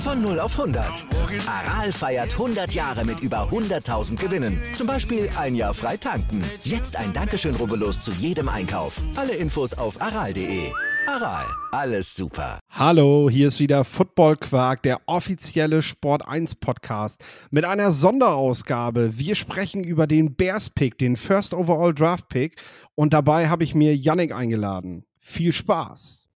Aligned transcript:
Von 0.00 0.22
0 0.22 0.40
auf 0.40 0.58
100. 0.58 1.04
Aral 1.46 1.92
feiert 1.92 2.32
100 2.32 2.72
Jahre 2.72 3.04
mit 3.04 3.20
über 3.20 3.50
100.000 3.50 4.16
Gewinnen. 4.16 4.58
Zum 4.74 4.86
Beispiel 4.86 5.28
ein 5.36 5.54
Jahr 5.54 5.74
frei 5.74 5.98
tanken. 5.98 6.42
Jetzt 6.64 6.96
ein 6.96 7.12
Dankeschön, 7.12 7.54
rubbellos 7.54 8.00
zu 8.00 8.10
jedem 8.12 8.48
Einkauf. 8.48 9.02
Alle 9.14 9.34
Infos 9.34 9.74
auf 9.74 10.00
aral.de. 10.00 10.72
Aral, 11.06 11.44
alles 11.72 12.16
super. 12.16 12.60
Hallo, 12.70 13.28
hier 13.28 13.48
ist 13.48 13.60
wieder 13.60 13.84
Football 13.84 14.38
Quark, 14.38 14.82
der 14.84 15.02
offizielle 15.04 15.82
Sport 15.82 16.26
1 16.26 16.54
Podcast 16.54 17.22
mit 17.50 17.66
einer 17.66 17.92
Sonderausgabe. 17.92 19.18
Wir 19.18 19.34
sprechen 19.34 19.84
über 19.84 20.06
den 20.06 20.34
Bears 20.34 20.70
Pick, 20.70 20.96
den 20.96 21.16
First 21.16 21.52
Overall 21.52 21.92
Draft 21.92 22.30
Pick 22.30 22.58
und 22.94 23.12
dabei 23.12 23.50
habe 23.50 23.64
ich 23.64 23.74
mir 23.74 23.94
Yannick 23.94 24.32
eingeladen. 24.32 25.04
Viel 25.18 25.52
Spaß. 25.52 26.28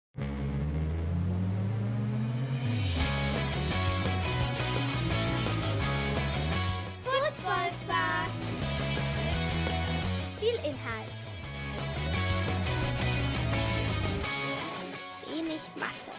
Masse. 15.83 16.09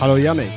Hallo 0.00 0.16
Yannick. 0.16 0.50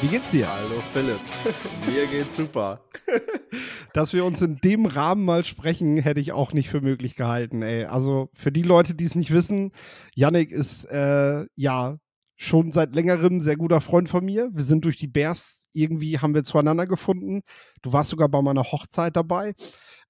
Wie 0.00 0.08
geht's 0.08 0.32
dir? 0.32 0.48
Hallo 0.48 0.82
Philipp, 0.92 1.20
mir 1.86 2.06
geht's 2.08 2.36
super. 2.36 2.80
Dass 3.92 4.12
wir 4.12 4.24
uns 4.24 4.42
in 4.42 4.56
dem 4.56 4.86
Rahmen 4.86 5.24
mal 5.24 5.44
sprechen, 5.44 5.98
hätte 5.98 6.20
ich 6.20 6.32
auch 6.32 6.52
nicht 6.52 6.68
für 6.68 6.80
möglich 6.80 7.14
gehalten. 7.14 7.62
Ey. 7.62 7.84
Also 7.84 8.28
für 8.34 8.50
die 8.50 8.62
Leute, 8.62 8.94
die 8.94 9.04
es 9.04 9.14
nicht 9.14 9.32
wissen, 9.32 9.72
Yannick 10.14 10.50
ist 10.50 10.84
äh, 10.86 11.46
ja 11.54 11.96
schon 12.36 12.72
seit 12.72 12.94
längerem 12.94 13.36
ein 13.36 13.40
sehr 13.40 13.56
guter 13.56 13.80
Freund 13.80 14.08
von 14.08 14.24
mir. 14.24 14.48
Wir 14.52 14.64
sind 14.64 14.84
durch 14.84 14.96
die 14.96 15.08
Bears 15.08 15.60
irgendwie 15.72 16.18
haben 16.18 16.34
wir 16.34 16.44
zueinander 16.44 16.86
gefunden. 16.86 17.42
Du 17.82 17.92
warst 17.92 18.10
sogar 18.10 18.28
bei 18.28 18.42
meiner 18.42 18.64
Hochzeit 18.64 19.16
dabei. 19.16 19.54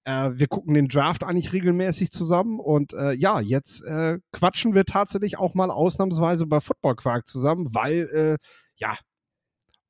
Äh, 0.04 0.30
wir 0.34 0.48
gucken 0.48 0.74
den 0.74 0.88
Draft 0.88 1.24
eigentlich 1.24 1.52
regelmäßig 1.52 2.10
zusammen 2.10 2.58
und 2.58 2.92
äh, 2.92 3.12
ja, 3.12 3.40
jetzt 3.40 3.82
äh, 3.84 4.18
quatschen 4.32 4.74
wir 4.74 4.84
tatsächlich 4.84 5.38
auch 5.38 5.54
mal 5.54 5.70
ausnahmsweise 5.70 6.46
bei 6.46 6.60
Football 6.60 6.96
Quark 6.96 7.26
zusammen, 7.26 7.68
weil 7.74 8.08
äh, 8.12 8.36
ja, 8.76 8.96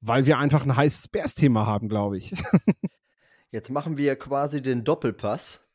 weil 0.01 0.27
wir 0.27 0.39
einfach 0.39 0.65
ein 0.65 0.77
heißes 0.77 1.09
Bears-Thema 1.09 1.67
haben, 1.67 1.89
glaube 1.89 2.19
ich. 2.19 2.33
Jetzt 3.51 3.71
machen 3.71 3.97
wir 3.99 4.17
quasi 4.17 4.63
den 4.63 4.85
Doppelpass 4.85 5.67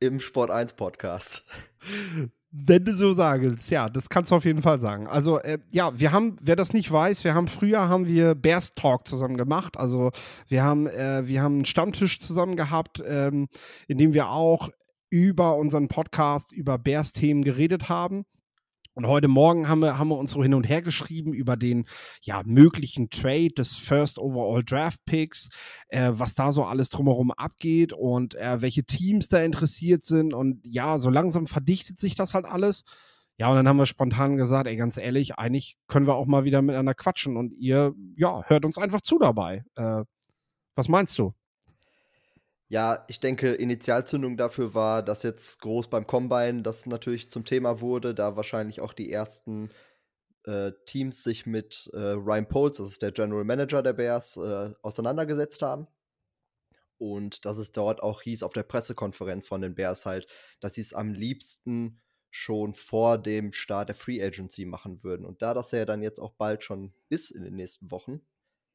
im 0.00 0.20
Sport 0.20 0.50
1 0.50 0.74
Podcast. 0.74 1.46
Wenn 2.50 2.84
du 2.84 2.94
so 2.94 3.12
sagst, 3.12 3.70
ja, 3.70 3.88
das 3.88 4.08
kannst 4.08 4.30
du 4.30 4.36
auf 4.36 4.44
jeden 4.44 4.62
Fall 4.62 4.78
sagen. 4.78 5.06
Also, 5.08 5.38
äh, 5.40 5.58
ja, 5.70 5.98
wir 5.98 6.12
haben, 6.12 6.36
wer 6.40 6.56
das 6.56 6.72
nicht 6.72 6.90
weiß, 6.90 7.24
wir 7.24 7.34
haben 7.34 7.48
früher 7.48 7.88
haben 7.88 8.06
wir 8.06 8.34
Bears 8.34 8.72
Talk 8.72 9.06
zusammen 9.06 9.36
gemacht. 9.36 9.76
Also, 9.76 10.10
wir 10.48 10.62
haben, 10.62 10.86
äh, 10.86 11.26
wir 11.26 11.42
haben 11.42 11.56
einen 11.56 11.64
Stammtisch 11.64 12.20
zusammen 12.20 12.56
gehabt, 12.56 13.02
ähm, 13.06 13.48
in 13.88 13.98
dem 13.98 14.14
wir 14.14 14.30
auch 14.30 14.70
über 15.10 15.56
unseren 15.56 15.88
Podcast, 15.88 16.52
über 16.52 16.78
Bears-Themen 16.78 17.42
geredet 17.42 17.88
haben. 17.88 18.24
Und 18.96 19.06
heute 19.06 19.28
Morgen 19.28 19.68
haben 19.68 19.80
wir, 19.80 19.98
haben 19.98 20.08
wir 20.08 20.16
uns 20.16 20.30
so 20.30 20.42
hin 20.42 20.54
und 20.54 20.66
her 20.66 20.80
geschrieben 20.80 21.34
über 21.34 21.58
den 21.58 21.86
ja, 22.22 22.42
möglichen 22.46 23.10
Trade 23.10 23.50
des 23.50 23.76
First 23.76 24.18
Overall 24.18 24.64
Draft 24.64 25.04
Picks, 25.04 25.50
äh, 25.88 26.12
was 26.14 26.34
da 26.34 26.50
so 26.50 26.64
alles 26.64 26.88
drumherum 26.88 27.30
abgeht 27.30 27.92
und 27.92 28.36
äh, 28.36 28.62
welche 28.62 28.84
Teams 28.84 29.28
da 29.28 29.42
interessiert 29.42 30.02
sind. 30.02 30.32
Und 30.32 30.64
ja, 30.64 30.96
so 30.96 31.10
langsam 31.10 31.46
verdichtet 31.46 31.98
sich 31.98 32.14
das 32.14 32.32
halt 32.32 32.46
alles. 32.46 32.84
Ja, 33.36 33.50
und 33.50 33.56
dann 33.56 33.68
haben 33.68 33.76
wir 33.76 33.84
spontan 33.84 34.38
gesagt, 34.38 34.66
ey, 34.66 34.76
ganz 34.76 34.96
ehrlich, 34.96 35.34
eigentlich 35.34 35.76
können 35.88 36.06
wir 36.06 36.14
auch 36.14 36.24
mal 36.24 36.44
wieder 36.44 36.62
miteinander 36.62 36.94
quatschen 36.94 37.36
und 37.36 37.52
ihr, 37.52 37.94
ja, 38.16 38.44
hört 38.46 38.64
uns 38.64 38.78
einfach 38.78 39.02
zu 39.02 39.18
dabei. 39.18 39.62
Äh, 39.74 40.04
was 40.74 40.88
meinst 40.88 41.18
du? 41.18 41.34
Ja, 42.68 43.04
ich 43.08 43.20
denke, 43.20 43.52
Initialzündung 43.54 44.36
dafür 44.36 44.74
war, 44.74 45.02
dass 45.02 45.22
jetzt 45.22 45.60
groß 45.60 45.88
beim 45.88 46.06
Combine 46.06 46.62
das 46.62 46.84
natürlich 46.86 47.30
zum 47.30 47.44
Thema 47.44 47.80
wurde, 47.80 48.12
da 48.14 48.34
wahrscheinlich 48.34 48.80
auch 48.80 48.92
die 48.92 49.10
ersten 49.12 49.70
äh, 50.44 50.72
Teams 50.84 51.22
sich 51.22 51.46
mit 51.46 51.88
äh, 51.92 51.98
Ryan 51.98 52.48
Poles, 52.48 52.78
das 52.78 52.90
ist 52.90 53.02
der 53.02 53.12
General 53.12 53.44
Manager 53.44 53.82
der 53.82 53.92
Bears, 53.92 54.36
äh, 54.36 54.70
auseinandergesetzt 54.82 55.62
haben. 55.62 55.86
Und 56.98 57.44
dass 57.44 57.56
es 57.56 57.72
dort 57.72 58.02
auch 58.02 58.22
hieß 58.22 58.42
auf 58.42 58.52
der 58.52 58.62
Pressekonferenz 58.62 59.46
von 59.46 59.60
den 59.60 59.74
Bears 59.74 60.06
halt, 60.06 60.26
dass 60.60 60.74
sie 60.74 60.80
es 60.80 60.94
am 60.94 61.12
liebsten 61.12 62.00
schon 62.30 62.74
vor 62.74 63.18
dem 63.18 63.52
Start 63.52 63.90
der 63.90 63.96
Free 63.96 64.22
Agency 64.22 64.64
machen 64.64 65.02
würden. 65.04 65.24
Und 65.24 65.40
da 65.42 65.54
das 65.54 65.70
ja 65.72 65.84
dann 65.84 66.02
jetzt 66.02 66.18
auch 66.18 66.32
bald 66.32 66.64
schon 66.64 66.92
ist 67.08 67.30
in 67.30 67.44
den 67.44 67.54
nächsten 67.54 67.90
Wochen, 67.90 68.22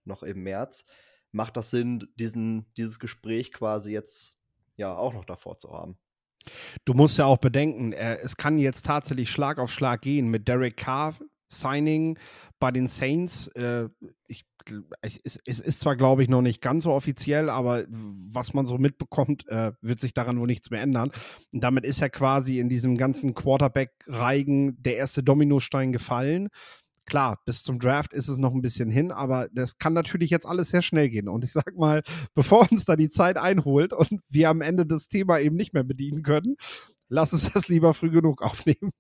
noch 0.06 0.24
im 0.24 0.44
März, 0.44 0.86
macht 1.32 1.58
das 1.58 1.70
Sinn, 1.70 2.08
diesen, 2.16 2.66
dieses 2.78 3.00
Gespräch 3.00 3.52
quasi 3.52 3.92
jetzt 3.92 4.38
ja 4.76 4.96
auch 4.96 5.14
noch 5.14 5.26
davor 5.26 5.58
zu 5.58 5.72
haben. 5.72 5.98
Du 6.86 6.94
musst 6.94 7.18
ja 7.18 7.26
auch 7.26 7.38
bedenken, 7.38 7.94
äh, 7.94 8.18
es 8.18 8.36
kann 8.36 8.58
jetzt 8.58 8.86
tatsächlich 8.86 9.30
Schlag 9.30 9.60
auf 9.60 9.72
Schlag 9.72 10.02
gehen 10.02 10.30
mit 10.30 10.48
Derek 10.48 10.78
Carr. 10.78 11.16
Signing 11.52 12.18
bei 12.60 12.72
den 12.72 12.88
Saints. 12.88 13.48
Äh, 13.50 13.90
ich, 14.28 14.46
es, 15.02 15.40
es, 15.46 15.60
ist 15.60 15.80
zwar, 15.80 15.96
glaube 15.96 16.24
ich, 16.24 16.30
noch 16.30 16.42
nicht 16.42 16.62
ganz 16.62 16.84
so 16.84 16.92
offiziell, 16.92 17.50
aber 17.50 17.86
was 17.90 18.54
man 18.54 18.66
so 18.66 18.78
mitbekommt, 18.78 19.48
äh, 19.50 19.74
wird 19.82 20.00
sich 20.00 20.14
daran 20.14 20.40
wohl 20.40 20.48
nichts 20.48 20.70
mehr 20.70 20.82
ändern. 20.82 21.12
Und 21.52 21.62
damit 21.62 21.84
ist 21.84 22.00
ja 22.00 22.10
quasi 22.10 22.60
in 22.60 22.70
diesem 22.70 22.98
ganzen 22.98 23.34
Quarterback-Reigen 23.34 24.82
der 24.82 24.98
erste 24.98 25.24
Dominostein 25.24 25.92
gefallen 25.92 26.50
klar, 27.12 27.42
bis 27.44 27.64
zum 27.64 27.78
Draft 27.78 28.14
ist 28.14 28.30
es 28.30 28.38
noch 28.38 28.54
ein 28.54 28.62
bisschen 28.62 28.90
hin, 28.90 29.12
aber 29.12 29.50
das 29.52 29.78
kann 29.78 29.92
natürlich 29.92 30.30
jetzt 30.30 30.46
alles 30.46 30.70
sehr 30.70 30.82
schnell 30.82 31.10
gehen. 31.10 31.28
Und 31.28 31.44
ich 31.44 31.52
sag 31.52 31.76
mal, 31.76 32.04
bevor 32.34 32.72
uns 32.72 32.86
da 32.86 32.96
die 32.96 33.10
Zeit 33.10 33.36
einholt 33.36 33.92
und 33.92 34.22
wir 34.30 34.50
am 34.50 34.62
Ende 34.62 34.86
das 34.86 35.10
Thema 35.10 35.38
eben 35.38 35.58
nicht 35.58 35.74
mehr 35.74 35.84
bedienen 35.84 36.24
können, 36.24 36.56
lass 37.10 37.34
uns 37.34 37.52
das 37.52 37.68
lieber 37.68 37.94
früh 37.94 38.12
genug 38.12 38.42
aufnehmen. 38.42 38.92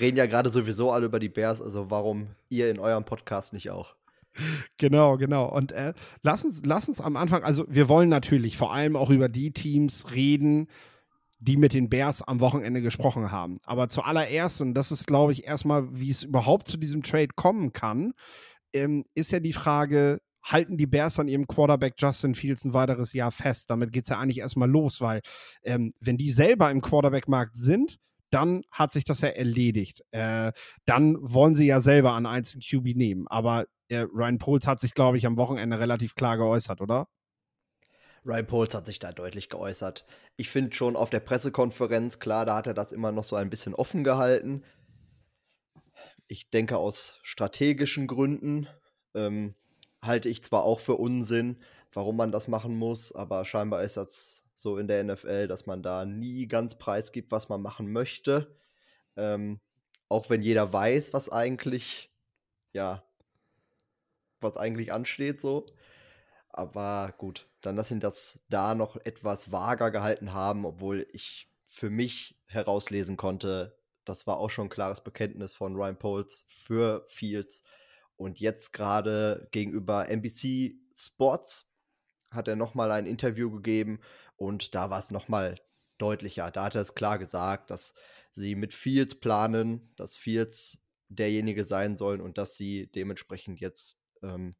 Reden 0.00 0.16
ja 0.16 0.26
gerade 0.26 0.50
sowieso 0.50 0.90
alle 0.90 1.06
über 1.06 1.20
die 1.20 1.28
Bears, 1.28 1.62
also 1.62 1.88
warum 1.88 2.26
ihr 2.48 2.68
in 2.68 2.80
eurem 2.80 3.04
Podcast 3.04 3.52
nicht 3.52 3.70
auch? 3.70 3.94
Genau, 4.76 5.16
genau. 5.16 5.48
Und 5.48 5.70
äh, 5.70 5.94
lass, 6.22 6.44
uns, 6.44 6.62
lass 6.64 6.88
uns 6.88 7.00
am 7.00 7.16
Anfang, 7.16 7.44
also 7.44 7.64
wir 7.68 7.88
wollen 7.88 8.08
natürlich 8.08 8.56
vor 8.56 8.74
allem 8.74 8.96
auch 8.96 9.10
über 9.10 9.28
die 9.28 9.52
Teams 9.52 10.10
reden, 10.10 10.66
die 11.38 11.56
mit 11.56 11.72
den 11.72 11.88
Bears 11.88 12.22
am 12.22 12.40
Wochenende 12.40 12.82
gesprochen 12.82 13.30
haben. 13.30 13.58
Aber 13.64 13.88
zuallererst, 13.88 14.60
und 14.60 14.74
das 14.74 14.92
ist, 14.92 15.06
glaube 15.06 15.32
ich, 15.32 15.44
erstmal, 15.44 15.88
wie 15.92 16.10
es 16.10 16.22
überhaupt 16.22 16.68
zu 16.68 16.76
diesem 16.76 17.02
Trade 17.02 17.28
kommen 17.34 17.72
kann, 17.72 18.12
ähm, 18.72 19.04
ist 19.14 19.32
ja 19.32 19.40
die 19.40 19.52
Frage, 19.52 20.20
halten 20.42 20.76
die 20.76 20.86
Bears 20.86 21.18
an 21.18 21.28
ihrem 21.28 21.46
Quarterback 21.46 21.94
Justin 21.98 22.34
Fields 22.34 22.64
ein 22.64 22.74
weiteres 22.74 23.12
Jahr 23.12 23.32
fest? 23.32 23.70
Damit 23.70 23.92
geht 23.92 24.04
es 24.04 24.10
ja 24.10 24.18
eigentlich 24.18 24.40
erstmal 24.40 24.70
los, 24.70 25.00
weil 25.00 25.20
ähm, 25.62 25.92
wenn 26.00 26.16
die 26.16 26.30
selber 26.30 26.70
im 26.70 26.80
Quarterback-Markt 26.80 27.56
sind, 27.56 27.98
dann 28.30 28.62
hat 28.70 28.92
sich 28.92 29.04
das 29.04 29.20
ja 29.20 29.28
erledigt. 29.28 30.02
Äh, 30.10 30.52
dann 30.86 31.16
wollen 31.20 31.54
sie 31.54 31.66
ja 31.66 31.80
selber 31.80 32.12
an 32.12 32.26
einzelnen 32.26 32.62
QB 32.62 32.96
nehmen. 32.96 33.28
Aber 33.28 33.66
äh, 33.88 34.06
Ryan 34.12 34.38
Poles 34.38 34.66
hat 34.66 34.80
sich, 34.80 34.94
glaube 34.94 35.18
ich, 35.18 35.26
am 35.26 35.36
Wochenende 35.36 35.78
relativ 35.78 36.14
klar 36.14 36.36
geäußert, 36.36 36.80
oder? 36.80 37.06
Ryan 38.24 38.46
Poles 38.46 38.74
hat 38.74 38.86
sich 38.86 38.98
da 38.98 39.12
deutlich 39.12 39.50
geäußert. 39.50 40.06
Ich 40.36 40.48
finde 40.48 40.74
schon 40.74 40.96
auf 40.96 41.10
der 41.10 41.20
Pressekonferenz, 41.20 42.18
klar, 42.18 42.46
da 42.46 42.56
hat 42.56 42.66
er 42.66 42.74
das 42.74 42.92
immer 42.92 43.12
noch 43.12 43.24
so 43.24 43.36
ein 43.36 43.50
bisschen 43.50 43.74
offen 43.74 44.02
gehalten. 44.02 44.64
Ich 46.26 46.50
denke, 46.50 46.78
aus 46.78 47.18
strategischen 47.22 48.06
Gründen 48.06 48.66
ähm, 49.14 49.54
halte 50.02 50.30
ich 50.30 50.42
zwar 50.42 50.64
auch 50.64 50.80
für 50.80 50.94
Unsinn, 50.94 51.58
warum 51.92 52.16
man 52.16 52.32
das 52.32 52.48
machen 52.48 52.76
muss, 52.76 53.14
aber 53.14 53.44
scheinbar 53.44 53.82
ist 53.82 53.98
das 53.98 54.42
so 54.54 54.78
in 54.78 54.88
der 54.88 55.04
NFL, 55.04 55.46
dass 55.46 55.66
man 55.66 55.82
da 55.82 56.06
nie 56.06 56.48
ganz 56.48 56.78
preisgibt, 56.78 57.30
was 57.30 57.50
man 57.50 57.60
machen 57.60 57.92
möchte. 57.92 58.56
Ähm, 59.16 59.60
auch 60.08 60.30
wenn 60.30 60.42
jeder 60.42 60.72
weiß, 60.72 61.12
was 61.12 61.28
eigentlich, 61.28 62.10
ja, 62.72 63.04
was 64.40 64.56
eigentlich 64.56 64.92
ansteht, 64.92 65.42
so. 65.42 65.66
Aber 66.56 67.12
gut, 67.18 67.48
dann 67.62 67.74
dass 67.74 67.88
sie 67.88 67.98
das 67.98 68.38
da 68.48 68.76
noch 68.76 68.96
etwas 69.04 69.50
vager 69.50 69.90
gehalten 69.90 70.32
haben, 70.32 70.64
obwohl 70.64 71.04
ich 71.12 71.48
für 71.64 71.90
mich 71.90 72.38
herauslesen 72.46 73.16
konnte, 73.16 73.76
das 74.04 74.28
war 74.28 74.38
auch 74.38 74.50
schon 74.50 74.66
ein 74.66 74.70
klares 74.70 75.02
Bekenntnis 75.02 75.56
von 75.56 75.74
Ryan 75.74 75.98
Poles 75.98 76.46
für 76.48 77.04
Fields. 77.08 77.64
Und 78.14 78.38
jetzt 78.38 78.72
gerade 78.72 79.48
gegenüber 79.50 80.08
NBC 80.08 80.76
Sports 80.94 81.74
hat 82.30 82.46
er 82.46 82.54
nochmal 82.54 82.92
ein 82.92 83.06
Interview 83.06 83.50
gegeben 83.50 83.98
und 84.36 84.76
da 84.76 84.90
war 84.90 85.00
es 85.00 85.10
nochmal 85.10 85.56
deutlicher. 85.98 86.52
Da 86.52 86.66
hat 86.66 86.76
er 86.76 86.82
es 86.82 86.94
klar 86.94 87.18
gesagt, 87.18 87.72
dass 87.72 87.94
sie 88.32 88.54
mit 88.54 88.72
Fields 88.72 89.16
planen, 89.18 89.92
dass 89.96 90.16
Fields 90.16 90.78
derjenige 91.08 91.64
sein 91.64 91.96
sollen 91.96 92.20
und 92.20 92.38
dass 92.38 92.56
sie 92.56 92.86
dementsprechend 92.92 93.58
jetzt 93.58 93.98
ähm, 94.22 94.54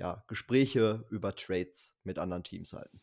ja, 0.00 0.24
Gespräche 0.28 1.04
über 1.10 1.36
Trades 1.36 1.94
mit 2.04 2.18
anderen 2.18 2.42
Teams 2.42 2.72
halten. 2.72 3.00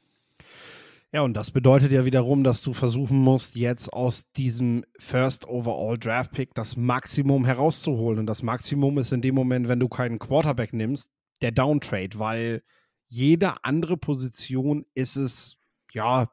Ja, 1.13 1.21
und 1.21 1.35
das 1.35 1.51
bedeutet 1.51 1.91
ja 1.91 2.03
wiederum, 2.03 2.43
dass 2.43 2.61
du 2.63 2.73
versuchen 2.73 3.19
musst, 3.19 3.55
jetzt 3.55 3.93
aus 3.93 4.31
diesem 4.31 4.83
First 4.99 5.47
Overall 5.47 5.97
Draft 5.97 6.31
Pick 6.31 6.53
das 6.55 6.75
Maximum 6.75 7.45
herauszuholen. 7.45 8.19
Und 8.19 8.25
das 8.25 8.43
Maximum 8.43 8.97
ist 8.97 9.13
in 9.13 9.21
dem 9.21 9.35
Moment, 9.35 9.67
wenn 9.69 9.79
du 9.79 9.87
keinen 9.87 10.19
Quarterback 10.19 10.73
nimmst, 10.73 11.11
der 11.41 11.51
Downtrade, 11.51 12.19
weil 12.19 12.63
jede 13.05 13.63
andere 13.63 13.95
Position 13.95 14.85
ist 14.95 15.15
es, 15.15 15.57
ja, 15.93 16.29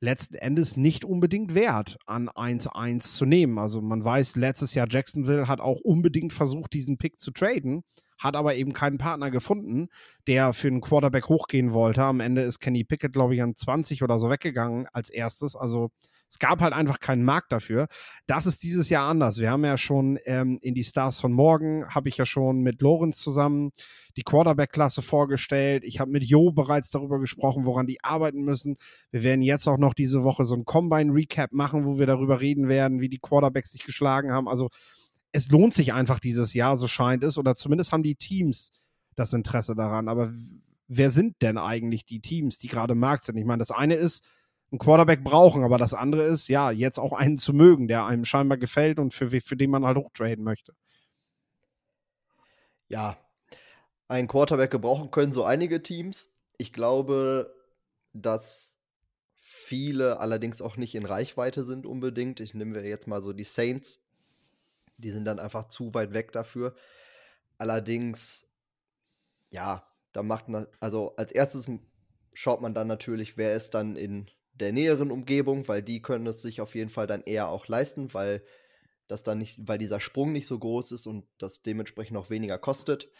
letzten 0.00 0.34
Endes 0.34 0.76
nicht 0.76 1.04
unbedingt 1.04 1.54
wert, 1.54 1.96
an 2.06 2.28
1-1 2.28 3.14
zu 3.14 3.24
nehmen. 3.24 3.58
Also 3.58 3.80
man 3.82 4.02
weiß, 4.02 4.34
letztes 4.36 4.74
Jahr 4.74 4.88
Jacksonville 4.90 5.46
hat 5.46 5.60
auch 5.60 5.80
unbedingt 5.80 6.32
versucht, 6.32 6.72
diesen 6.72 6.96
Pick 6.96 7.20
zu 7.20 7.30
traden 7.30 7.84
hat 8.22 8.36
aber 8.36 8.54
eben 8.54 8.72
keinen 8.72 8.98
Partner 8.98 9.30
gefunden, 9.30 9.88
der 10.26 10.52
für 10.52 10.68
einen 10.68 10.80
Quarterback 10.80 11.28
hochgehen 11.28 11.72
wollte. 11.72 12.02
Am 12.04 12.20
Ende 12.20 12.42
ist 12.42 12.60
Kenny 12.60 12.84
Pickett, 12.84 13.12
glaube 13.12 13.34
ich, 13.34 13.42
an 13.42 13.56
20 13.56 14.02
oder 14.02 14.18
so 14.18 14.30
weggegangen 14.30 14.86
als 14.92 15.10
erstes. 15.10 15.56
Also 15.56 15.90
es 16.32 16.38
gab 16.38 16.62
halt 16.62 16.72
einfach 16.72 16.98
keinen 16.98 17.24
Markt 17.24 17.52
dafür. 17.52 17.88
Das 18.26 18.46
ist 18.46 18.62
dieses 18.62 18.88
Jahr 18.88 19.06
anders. 19.06 19.38
Wir 19.38 19.50
haben 19.50 19.66
ja 19.66 19.76
schon 19.76 20.18
ähm, 20.24 20.58
in 20.62 20.72
die 20.72 20.82
Stars 20.82 21.20
von 21.20 21.30
morgen, 21.30 21.86
habe 21.88 22.08
ich 22.08 22.16
ja 22.16 22.24
schon 22.24 22.62
mit 22.62 22.80
Lorenz 22.80 23.18
zusammen 23.18 23.72
die 24.16 24.22
Quarterback-Klasse 24.22 25.02
vorgestellt. 25.02 25.84
Ich 25.84 26.00
habe 26.00 26.10
mit 26.10 26.24
Jo 26.24 26.50
bereits 26.50 26.88
darüber 26.88 27.20
gesprochen, 27.20 27.66
woran 27.66 27.86
die 27.86 28.02
arbeiten 28.02 28.44
müssen. 28.44 28.76
Wir 29.10 29.22
werden 29.24 29.42
jetzt 29.42 29.68
auch 29.68 29.76
noch 29.76 29.92
diese 29.92 30.22
Woche 30.22 30.44
so 30.44 30.54
ein 30.54 30.64
Combine-Recap 30.64 31.52
machen, 31.52 31.84
wo 31.84 31.98
wir 31.98 32.06
darüber 32.06 32.40
reden 32.40 32.68
werden, 32.68 33.00
wie 33.00 33.10
die 33.10 33.18
Quarterbacks 33.18 33.72
sich 33.72 33.84
geschlagen 33.84 34.32
haben. 34.32 34.48
Also 34.48 34.70
es 35.32 35.50
lohnt 35.50 35.74
sich 35.74 35.92
einfach 35.92 36.20
dieses 36.20 36.54
Jahr, 36.54 36.76
so 36.76 36.86
scheint 36.86 37.24
es, 37.24 37.38
oder 37.38 37.54
zumindest 37.54 37.92
haben 37.92 38.02
die 38.02 38.16
Teams 38.16 38.72
das 39.14 39.32
Interesse 39.32 39.74
daran. 39.74 40.08
Aber 40.08 40.32
wer 40.88 41.10
sind 41.10 41.40
denn 41.42 41.58
eigentlich 41.58 42.04
die 42.04 42.20
Teams, 42.20 42.58
die 42.58 42.68
gerade 42.68 42.92
im 42.92 43.00
Markt 43.00 43.24
sind? 43.24 43.36
Ich 43.36 43.44
meine, 43.44 43.58
das 43.60 43.70
eine 43.70 43.94
ist, 43.94 44.24
einen 44.70 44.78
Quarterback 44.78 45.24
brauchen, 45.24 45.64
aber 45.64 45.78
das 45.78 45.94
andere 45.94 46.22
ist, 46.24 46.48
ja, 46.48 46.70
jetzt 46.70 46.98
auch 46.98 47.12
einen 47.12 47.38
zu 47.38 47.52
mögen, 47.52 47.88
der 47.88 48.06
einem 48.06 48.24
scheinbar 48.24 48.58
gefällt 48.58 48.98
und 48.98 49.12
für, 49.12 49.28
für 49.28 49.56
den 49.56 49.70
man 49.70 49.84
halt 49.84 49.98
hochtraden 49.98 50.44
möchte. 50.44 50.74
Ja, 52.88 53.16
einen 54.08 54.28
Quarterback 54.28 54.70
gebrauchen 54.70 55.10
können 55.10 55.32
so 55.32 55.44
einige 55.44 55.82
Teams. 55.82 56.30
Ich 56.58 56.72
glaube, 56.72 57.54
dass 58.12 58.76
viele 59.36 60.20
allerdings 60.20 60.60
auch 60.60 60.76
nicht 60.76 60.94
in 60.94 61.06
Reichweite 61.06 61.64
sind 61.64 61.86
unbedingt. 61.86 62.40
Ich 62.40 62.52
nehme 62.54 62.82
jetzt 62.86 63.08
mal 63.08 63.22
so 63.22 63.32
die 63.32 63.44
Saints 63.44 64.01
die 64.96 65.10
sind 65.10 65.24
dann 65.24 65.38
einfach 65.38 65.66
zu 65.66 65.94
weit 65.94 66.12
weg 66.12 66.32
dafür. 66.32 66.74
Allerdings, 67.58 68.52
ja, 69.50 69.86
da 70.12 70.22
macht 70.22 70.48
man, 70.48 70.66
also 70.80 71.14
als 71.16 71.32
erstes 71.32 71.70
schaut 72.34 72.60
man 72.60 72.74
dann 72.74 72.86
natürlich, 72.86 73.36
wer 73.36 73.54
ist 73.54 73.70
dann 73.74 73.96
in 73.96 74.30
der 74.54 74.72
näheren 74.72 75.10
Umgebung, 75.10 75.66
weil 75.68 75.82
die 75.82 76.02
können 76.02 76.26
es 76.26 76.42
sich 76.42 76.60
auf 76.60 76.74
jeden 76.74 76.90
Fall 76.90 77.06
dann 77.06 77.22
eher 77.22 77.48
auch 77.48 77.68
leisten, 77.68 78.12
weil 78.14 78.44
das 79.08 79.22
dann 79.22 79.38
nicht, 79.38 79.66
weil 79.66 79.78
dieser 79.78 80.00
Sprung 80.00 80.32
nicht 80.32 80.46
so 80.46 80.58
groß 80.58 80.92
ist 80.92 81.06
und 81.06 81.26
das 81.38 81.62
dementsprechend 81.62 82.16
auch 82.16 82.30
weniger 82.30 82.58
kostet. 82.58 83.10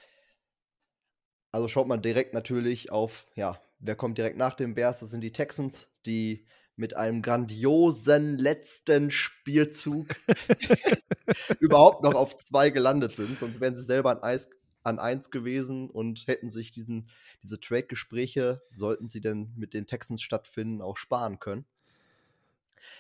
Also 1.50 1.69
schaut 1.69 1.86
man 1.86 2.02
direkt 2.02 2.32
natürlich 2.34 2.90
auf, 2.90 3.26
ja, 3.34 3.60
wer 3.78 3.96
kommt 3.96 4.19
direkt 4.19 4.38
nach 4.38 4.54
den 4.54 4.74
Bears? 4.74 5.00
Das 5.00 5.10
sind 5.10 5.20
die 5.20 5.32
Texans, 5.32 5.88
die 6.06 6.46
mit 6.76 6.96
einem 6.96 7.20
grandiosen 7.20 8.38
letzten 8.38 9.10
Spielzug 9.10 10.08
überhaupt 11.61 12.02
noch 12.02 12.14
auf 12.14 12.37
zwei 12.37 12.70
gelandet 12.70 13.17
sind. 13.17 13.38
Sonst 13.38 13.61
wären 13.61 13.76
sie 13.76 13.84
selber 13.84 14.11
an, 14.11 14.23
Eis, 14.23 14.49
an 14.82 14.99
eins 14.99 15.31
gewesen 15.31 15.90
und 15.90 16.26
hätten 16.26 16.50
sich 16.50 16.73
diesen, 16.73 17.08
diese 17.43 17.61
Trade-Gespräche, 17.61 18.62
sollten 18.75 19.08
sie 19.08 19.20
denn 19.20 19.52
mit 19.56 19.75
den 19.75 19.87
Texans 19.87 20.23
stattfinden, 20.23 20.82
auch 20.82 20.96
sparen 20.96 21.38
können. 21.38 21.64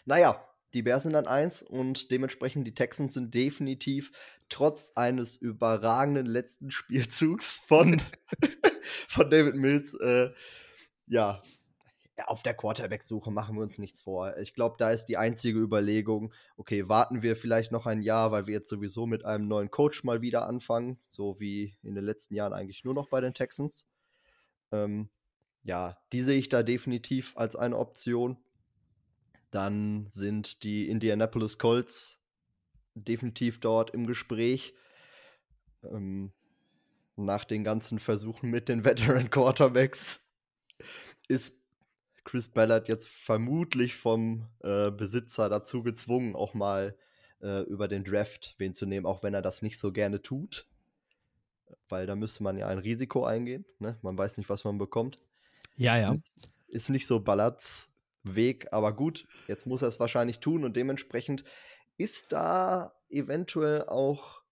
Naja, 0.04 0.44
die 0.74 0.82
Bears 0.82 1.02
sind 1.02 1.14
an 1.14 1.26
eins 1.26 1.62
und 1.62 2.10
dementsprechend 2.10 2.66
die 2.66 2.74
Texans 2.74 3.14
sind 3.14 3.34
definitiv 3.34 4.12
trotz 4.48 4.92
eines 4.94 5.36
überragenden 5.36 6.26
letzten 6.26 6.70
Spielzugs 6.70 7.58
von, 7.66 8.00
von 9.08 9.30
David 9.30 9.56
Mills, 9.56 9.94
äh, 9.94 10.30
ja, 11.06 11.42
auf 12.26 12.42
der 12.42 12.54
Quarterback-Suche 12.54 13.30
machen 13.30 13.56
wir 13.56 13.62
uns 13.62 13.78
nichts 13.78 14.02
vor. 14.02 14.36
Ich 14.38 14.54
glaube, 14.54 14.76
da 14.78 14.90
ist 14.90 15.06
die 15.06 15.16
einzige 15.16 15.58
Überlegung, 15.58 16.32
okay, 16.56 16.88
warten 16.88 17.22
wir 17.22 17.36
vielleicht 17.36 17.72
noch 17.72 17.86
ein 17.86 18.02
Jahr, 18.02 18.32
weil 18.32 18.46
wir 18.46 18.54
jetzt 18.54 18.68
sowieso 18.68 19.06
mit 19.06 19.24
einem 19.24 19.48
neuen 19.48 19.70
Coach 19.70 20.04
mal 20.04 20.22
wieder 20.22 20.46
anfangen, 20.46 20.98
so 21.10 21.38
wie 21.40 21.76
in 21.82 21.94
den 21.94 22.04
letzten 22.04 22.34
Jahren 22.34 22.52
eigentlich 22.52 22.84
nur 22.84 22.94
noch 22.94 23.08
bei 23.08 23.20
den 23.20 23.34
Texans. 23.34 23.86
Ähm, 24.70 25.08
ja, 25.64 25.96
die 26.12 26.20
sehe 26.20 26.38
ich 26.38 26.48
da 26.48 26.62
definitiv 26.62 27.36
als 27.36 27.56
eine 27.56 27.78
Option. 27.78 28.38
Dann 29.50 30.08
sind 30.10 30.64
die 30.64 30.88
Indianapolis 30.88 31.58
Colts 31.58 32.22
definitiv 32.94 33.60
dort 33.60 33.90
im 33.90 34.06
Gespräch. 34.06 34.74
Ähm, 35.84 36.32
nach 37.16 37.44
den 37.44 37.64
ganzen 37.64 37.98
Versuchen 37.98 38.50
mit 38.50 38.68
den 38.68 38.84
Veteran 38.84 39.30
Quarterbacks 39.30 40.24
ist 41.28 41.56
Chris 42.24 42.48
Ballard 42.48 42.88
jetzt 42.88 43.08
vermutlich 43.08 43.94
vom 43.94 44.48
äh, 44.62 44.90
Besitzer 44.90 45.48
dazu 45.48 45.82
gezwungen, 45.82 46.36
auch 46.36 46.54
mal 46.54 46.96
äh, 47.40 47.62
über 47.62 47.88
den 47.88 48.04
Draft 48.04 48.54
wen 48.58 48.74
zu 48.74 48.86
nehmen, 48.86 49.06
auch 49.06 49.22
wenn 49.22 49.34
er 49.34 49.42
das 49.42 49.62
nicht 49.62 49.78
so 49.78 49.92
gerne 49.92 50.22
tut. 50.22 50.66
Weil 51.88 52.06
da 52.06 52.14
müsste 52.14 52.42
man 52.42 52.56
ja 52.56 52.68
ein 52.68 52.78
Risiko 52.78 53.24
eingehen. 53.24 53.64
Ne? 53.78 53.98
Man 54.02 54.16
weiß 54.16 54.38
nicht, 54.38 54.48
was 54.48 54.64
man 54.64 54.78
bekommt. 54.78 55.18
Ja, 55.76 55.96
ja. 55.96 56.16
Ist 56.68 56.90
nicht 56.90 57.06
so 57.06 57.20
Ballards 57.20 57.88
Weg, 58.24 58.72
aber 58.72 58.94
gut, 58.94 59.26
jetzt 59.48 59.66
muss 59.66 59.82
er 59.82 59.88
es 59.88 59.98
wahrscheinlich 59.98 60.38
tun 60.38 60.64
und 60.64 60.76
dementsprechend 60.76 61.42
ist 61.96 62.32
da 62.32 62.94
eventuell 63.08 63.84
auch 63.88 64.42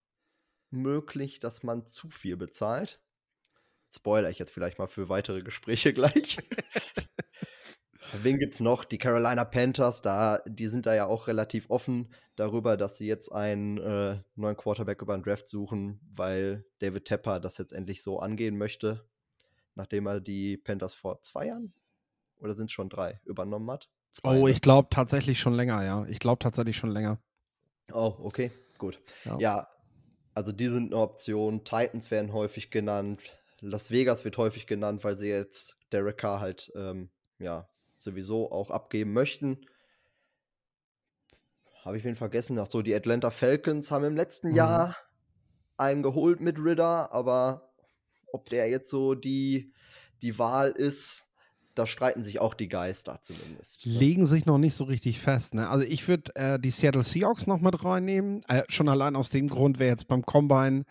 möglich, 0.70 1.38
dass 1.38 1.62
man 1.62 1.86
zu 1.86 2.10
viel 2.10 2.36
bezahlt. 2.36 3.00
Spoiler 3.88 4.30
ich 4.30 4.38
jetzt 4.38 4.52
vielleicht 4.52 4.78
mal 4.78 4.88
für 4.88 5.08
weitere 5.08 5.42
Gespräche 5.42 5.92
gleich. 5.92 6.38
Wen 8.12 8.38
gibt 8.38 8.54
es 8.54 8.60
noch? 8.60 8.84
Die 8.84 8.98
Carolina 8.98 9.44
Panthers, 9.44 10.02
da, 10.02 10.40
die 10.46 10.68
sind 10.68 10.86
da 10.86 10.94
ja 10.94 11.06
auch 11.06 11.28
relativ 11.28 11.70
offen 11.70 12.12
darüber, 12.36 12.76
dass 12.76 12.96
sie 12.96 13.06
jetzt 13.06 13.30
einen 13.30 13.78
äh, 13.78 14.18
neuen 14.34 14.56
Quarterback 14.56 15.00
über 15.02 15.16
den 15.16 15.22
Draft 15.22 15.48
suchen, 15.48 16.00
weil 16.14 16.64
David 16.80 17.04
Tepper 17.04 17.38
das 17.40 17.58
jetzt 17.58 17.72
endlich 17.72 18.02
so 18.02 18.18
angehen 18.18 18.58
möchte, 18.58 19.04
nachdem 19.74 20.06
er 20.06 20.20
die 20.20 20.56
Panthers 20.56 20.94
vor 20.94 21.22
zwei 21.22 21.46
Jahren 21.46 21.72
oder 22.38 22.54
sind 22.54 22.66
es 22.66 22.72
schon 22.72 22.88
drei 22.88 23.20
übernommen 23.24 23.70
hat. 23.70 23.88
Zwei, 24.12 24.38
oh, 24.38 24.46
ne? 24.46 24.52
ich 24.52 24.60
glaube 24.60 24.88
tatsächlich 24.90 25.38
schon 25.38 25.54
länger, 25.54 25.84
ja. 25.84 26.04
Ich 26.06 26.18
glaube 26.18 26.40
tatsächlich 26.40 26.76
schon 26.76 26.90
länger. 26.90 27.18
Oh, 27.92 28.14
okay, 28.18 28.50
gut. 28.78 29.00
Ja. 29.24 29.38
ja, 29.38 29.68
also 30.34 30.52
die 30.52 30.68
sind 30.68 30.92
eine 30.92 31.00
Option. 31.00 31.64
Titans 31.64 32.10
werden 32.10 32.32
häufig 32.32 32.70
genannt. 32.70 33.20
Las 33.60 33.90
Vegas 33.90 34.24
wird 34.24 34.36
häufig 34.38 34.66
genannt, 34.66 35.04
weil 35.04 35.18
sie 35.18 35.28
jetzt 35.28 35.76
Derek 35.92 36.18
Carr 36.18 36.40
halt 36.40 36.72
ähm, 36.74 37.10
ja, 37.38 37.68
sowieso 38.00 38.50
auch 38.50 38.70
abgeben 38.70 39.12
möchten. 39.12 39.66
Habe 41.84 41.96
ich 41.96 42.04
wen 42.04 42.16
vergessen? 42.16 42.58
Ach 42.58 42.68
so, 42.68 42.82
die 42.82 42.94
Atlanta 42.94 43.30
Falcons 43.30 43.90
haben 43.90 44.04
im 44.04 44.16
letzten 44.16 44.50
mhm. 44.50 44.56
Jahr 44.56 44.96
einen 45.76 46.02
geholt 46.02 46.40
mit 46.40 46.58
Ridder, 46.58 47.12
aber 47.12 47.72
ob 48.32 48.48
der 48.50 48.68
jetzt 48.68 48.90
so 48.90 49.14
die, 49.14 49.72
die 50.22 50.38
Wahl 50.38 50.70
ist, 50.70 51.26
da 51.74 51.86
streiten 51.86 52.24
sich 52.24 52.40
auch 52.40 52.54
die 52.54 52.68
Geister 52.68 53.20
zumindest. 53.22 53.86
Ne? 53.86 53.92
Legen 53.92 54.26
sich 54.26 54.44
noch 54.44 54.58
nicht 54.58 54.74
so 54.74 54.84
richtig 54.84 55.20
fest. 55.20 55.54
Ne? 55.54 55.68
Also 55.68 55.84
ich 55.86 56.06
würde 56.08 56.34
äh, 56.34 56.58
die 56.58 56.70
Seattle 56.70 57.02
Seahawks 57.02 57.46
noch 57.46 57.60
mit 57.60 57.84
reinnehmen. 57.84 58.42
Äh, 58.48 58.64
schon 58.68 58.88
allein 58.88 59.16
aus 59.16 59.30
dem 59.30 59.48
Grund, 59.48 59.78
wer 59.78 59.88
jetzt 59.88 60.08
beim 60.08 60.26
Combine 60.26 60.84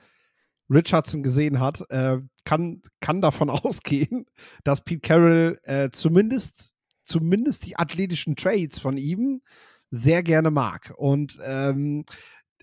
Richardson 0.69 1.21
gesehen 1.21 1.59
hat, 1.59 1.83
äh, 1.89 2.19
kann, 2.45 2.81
kann 3.01 3.21
davon 3.21 3.49
ausgehen, 3.49 4.25
dass 4.63 4.83
Pete 4.83 5.01
Carroll 5.01 5.59
äh, 5.63 5.89
zumindest 5.91 6.75
zumindest 7.09 7.65
die 7.65 7.77
athletischen 7.77 8.35
Trades 8.35 8.79
von 8.79 8.97
ihm 8.97 9.41
sehr 9.91 10.23
gerne 10.23 10.51
mag. 10.51 10.93
Und 10.95 11.39
ähm, 11.43 12.05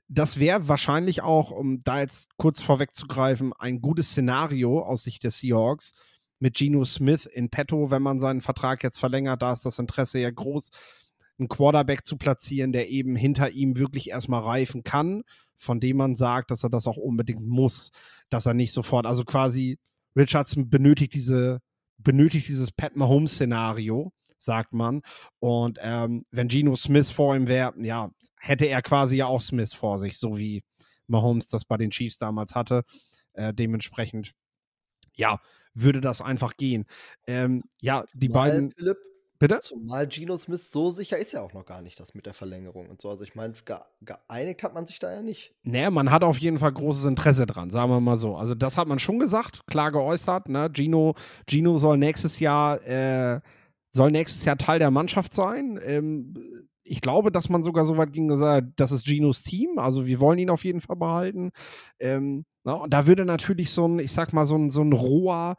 das 0.09 0.39
wäre 0.39 0.69
wahrscheinlich 0.69 1.23
auch, 1.23 1.51
um 1.51 1.81
da 1.81 2.01
jetzt 2.01 2.29
kurz 2.37 2.63
vorwegzugreifen, 2.63 3.53
ein 3.59 3.81
gutes 3.81 4.11
Szenario 4.11 4.81
aus 4.81 5.03
Sicht 5.03 5.25
der 5.25 5.33
Seahawks 5.33 5.93
mit 6.39 6.55
Geno 6.55 6.85
Smith 6.85 7.27
in 7.27 7.51
petto, 7.51 7.91
wenn 7.91 8.03
man 8.03 8.21
seinen 8.21 8.41
Vertrag 8.41 8.83
jetzt 8.85 9.01
verlängert. 9.01 9.43
Da 9.43 9.53
ist 9.53 9.67
das 9.67 9.79
Interesse 9.79 10.21
ja 10.21 10.31
groß. 10.31 10.71
einen 11.39 11.49
Quarterback 11.49 12.07
zu 12.07 12.17
platzieren, 12.17 12.73
der 12.73 12.89
eben 12.89 13.17
hinter 13.17 13.51
ihm 13.51 13.77
wirklich 13.77 14.11
erstmal 14.11 14.43
reifen 14.43 14.83
kann, 14.83 15.23
von 15.59 15.81
dem 15.81 15.97
man 15.97 16.15
sagt, 16.15 16.51
dass 16.51 16.63
er 16.63 16.71
das 16.71 16.87
auch 16.87 16.97
unbedingt 16.97 17.47
muss, 17.47 17.91
dass 18.31 18.47
er 18.47 18.55
nicht 18.55 18.73
sofort, 18.73 19.07
also 19.07 19.25
quasi 19.25 19.79
Richardson 20.17 20.71
benötigt 20.71 21.15
diese, 21.15 21.61
benötigt 21.99 22.49
dieses 22.49 22.73
Pat 22.73 22.97
Mahomes-Szenario, 22.97 24.13
sagt 24.37 24.73
man. 24.73 25.03
Und 25.39 25.79
ähm, 25.81 26.25
wenn 26.31 26.49
Geno 26.49 26.77
Smith 26.77 27.11
vor 27.11 27.37
ihm 27.37 27.49
wäre, 27.49 27.75
ja, 27.83 28.11
hätte 28.39 28.67
er 28.67 28.83
quasi 28.83 29.17
ja 29.17 29.27
auch 29.27 29.41
Smith 29.41 29.75
vor 29.75 29.99
sich, 29.99 30.19
so 30.19 30.39
wie 30.39 30.63
Mahomes 31.07 31.47
das 31.49 31.65
bei 31.65 31.77
den 31.77 31.91
Chiefs 31.91 32.19
damals 32.19 32.55
hatte. 32.55 32.85
Äh, 33.33 33.53
dementsprechend, 33.53 34.33
ja, 35.15 35.41
würde 35.75 36.01
das 36.01 36.23
einfach 36.23 36.57
gehen. 36.57 36.87
Ähm, 37.27 37.63
ja, 37.81 38.05
die 38.15 38.29
Mal, 38.29 38.51
beiden. 38.51 38.73
Philipp, 38.73 38.99
Bitte? 39.39 39.59
Zumal 39.61 40.07
Geno 40.07 40.37
Smith 40.39 40.71
so 40.71 40.91
sicher 40.91 41.19
ist 41.19 41.33
ja 41.33 41.43
auch 41.43 41.53
noch 41.53 41.67
gar 41.67 41.83
nicht, 41.83 42.01
das 42.01 42.15
mit 42.15 42.25
der 42.25 42.33
Verlängerung 42.33 42.87
und 42.87 43.01
so. 43.03 43.11
Also 43.11 43.23
ich 43.23 43.35
meine, 43.35 43.53
geeinigt 44.01 44.63
hat 44.63 44.75
man 44.75 44.87
sich 44.87 44.99
da 44.99 45.13
ja 45.13 45.23
nicht. 45.23 45.55
Naja, 45.63 45.91
man 45.91 46.11
hat 46.11 46.25
auf 46.25 46.39
jeden 46.39 46.59
Fall 46.59 46.73
großes 46.73 47.05
Interesse 47.05 47.45
dran, 47.45 47.71
sagen 47.71 47.91
wir 47.91 48.01
mal 48.01 48.17
so. 48.17 48.37
Also 48.37 48.55
das 48.55 48.79
hat 48.79 48.89
man 48.89 48.99
schon 48.99 49.19
gesagt, 49.19 49.67
klar 49.67 49.93
geäußert. 49.93 50.49
Ne? 50.49 50.71
Gino, 50.75 51.15
Gino 51.47 51.77
soll 51.77 51.99
nächstes 51.99 52.41
Jahr 52.41 52.83
äh, 52.87 53.41
soll 53.97 54.11
nächstes 54.11 54.45
Jahr 54.45 54.59
Teil 54.59 54.79
der 54.79 54.91
Mannschaft 54.91 55.35
sein. 55.35 55.81
Ähm, 55.83 56.35
ich 56.85 57.01
glaube, 57.01 57.33
dass 57.33 57.49
man 57.49 57.65
sogar 57.65 57.85
so 57.85 57.97
weit 57.97 58.13
ging 58.13 58.29
gesagt, 58.29 58.69
das 58.77 58.93
ist 58.93 59.07
Ginos 59.07 59.43
Team. 59.43 59.79
Also 59.79 60.07
wir 60.07 60.21
wollen 60.21 60.39
ihn 60.39 60.51
auf 60.51 60.65
jeden 60.65 60.81
Fall 60.81 60.97
behalten. 60.97 61.51
Ähm, 61.99 62.45
na, 62.63 62.75
und 62.75 62.91
da 62.93 63.07
würde 63.07 63.25
natürlich 63.25 63.71
so 63.71 63.89
ein, 63.89 63.99
ich 63.99 64.13
sag 64.13 64.33
mal, 64.33 64.47
so 64.47 64.57
ein, 64.57 64.71
so 64.71 64.83
ein 64.83 64.93
roher 64.93 65.57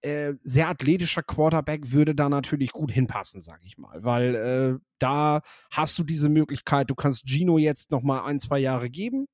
äh, 0.00 0.34
sehr 0.42 0.68
athletischer 0.68 1.22
Quarterback 1.22 1.92
würde 1.92 2.14
da 2.14 2.28
natürlich 2.28 2.72
gut 2.72 2.90
hinpassen, 2.90 3.40
sag 3.40 3.60
ich 3.64 3.78
mal, 3.78 4.02
weil 4.02 4.34
äh, 4.34 4.84
da 4.98 5.42
hast 5.70 5.98
du 5.98 6.02
diese 6.02 6.28
Möglichkeit, 6.28 6.90
du 6.90 6.94
kannst 6.94 7.28
Gino 7.28 7.56
jetzt 7.56 7.90
noch 7.90 8.02
mal 8.02 8.24
ein, 8.24 8.40
zwei 8.40 8.58
Jahre 8.58 8.90
geben, 8.90 9.26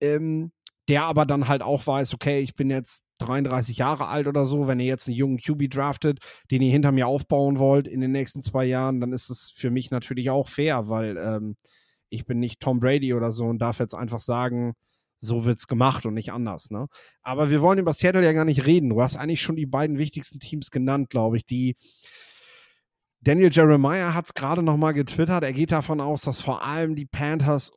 ähm, 0.00 0.52
der 0.88 1.04
aber 1.04 1.26
dann 1.26 1.48
halt 1.48 1.62
auch 1.62 1.86
weiß, 1.86 2.14
okay, 2.14 2.40
ich 2.40 2.54
bin 2.54 2.70
jetzt 2.70 3.02
33 3.20 3.78
Jahre 3.78 4.08
alt 4.08 4.26
oder 4.26 4.46
so, 4.46 4.66
wenn 4.66 4.80
ihr 4.80 4.86
jetzt 4.86 5.08
einen 5.08 5.16
jungen 5.16 5.38
QB 5.38 5.70
draftet, 5.70 6.18
den 6.50 6.62
ihr 6.62 6.70
hinter 6.70 6.92
mir 6.92 7.06
aufbauen 7.06 7.58
wollt 7.58 7.86
in 7.86 8.00
den 8.00 8.12
nächsten 8.12 8.42
zwei 8.42 8.64
Jahren, 8.64 9.00
dann 9.00 9.12
ist 9.12 9.30
es 9.30 9.52
für 9.54 9.70
mich 9.70 9.90
natürlich 9.90 10.30
auch 10.30 10.48
fair, 10.48 10.88
weil 10.88 11.16
ähm, 11.16 11.56
ich 12.08 12.26
bin 12.26 12.38
nicht 12.38 12.60
Tom 12.60 12.80
Brady 12.80 13.14
oder 13.14 13.32
so 13.32 13.44
und 13.44 13.60
darf 13.60 13.78
jetzt 13.78 13.94
einfach 13.94 14.20
sagen, 14.20 14.74
so 15.18 15.44
wird's 15.44 15.66
gemacht 15.66 16.06
und 16.06 16.14
nicht 16.14 16.32
anders. 16.32 16.70
Ne? 16.70 16.86
Aber 17.22 17.50
wir 17.50 17.62
wollen 17.62 17.78
über 17.78 17.92
Seattle 17.92 18.24
ja 18.24 18.32
gar 18.32 18.44
nicht 18.44 18.66
reden. 18.66 18.88
Du 18.88 19.02
hast 19.02 19.16
eigentlich 19.16 19.42
schon 19.42 19.56
die 19.56 19.66
beiden 19.66 19.98
wichtigsten 19.98 20.40
Teams 20.40 20.70
genannt, 20.70 21.10
glaube 21.10 21.36
ich, 21.36 21.44
die 21.44 21.76
Daniel 23.22 23.50
Jeremiah 23.52 24.14
hat 24.14 24.26
es 24.26 24.34
gerade 24.34 24.62
noch 24.62 24.78
mal 24.78 24.92
getwittert. 24.92 25.44
Er 25.44 25.52
geht 25.52 25.72
davon 25.72 26.00
aus, 26.00 26.22
dass 26.22 26.40
vor 26.40 26.64
allem 26.64 26.96
die 26.96 27.04
Panthers 27.04 27.70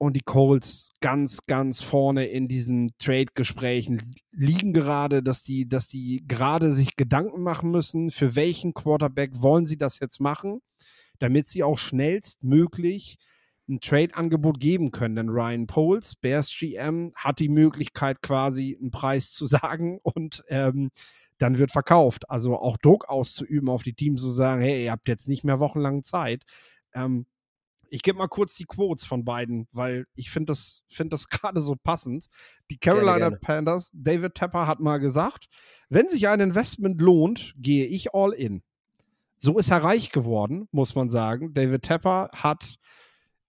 und 0.00 0.14
die 0.16 0.22
Colts 0.22 0.88
ganz, 1.02 1.40
ganz 1.46 1.82
vorne 1.82 2.24
in 2.24 2.48
diesen 2.48 2.92
Trade-Gesprächen 2.98 4.00
liegen 4.32 4.72
gerade, 4.72 5.22
dass 5.22 5.42
die, 5.42 5.68
dass 5.68 5.88
die 5.88 6.24
gerade 6.26 6.72
sich 6.72 6.96
Gedanken 6.96 7.42
machen 7.42 7.70
müssen, 7.70 8.10
für 8.10 8.34
welchen 8.34 8.72
Quarterback 8.72 9.42
wollen 9.42 9.66
sie 9.66 9.76
das 9.76 10.00
jetzt 10.00 10.18
machen, 10.18 10.62
damit 11.18 11.48
sie 11.48 11.62
auch 11.62 11.76
schnellstmöglich 11.76 13.18
ein 13.68 13.82
Trade-Angebot 13.82 14.58
geben 14.58 14.90
können. 14.90 15.16
Denn 15.16 15.28
Ryan 15.28 15.66
Poles, 15.66 16.16
Bears 16.16 16.50
GM, 16.50 17.12
hat 17.14 17.38
die 17.38 17.50
Möglichkeit, 17.50 18.22
quasi 18.22 18.78
einen 18.80 18.90
Preis 18.90 19.32
zu 19.32 19.44
sagen 19.46 20.00
und 20.02 20.42
ähm, 20.48 20.92
dann 21.36 21.58
wird 21.58 21.72
verkauft. 21.72 22.30
Also 22.30 22.56
auch 22.56 22.78
Druck 22.78 23.10
auszuüben 23.10 23.68
auf 23.68 23.82
die 23.82 23.94
Teams 23.94 24.22
zu 24.22 24.30
sagen, 24.30 24.62
hey, 24.62 24.84
ihr 24.84 24.92
habt 24.92 25.08
jetzt 25.08 25.28
nicht 25.28 25.44
mehr 25.44 25.60
wochenlang 25.60 26.04
Zeit. 26.04 26.44
Ähm, 26.94 27.26
ich 27.90 28.02
gebe 28.02 28.18
mal 28.18 28.28
kurz 28.28 28.54
die 28.54 28.64
Quotes 28.64 29.04
von 29.04 29.24
beiden, 29.24 29.66
weil 29.72 30.06
ich 30.14 30.30
finde 30.30 30.52
das, 30.52 30.82
find 30.88 31.12
das 31.12 31.28
gerade 31.28 31.60
so 31.60 31.76
passend. 31.76 32.26
Die 32.70 32.78
Carolina 32.78 33.18
gerne, 33.18 33.38
gerne. 33.38 33.40
Panthers, 33.40 33.90
David 33.92 34.34
Tepper 34.34 34.66
hat 34.66 34.80
mal 34.80 34.98
gesagt, 34.98 35.48
wenn 35.88 36.08
sich 36.08 36.28
ein 36.28 36.40
Investment 36.40 37.00
lohnt, 37.00 37.52
gehe 37.56 37.86
ich 37.86 38.14
all 38.14 38.32
in. 38.32 38.62
So 39.36 39.58
ist 39.58 39.70
er 39.70 39.82
reich 39.82 40.10
geworden, 40.10 40.68
muss 40.70 40.94
man 40.94 41.10
sagen. 41.10 41.52
David 41.52 41.82
Tepper 41.82 42.30
hat 42.34 42.76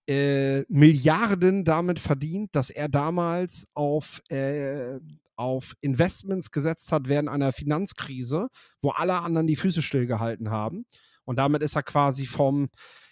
äh, 0.07 0.61
Milliarden 0.69 1.63
damit 1.63 1.99
verdient, 1.99 2.55
dass 2.55 2.69
er 2.69 2.89
damals 2.89 3.67
auf, 3.73 4.21
äh, 4.29 4.99
auf 5.35 5.73
Investments 5.81 6.51
gesetzt 6.51 6.91
hat 6.91 7.07
während 7.07 7.29
einer 7.29 7.53
Finanzkrise, 7.53 8.47
wo 8.81 8.89
alle 8.89 9.21
anderen 9.21 9.47
die 9.47 9.55
Füße 9.55 9.81
stillgehalten 9.81 10.49
haben. 10.49 10.85
Und 11.25 11.37
damit 11.37 11.61
ist 11.61 11.75
er 11.75 11.83
quasi 11.83 12.25
vom, 12.25 12.69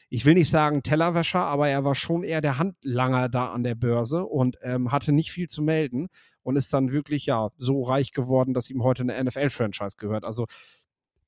ich 0.10 0.26
will 0.26 0.34
nicht 0.34 0.50
sagen 0.50 0.82
Tellerwäscher, 0.82 1.42
aber 1.42 1.70
er 1.70 1.84
war 1.84 1.96
schon 1.96 2.24
eher 2.24 2.42
der 2.42 2.58
Handlanger 2.58 3.30
da 3.30 3.50
an 3.50 3.64
der 3.64 3.76
Börse 3.76 4.26
und 4.26 4.58
ähm, 4.62 4.92
hatte 4.92 5.12
nicht 5.12 5.32
viel 5.32 5.48
zu 5.48 5.62
melden 5.62 6.08
und 6.42 6.56
ist 6.56 6.74
dann 6.74 6.92
wirklich 6.92 7.28
ja 7.28 7.50
so 7.58 7.84
reich 7.84 8.12
geworden, 8.12 8.54
dass 8.54 8.70
ihm 8.70 8.84
heute 8.84 9.04
eine 9.04 9.24
NFL-Franchise 9.24 9.98
gehört. 9.98 10.26
Also 10.26 10.48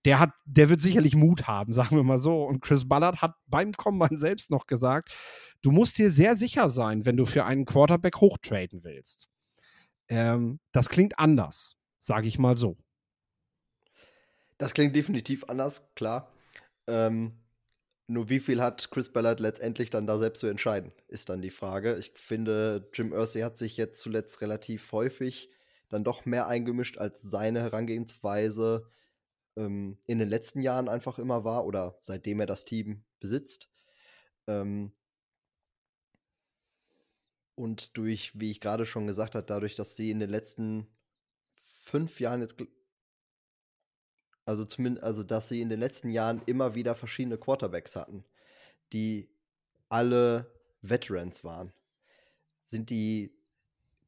der 0.03 0.19
hat, 0.19 0.31
der 0.45 0.69
wird 0.69 0.81
sicherlich 0.81 1.15
Mut 1.15 1.47
haben, 1.47 1.73
sagen 1.73 1.95
wir 1.95 2.03
mal 2.03 2.21
so. 2.21 2.43
Und 2.43 2.61
Chris 2.61 2.88
Ballard 2.88 3.21
hat 3.21 3.35
beim 3.45 3.71
Combine 3.73 4.17
selbst 4.17 4.50
noch 4.50 4.65
gesagt, 4.65 5.15
du 5.61 5.71
musst 5.71 6.00
dir 6.00 6.09
sehr 6.09 6.35
sicher 6.35 6.69
sein, 6.69 7.05
wenn 7.05 7.17
du 7.17 7.25
für 7.25 7.45
einen 7.45 7.65
Quarterback 7.65 8.17
hochtraden 8.17 8.83
willst. 8.83 9.29
Ähm, 10.07 10.59
das 10.71 10.89
klingt 10.89 11.19
anders, 11.19 11.77
sage 12.00 12.27
ich 12.27 12.39
mal 12.39 12.57
so. 12.57 12.77
Das 14.57 14.73
klingt 14.73 14.95
definitiv 14.95 15.43
anders, 15.45 15.93
klar. 15.95 16.29
Ähm, 16.88 17.41
nur 18.08 18.29
wie 18.29 18.39
viel 18.39 18.62
hat 18.62 18.91
Chris 18.91 19.12
Ballard 19.12 19.39
letztendlich 19.39 19.89
dann 19.89 20.08
da 20.08 20.20
selbst 20.20 20.41
zu 20.41 20.48
entscheiden, 20.48 20.91
ist 21.08 21.29
dann 21.29 21.41
die 21.41 21.50
Frage. 21.50 21.98
Ich 21.98 22.12
finde, 22.15 22.89
Jim 22.93 23.13
Irsay 23.13 23.41
hat 23.41 23.58
sich 23.58 23.77
jetzt 23.77 24.01
zuletzt 24.01 24.41
relativ 24.41 24.91
häufig 24.91 25.50
dann 25.89 26.03
doch 26.03 26.25
mehr 26.25 26.48
eingemischt, 26.48 26.98
als 26.98 27.22
seine 27.22 27.62
Herangehensweise 27.62 28.88
ähm, 29.55 29.98
in 30.08 30.20
den 30.20 30.29
letzten 30.29 30.62
Jahren 30.62 30.89
einfach 30.89 31.20
immer 31.20 31.43
war 31.43 31.65
oder 31.65 31.98
seitdem 32.00 32.39
er 32.39 32.46
das 32.46 32.65
Team 32.65 33.03
besitzt. 33.20 33.70
Ähm, 34.48 34.93
und 37.55 37.98
durch, 37.98 38.39
wie 38.39 38.51
ich 38.51 38.62
gerade 38.62 38.86
schon 38.86 39.08
gesagt 39.08 39.36
habe, 39.36 39.46
dadurch, 39.46 39.75
dass 39.75 39.96
sie 39.96 40.10
in 40.10 40.20
den 40.20 40.29
letzten 40.29 40.88
fünf 41.62 42.20
Jahren 42.20 42.41
jetzt, 42.41 42.55
also 44.45 44.65
zumindest, 44.65 45.03
also 45.03 45.24
dass 45.24 45.50
sie 45.50 45.62
in 45.62 45.69
den 45.69 45.79
letzten 45.79 46.10
Jahren 46.10 46.41
immer 46.45 46.75
wieder 46.75 46.95
verschiedene 46.95 47.38
Quarterbacks 47.38 47.95
hatten, 47.95 48.25
die 48.93 49.29
alle 49.89 50.51
Veterans 50.81 51.43
waren, 51.43 51.74
sind 52.65 52.89
die 52.89 53.36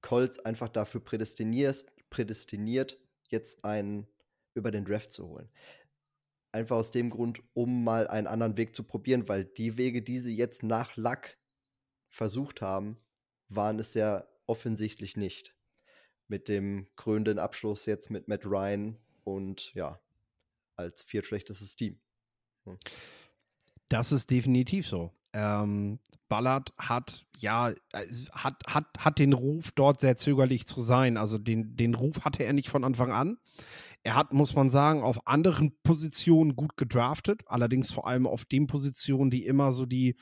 Colts 0.02 0.40
einfach 0.40 0.70
dafür 0.70 1.02
prädestiniert, 1.02 1.86
prädestiniert 2.10 3.00
jetzt 3.30 3.63
einen 3.66 4.08
über 4.54 4.72
den 4.72 4.86
Draft 4.86 5.12
zu 5.12 5.28
holen. 5.28 5.50
Einfach 6.52 6.78
aus 6.78 6.92
dem 6.92 7.10
Grund, 7.10 7.42
um 7.54 7.84
mal 7.84 8.08
einen 8.08 8.28
anderen 8.28 8.58
Weg 8.58 8.75
zu 8.75 8.84
probieren, 8.84 9.28
weil 9.28 9.46
die 9.46 9.78
Wege, 9.78 10.04
die 10.04 10.20
sie 10.20 10.36
jetzt 10.36 10.62
nach 10.62 10.96
Luck 10.98 11.36
versucht 12.10 12.62
haben, 12.62 12.98
waren 13.50 13.80
es 13.80 13.96
ja 13.96 14.28
offensichtlich 14.46 15.18
nicht. 15.18 15.56
Mit 16.28 16.48
dem 16.48 16.88
krönenden 16.96 17.40
Abschluss 17.40 17.86
jetzt 17.86 18.12
mit 18.12 18.28
Matt 18.28 18.46
Ryan 18.46 19.00
und 19.24 19.74
ja, 19.74 20.00
als 20.75 21.03
viertschlechtestes 21.03 21.75
Team. 21.75 22.00
Hm. 22.65 22.77
Das 23.89 24.12
ist 24.12 24.30
definitiv 24.30 24.88
so. 24.88 25.12
Ähm, 25.34 26.00
Ballard 26.30 26.74
hat 26.77 27.25
ja 27.38 27.70
äh, 27.70 27.75
hat, 28.32 28.56
hat, 28.68 28.86
hat 28.98 29.20
den 29.20 29.34
Ruf, 29.34 29.72
dort 29.72 30.00
sehr 30.00 30.15
zögerlich 30.15 30.65
zu 30.65 30.82
sein. 30.82 31.18
Also 31.18 31.38
den, 31.38 31.75
den 31.75 31.96
Ruf 31.96 32.22
hatte 32.22 32.44
er 32.44 32.53
nicht 32.53 32.70
von 32.70 32.84
Anfang 32.84 33.12
an. 33.12 33.38
Er 34.03 34.15
hat, 34.15 34.34
muss 34.34 34.56
man 34.56 34.70
sagen, 34.70 35.01
auf 35.01 35.27
anderen 35.27 35.77
Positionen 35.84 36.56
gut 36.56 36.75
gedraftet, 36.75 37.42
allerdings 37.46 37.92
vor 37.92 38.08
allem 38.08 38.27
auf 38.27 38.46
den 38.46 38.68
Positionen, 38.68 39.32
die 39.32 39.46
immer 39.46 39.72
so 39.72 39.86
die, 39.86 40.18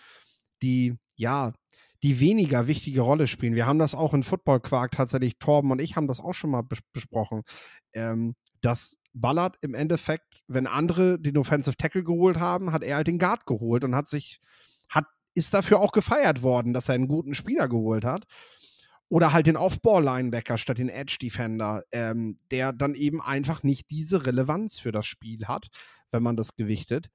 die, 0.62 0.96
ja, 1.16 1.54
die 2.04 2.20
weniger 2.20 2.68
wichtige 2.68 3.02
Rolle 3.02 3.28
spielen. 3.28 3.56
Wir 3.56 3.66
haben 3.66 3.80
das 3.80 3.96
auch 3.96 4.14
in 4.14 4.24
Football 4.24 4.60
Quark 4.60 4.92
tatsächlich, 4.92 5.40
Torben 5.40 5.72
und 5.72 5.80
ich 5.80 5.96
haben 5.96 6.08
das 6.08 6.20
auch 6.20 6.34
schon 6.34 6.52
mal 6.52 6.62
bes 6.62 6.80
besprochen, 6.94 7.44
ähm, 7.94 8.36
dass 8.62 8.98
Ballard 9.14 9.58
im 9.62 9.74
Endeffekt, 9.74 10.44
wenn 10.48 10.68
andere 10.68 11.20
den 11.20 11.38
Offensive 11.38 11.78
Tackle 11.78 12.04
geholt 12.04 12.40
haben, 12.40 12.72
hat 12.72 12.84
er 12.84 12.96
halt 12.98 13.08
den 13.08 13.20
Guard 13.20 13.46
geholt 13.46 13.84
und 13.84 13.96
hat 13.96 14.08
sich, 14.08 14.40
hat, 14.90 15.06
ist 15.34 15.54
dafür 15.54 15.80
auch 15.80 15.92
gefeiert 15.92 16.42
worden, 16.42 16.74
dass 16.74 16.90
er 16.90 16.96
einen 16.96 17.08
guten 17.08 17.34
Spieler 17.34 17.68
geholt 17.68 18.06
hat. 18.06 18.26
Oder 19.10 19.34
halt 19.34 19.48
den 19.48 19.58
Off-Ball-Linebacker 19.58 20.58
statt 20.58 20.78
den 20.78 20.88
Edge-Defender, 20.88 21.84
ähm, 21.92 22.38
der 22.50 22.72
dann 22.72 22.96
eben 22.96 23.22
einfach 23.22 23.62
nicht 23.62 23.92
diese 23.92 24.26
Relevanz 24.26 24.80
für 24.80 24.94
das 24.94 25.06
Spiel 25.06 25.48
hat, 25.48 25.68
wenn 26.12 26.24
man 26.24 26.38
das 26.38 26.56
gewichtet. 26.56 27.10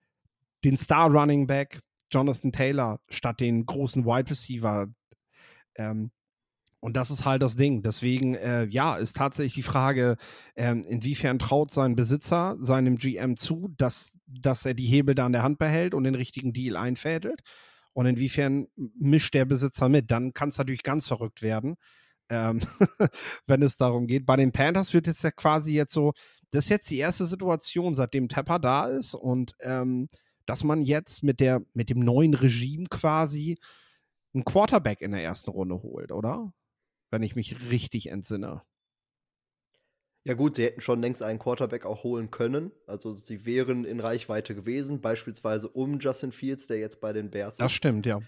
Den 0.62 0.76
Star-Running 0.76 1.46
Back, 1.46 1.80
Jonathan 2.10 2.52
Taylor, 2.52 3.00
statt 3.08 3.40
den 3.40 3.64
großen 3.64 4.04
Wide 4.04 4.28
Receiver. 4.28 4.88
Ähm, 5.76 6.10
Und 6.86 6.96
das 6.96 7.10
ist 7.10 7.24
halt 7.24 7.42
das 7.42 7.56
Ding. 7.56 7.82
Deswegen, 7.82 8.36
äh, 8.36 8.66
ja, 8.66 8.94
ist 8.94 9.16
tatsächlich 9.16 9.54
die 9.54 9.62
Frage, 9.62 10.16
ähm, 10.54 10.84
inwiefern 10.84 11.40
traut 11.40 11.72
sein 11.72 11.96
Besitzer 11.96 12.56
seinem 12.60 12.94
GM 12.94 13.36
zu, 13.36 13.74
dass, 13.76 14.16
dass 14.28 14.64
er 14.64 14.74
die 14.74 14.86
Hebel 14.86 15.16
da 15.16 15.26
in 15.26 15.32
der 15.32 15.42
Hand 15.42 15.58
behält 15.58 15.94
und 15.94 16.04
den 16.04 16.14
richtigen 16.14 16.52
Deal 16.52 16.76
einfädelt. 16.76 17.40
Und 17.92 18.06
inwiefern 18.06 18.68
mischt 18.76 19.34
der 19.34 19.46
Besitzer 19.46 19.88
mit? 19.88 20.12
Dann 20.12 20.32
kann 20.32 20.50
es 20.50 20.58
natürlich 20.58 20.84
ganz 20.84 21.08
verrückt 21.08 21.42
werden, 21.42 21.74
ähm, 22.28 22.60
wenn 23.48 23.62
es 23.62 23.78
darum 23.78 24.06
geht. 24.06 24.24
Bei 24.24 24.36
den 24.36 24.52
Panthers 24.52 24.94
wird 24.94 25.08
es 25.08 25.22
ja 25.22 25.32
quasi 25.32 25.72
jetzt 25.72 25.92
so, 25.92 26.12
das 26.52 26.66
ist 26.66 26.70
jetzt 26.70 26.90
die 26.90 26.98
erste 26.98 27.24
Situation, 27.24 27.96
seitdem 27.96 28.28
Tepper 28.28 28.60
da 28.60 28.86
ist 28.86 29.14
und 29.14 29.56
ähm, 29.58 30.08
dass 30.44 30.62
man 30.62 30.82
jetzt 30.82 31.24
mit, 31.24 31.40
der, 31.40 31.62
mit 31.74 31.90
dem 31.90 31.98
neuen 31.98 32.34
Regime 32.34 32.86
quasi 32.88 33.58
einen 34.34 34.44
Quarterback 34.44 35.00
in 35.00 35.10
der 35.10 35.24
ersten 35.24 35.50
Runde 35.50 35.82
holt, 35.82 36.12
oder? 36.12 36.52
Wenn 37.16 37.22
ich 37.22 37.34
mich 37.34 37.70
richtig 37.70 38.10
entsinne. 38.10 38.60
Ja 40.24 40.34
gut, 40.34 40.56
sie 40.56 40.64
hätten 40.64 40.82
schon 40.82 41.00
längst 41.00 41.22
einen 41.22 41.38
Quarterback 41.38 41.86
auch 41.86 42.02
holen 42.02 42.30
können. 42.30 42.72
Also 42.86 43.14
sie 43.14 43.46
wären 43.46 43.86
in 43.86 44.00
Reichweite 44.00 44.54
gewesen, 44.54 45.00
beispielsweise 45.00 45.66
um 45.70 45.98
Justin 45.98 46.30
Fields, 46.30 46.66
der 46.66 46.78
jetzt 46.78 47.00
bei 47.00 47.14
den 47.14 47.30
Bears 47.30 47.54
ist. 47.54 47.60
Das 47.60 47.72
stimmt, 47.72 48.04
ja. 48.04 48.20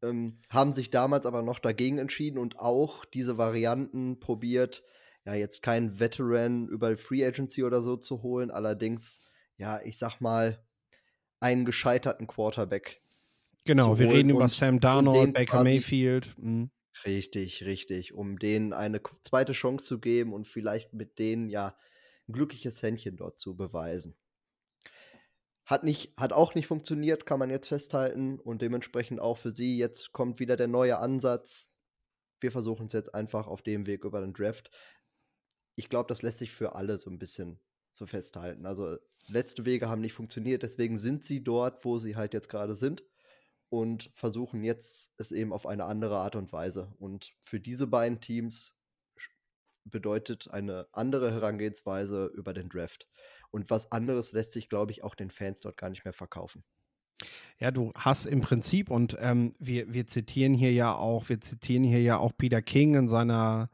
Ähm, 0.00 0.38
haben 0.48 0.72
sich 0.72 0.88
damals 0.88 1.26
aber 1.26 1.42
noch 1.42 1.58
dagegen 1.58 1.98
entschieden 1.98 2.38
und 2.38 2.58
auch 2.58 3.04
diese 3.04 3.36
Varianten 3.36 4.18
probiert, 4.18 4.82
ja, 5.26 5.34
jetzt 5.34 5.60
keinen 5.60 6.00
Veteran 6.00 6.68
über 6.68 6.96
Free 6.96 7.26
Agency 7.26 7.64
oder 7.64 7.82
so 7.82 7.98
zu 7.98 8.22
holen, 8.22 8.50
allerdings, 8.50 9.20
ja, 9.58 9.78
ich 9.84 9.98
sag 9.98 10.20
mal, 10.20 10.64
einen 11.38 11.66
gescheiterten 11.66 12.26
Quarterback. 12.26 13.02
Genau, 13.66 13.98
wir 13.98 14.08
reden 14.08 14.30
über 14.30 14.48
Sam 14.48 14.80
Darnold, 14.80 15.34
Baker 15.34 15.62
Mayfield. 15.62 16.34
Mhm. 16.38 16.70
Richtig, 17.04 17.64
richtig, 17.64 18.12
um 18.12 18.38
denen 18.38 18.72
eine 18.72 19.00
zweite 19.22 19.52
Chance 19.52 19.84
zu 19.84 19.98
geben 19.98 20.32
und 20.32 20.46
vielleicht 20.46 20.92
mit 20.92 21.18
denen 21.18 21.48
ja 21.48 21.76
ein 22.28 22.32
glückliches 22.32 22.82
Händchen 22.82 23.16
dort 23.16 23.40
zu 23.40 23.56
beweisen. 23.56 24.16
Hat, 25.64 25.84
nicht, 25.84 26.14
hat 26.16 26.32
auch 26.32 26.54
nicht 26.54 26.66
funktioniert, 26.66 27.24
kann 27.24 27.38
man 27.38 27.50
jetzt 27.50 27.68
festhalten. 27.68 28.38
Und 28.38 28.62
dementsprechend 28.62 29.20
auch 29.20 29.38
für 29.38 29.52
sie. 29.52 29.78
Jetzt 29.78 30.12
kommt 30.12 30.38
wieder 30.38 30.56
der 30.56 30.68
neue 30.68 30.98
Ansatz. 30.98 31.72
Wir 32.40 32.52
versuchen 32.52 32.86
es 32.86 32.92
jetzt 32.92 33.14
einfach 33.14 33.46
auf 33.46 33.62
dem 33.62 33.86
Weg 33.86 34.04
über 34.04 34.20
den 34.20 34.34
Draft. 34.34 34.70
Ich 35.74 35.88
glaube, 35.88 36.08
das 36.08 36.22
lässt 36.22 36.38
sich 36.38 36.52
für 36.52 36.74
alle 36.74 36.98
so 36.98 37.10
ein 37.10 37.18
bisschen 37.18 37.60
so 37.90 38.06
festhalten. 38.06 38.66
Also 38.66 38.98
letzte 39.28 39.64
Wege 39.64 39.88
haben 39.88 40.00
nicht 40.00 40.12
funktioniert, 40.12 40.62
deswegen 40.62 40.98
sind 40.98 41.24
sie 41.24 41.42
dort, 41.42 41.84
wo 41.84 41.96
sie 41.96 42.16
halt 42.16 42.34
jetzt 42.34 42.48
gerade 42.48 42.74
sind 42.74 43.04
und 43.72 44.10
versuchen 44.14 44.62
jetzt 44.62 45.14
es 45.16 45.32
eben 45.32 45.50
auf 45.50 45.64
eine 45.64 45.86
andere 45.86 46.18
Art 46.18 46.36
und 46.36 46.52
Weise. 46.52 46.92
Und 46.98 47.32
für 47.40 47.58
diese 47.58 47.86
beiden 47.86 48.20
Teams 48.20 48.76
bedeutet 49.86 50.50
eine 50.50 50.88
andere 50.92 51.32
Herangehensweise 51.32 52.26
über 52.34 52.52
den 52.52 52.68
Draft. 52.68 53.08
Und 53.50 53.70
was 53.70 53.90
anderes 53.90 54.32
lässt 54.32 54.52
sich, 54.52 54.68
glaube 54.68 54.92
ich, 54.92 55.02
auch 55.02 55.14
den 55.14 55.30
Fans 55.30 55.62
dort 55.62 55.78
gar 55.78 55.88
nicht 55.88 56.04
mehr 56.04 56.12
verkaufen. 56.12 56.62
Ja, 57.58 57.70
du 57.70 57.92
hast 57.94 58.26
im 58.26 58.42
Prinzip, 58.42 58.90
und 58.90 59.16
ähm, 59.18 59.54
wir, 59.58 59.90
wir 59.90 60.06
zitieren 60.06 60.52
hier 60.52 60.72
ja 60.74 60.94
auch, 60.94 61.30
wir 61.30 61.40
zitieren 61.40 61.82
hier 61.82 62.02
ja 62.02 62.18
auch 62.18 62.32
Peter 62.36 62.60
King 62.60 62.94
in 62.94 63.08
seiner, 63.08 63.70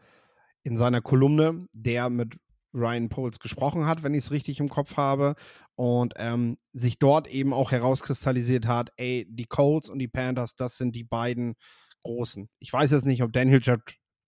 in 0.63 0.77
seiner 0.77 1.01
Kolumne, 1.01 1.67
der 1.75 2.09
mit 2.09 2.37
Ryan 2.75 3.09
Poles 3.09 3.39
gesprochen 3.39 3.87
hat, 3.87 4.03
wenn 4.03 4.15
ich 4.15 4.25
es 4.25 4.31
richtig 4.31 4.61
im 4.61 4.69
Kopf 4.69 4.97
habe. 4.97 5.35
Und 5.75 6.15
ähm, 6.17 6.59
sich 6.73 6.99
dort 6.99 7.29
eben 7.29 7.53
auch 7.53 7.71
herauskristallisiert 7.71 8.67
hat, 8.67 8.91
ey, 8.97 9.27
die 9.31 9.47
Colts 9.47 9.89
und 9.89 9.99
die 9.99 10.09
Panthers, 10.09 10.57
das 10.57 10.77
sind 10.77 10.97
die 10.97 11.05
beiden 11.05 11.55
großen. 12.03 12.49
Ich 12.59 12.73
weiß 12.73 12.91
jetzt 12.91 13.07
nicht, 13.07 13.23
ob 13.23 13.33
Daniel 13.33 13.61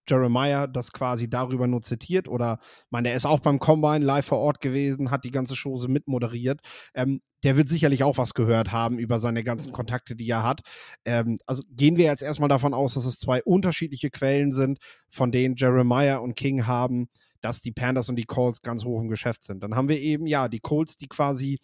Jeremiah 0.09 0.67
das 0.67 0.93
quasi 0.93 1.29
darüber 1.29 1.67
nur 1.67 1.83
zitiert 1.83 2.29
oder, 2.29 2.59
meine, 2.91 3.11
er 3.11 3.17
ist 3.17 3.27
auch 3.27 3.41
beim 3.41 3.59
Combine 3.59 4.05
live 4.05 4.27
vor 4.27 4.39
Ort 4.39 4.61
gewesen, 4.61 5.11
hat 5.11 5.25
die 5.25 5.31
ganze 5.31 5.55
Chose 5.55 5.89
mitmoderiert. 5.89 6.61
Ähm, 6.95 7.21
der 7.43 7.57
wird 7.57 7.69
sicherlich 7.69 8.03
auch 8.03 8.19
was 8.19 8.35
gehört 8.35 8.71
haben 8.73 8.99
über 8.99 9.19
seine 9.19 9.43
ganzen 9.43 9.73
Kontakte, 9.73 10.15
die 10.15 10.29
er 10.29 10.43
hat. 10.43 10.61
Ähm, 11.05 11.39
also 11.47 11.63
gehen 11.71 11.97
wir 11.97 12.05
jetzt 12.05 12.23
erstmal 12.23 12.49
davon 12.49 12.75
aus, 12.75 12.95
dass 12.95 13.07
es 13.07 13.19
zwei 13.19 13.43
unterschiedliche 13.43 14.11
Quellen 14.11 14.53
sind, 14.53 14.79
von 15.09 15.33
denen 15.33 15.57
Jeremiah 15.57 16.19
und 16.19 16.35
King 16.37 16.67
haben, 16.67 17.09
dass 17.41 17.61
die 17.61 17.73
Panthers 17.73 18.09
und 18.09 18.17
die 18.17 18.25
Colts 18.25 18.63
ganz 18.63 18.85
hoch 18.85 19.01
im 19.01 19.09
Geschäft 19.09 19.45
sind. 19.45 19.63
Dann 19.63 19.75
haben 19.75 19.89
wir 19.89 20.01
eben, 20.01 20.27
ja, 20.27 20.49
die 20.49 20.61
Colts, 20.61 20.97
die 20.97 21.09
quasi 21.09 21.59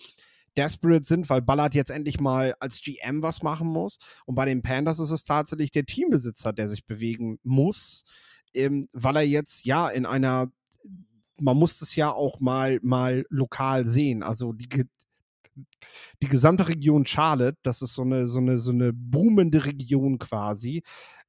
desperate 0.57 1.05
sind, 1.05 1.29
weil 1.29 1.43
Ballard 1.43 1.75
jetzt 1.75 1.91
endlich 1.91 2.19
mal 2.19 2.55
als 2.61 2.81
GM 2.81 3.23
was 3.23 3.43
machen 3.43 3.69
muss. 3.69 3.99
Und 4.25 4.35
bei 4.35 4.47
den 4.47 4.63
Panthers 4.63 4.99
ist 4.99 5.11
es 5.11 5.25
tatsächlich 5.25 5.71
der 5.71 5.85
Teambesitzer, 5.85 6.53
der 6.53 6.69
sich 6.69 6.87
bewegen 6.87 7.39
muss, 7.43 8.05
ähm, 8.55 8.89
weil 8.93 9.17
er 9.17 9.27
jetzt 9.27 9.65
ja 9.67 9.89
in 9.89 10.07
einer, 10.07 10.51
man 11.39 11.57
muss 11.57 11.79
das 11.79 11.95
ja 11.95 12.11
auch 12.11 12.41
mal, 12.41 12.79
mal 12.83 13.27
lokal 13.29 13.85
sehen. 13.85 14.23
Also 14.23 14.53
die, 14.53 14.69
die 16.23 16.29
gesamte 16.29 16.69
Region 16.69 17.05
Charlotte, 17.05 17.59
das 17.63 17.83
ist 17.83 17.95
so 17.95 18.03
eine, 18.03 18.27
so 18.27 18.39
eine, 18.39 18.59
so 18.59 18.73
eine 18.73 18.93
boomende 18.93 19.65
Region 19.67 20.19
quasi 20.19 20.83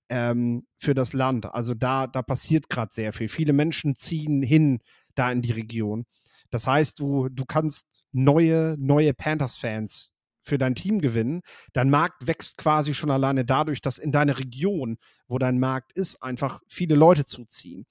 ähm, 0.09 0.65
für 0.77 0.93
das 0.93 1.13
Land. 1.13 1.45
Also 1.45 1.73
da, 1.73 2.07
da 2.07 2.21
passiert 2.21 2.69
gerade 2.69 2.93
sehr 2.93 3.13
viel. 3.13 3.27
Viele 3.27 3.53
Menschen 3.53 3.95
ziehen 3.95 4.41
hin 4.41 4.79
da 5.15 5.31
in 5.31 5.41
die 5.41 5.51
Region. 5.51 6.05
Das 6.49 6.67
heißt, 6.67 6.99
du, 6.99 7.29
du 7.29 7.45
kannst 7.45 8.05
neue, 8.11 8.75
neue 8.79 9.13
Panthers-Fans 9.13 10.13
für 10.43 10.57
dein 10.57 10.75
Team 10.75 10.99
gewinnen. 10.99 11.41
Dein 11.73 11.89
Markt 11.89 12.25
wächst 12.25 12.57
quasi 12.57 12.93
schon 12.93 13.11
alleine 13.11 13.43
dadurch, 13.43 13.81
dass 13.81 13.97
in 13.97 14.11
deine 14.11 14.37
Region, 14.39 14.97
wo 15.27 15.37
dein 15.37 15.59
Markt 15.59 15.91
ist, 15.91 16.23
einfach 16.23 16.61
viele 16.69 16.95
Leute 16.95 17.25
zuziehen. 17.25 17.85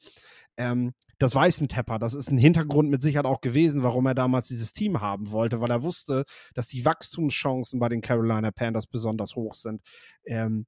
Ähm, 0.56 0.92
das 1.18 1.34
weiß 1.34 1.60
ein 1.60 1.68
Tepper. 1.68 1.98
Das 1.98 2.14
ist 2.14 2.30
ein 2.30 2.38
Hintergrund 2.38 2.90
mit 2.90 3.02
Sicherheit 3.02 3.26
auch 3.26 3.40
gewesen, 3.40 3.82
warum 3.82 4.06
er 4.06 4.14
damals 4.14 4.48
dieses 4.48 4.72
Team 4.72 5.00
haben 5.00 5.30
wollte, 5.30 5.60
weil 5.60 5.70
er 5.70 5.82
wusste, 5.82 6.24
dass 6.54 6.66
die 6.66 6.84
Wachstumschancen 6.84 7.78
bei 7.78 7.88
den 7.88 8.00
Carolina 8.00 8.50
Panthers 8.50 8.86
besonders 8.86 9.34
hoch 9.34 9.54
sind. 9.54 9.82
Ähm, 10.24 10.66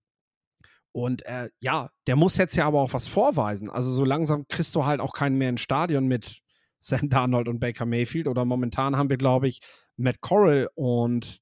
und 0.93 1.25
äh, 1.27 1.51
ja, 1.61 1.91
der 2.07 2.17
muss 2.17 2.37
jetzt 2.37 2.57
ja 2.57 2.67
aber 2.67 2.81
auch 2.81 2.93
was 2.93 3.09
vorweisen. 3.09 3.71
Also 3.71 3.91
so 3.91 4.05
langsam 4.05 4.47
kriegst 4.49 4.75
du 4.75 4.85
halt 4.85 5.01
auch 5.01 5.13
keinen 5.13 5.37
mehr 5.37 5.51
ins 5.51 5.61
Stadion 5.61 6.07
mit 6.07 6.41
Sam 6.81 7.09
Darnold 7.09 7.49
und 7.49 7.61
Baker 7.61 7.87
Mayfield. 7.87 8.29
Oder 8.29 8.45
momentan 8.45 8.97
haben 8.97 9.11
wir, 9.11 9.17
glaube 9.17 9.49
ich, 9.49 9.61
Matt 9.97 10.21
Corral 10.21 10.69
und 10.75 11.41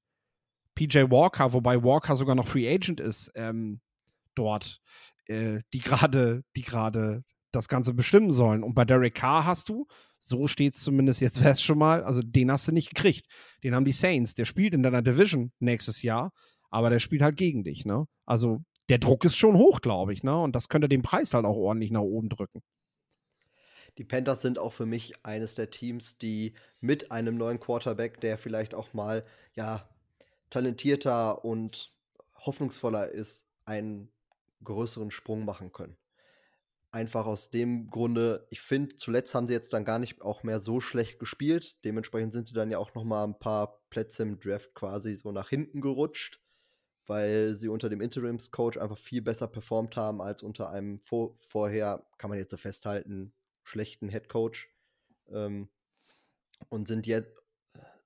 PJ 0.75 1.09
Walker, 1.09 1.53
wobei 1.53 1.83
Walker 1.83 2.15
sogar 2.15 2.35
noch 2.35 2.47
Free 2.47 2.71
Agent 2.71 2.99
ist 2.99 3.31
ähm, 3.35 3.81
dort, 4.35 4.79
äh, 5.25 5.59
die 5.73 5.79
gerade, 5.79 6.43
die 6.55 6.61
gerade 6.61 7.23
das 7.51 7.67
Ganze 7.67 7.93
bestimmen 7.93 8.31
sollen. 8.31 8.63
Und 8.63 8.75
bei 8.75 8.85
Derek 8.85 9.15
Carr 9.15 9.45
hast 9.45 9.69
du, 9.69 9.87
so 10.19 10.47
steht 10.47 10.75
es 10.75 10.83
zumindest 10.83 11.21
jetzt 11.21 11.39
fest 11.41 11.63
schon 11.63 11.79
mal, 11.79 12.03
also 12.03 12.21
den 12.23 12.51
hast 12.51 12.67
du 12.67 12.71
nicht 12.71 12.93
gekriegt. 12.93 13.25
Den 13.63 13.73
haben 13.73 13.85
die 13.85 13.91
Saints. 13.91 14.33
Der 14.33 14.45
spielt 14.45 14.73
in 14.73 14.83
deiner 14.83 15.01
Division 15.01 15.51
nächstes 15.59 16.01
Jahr, 16.01 16.31
aber 16.69 16.89
der 16.89 16.99
spielt 16.99 17.21
halt 17.21 17.37
gegen 17.37 17.63
dich, 17.63 17.85
ne? 17.85 18.05
Also 18.25 18.61
der 18.89 18.97
Druck 18.99 19.25
ist 19.25 19.35
schon 19.35 19.55
hoch, 19.55 19.81
glaube 19.81 20.13
ich, 20.13 20.23
ne? 20.23 20.37
Und 20.39 20.55
das 20.55 20.69
könnte 20.69 20.89
den 20.89 21.01
Preis 21.01 21.33
halt 21.33 21.45
auch 21.45 21.55
ordentlich 21.55 21.91
nach 21.91 22.01
oben 22.01 22.29
drücken. 22.29 22.61
Die 23.97 24.03
Panthers 24.03 24.41
sind 24.41 24.59
auch 24.59 24.73
für 24.73 24.85
mich 24.85 25.25
eines 25.25 25.55
der 25.55 25.71
Teams, 25.71 26.17
die 26.17 26.53
mit 26.79 27.11
einem 27.11 27.35
neuen 27.35 27.59
Quarterback, 27.59 28.21
der 28.21 28.37
vielleicht 28.37 28.75
auch 28.75 28.93
mal 28.93 29.25
ja 29.55 29.89
talentierter 30.49 31.43
und 31.43 31.91
hoffnungsvoller 32.35 33.09
ist, 33.09 33.47
einen 33.65 34.09
größeren 34.63 35.11
Sprung 35.11 35.45
machen 35.45 35.71
können. 35.71 35.97
Einfach 36.91 37.25
aus 37.25 37.49
dem 37.49 37.89
Grunde, 37.89 38.47
ich 38.49 38.61
finde, 38.61 38.95
zuletzt 38.95 39.35
haben 39.35 39.47
sie 39.47 39.53
jetzt 39.53 39.73
dann 39.73 39.83
gar 39.83 39.99
nicht 39.99 40.21
auch 40.21 40.43
mehr 40.43 40.61
so 40.61 40.79
schlecht 40.79 41.19
gespielt. 41.19 41.83
Dementsprechend 41.83 42.33
sind 42.33 42.47
sie 42.47 42.53
dann 42.53 42.71
ja 42.71 42.77
auch 42.77 42.93
noch 42.93 43.03
mal 43.03 43.23
ein 43.23 43.37
paar 43.37 43.81
Plätze 43.89 44.23
im 44.23 44.39
Draft 44.39 44.73
quasi 44.73 45.15
so 45.15 45.31
nach 45.31 45.49
hinten 45.49 45.81
gerutscht 45.81 46.39
weil 47.07 47.55
sie 47.57 47.69
unter 47.69 47.89
dem 47.89 48.01
Interims-Coach 48.01 48.77
einfach 48.77 48.97
viel 48.97 49.21
besser 49.21 49.47
performt 49.47 49.95
haben 49.95 50.21
als 50.21 50.43
unter 50.43 50.69
einem 50.69 50.99
vor 50.99 51.35
vorher, 51.39 52.05
kann 52.17 52.29
man 52.29 52.37
jetzt 52.37 52.51
so 52.51 52.57
festhalten, 52.57 53.33
schlechten 53.63 54.09
Head-Coach. 54.09 54.69
Ähm, 55.29 55.69
und 56.69 56.87
sind 56.87 57.07
jetzt 57.07 57.37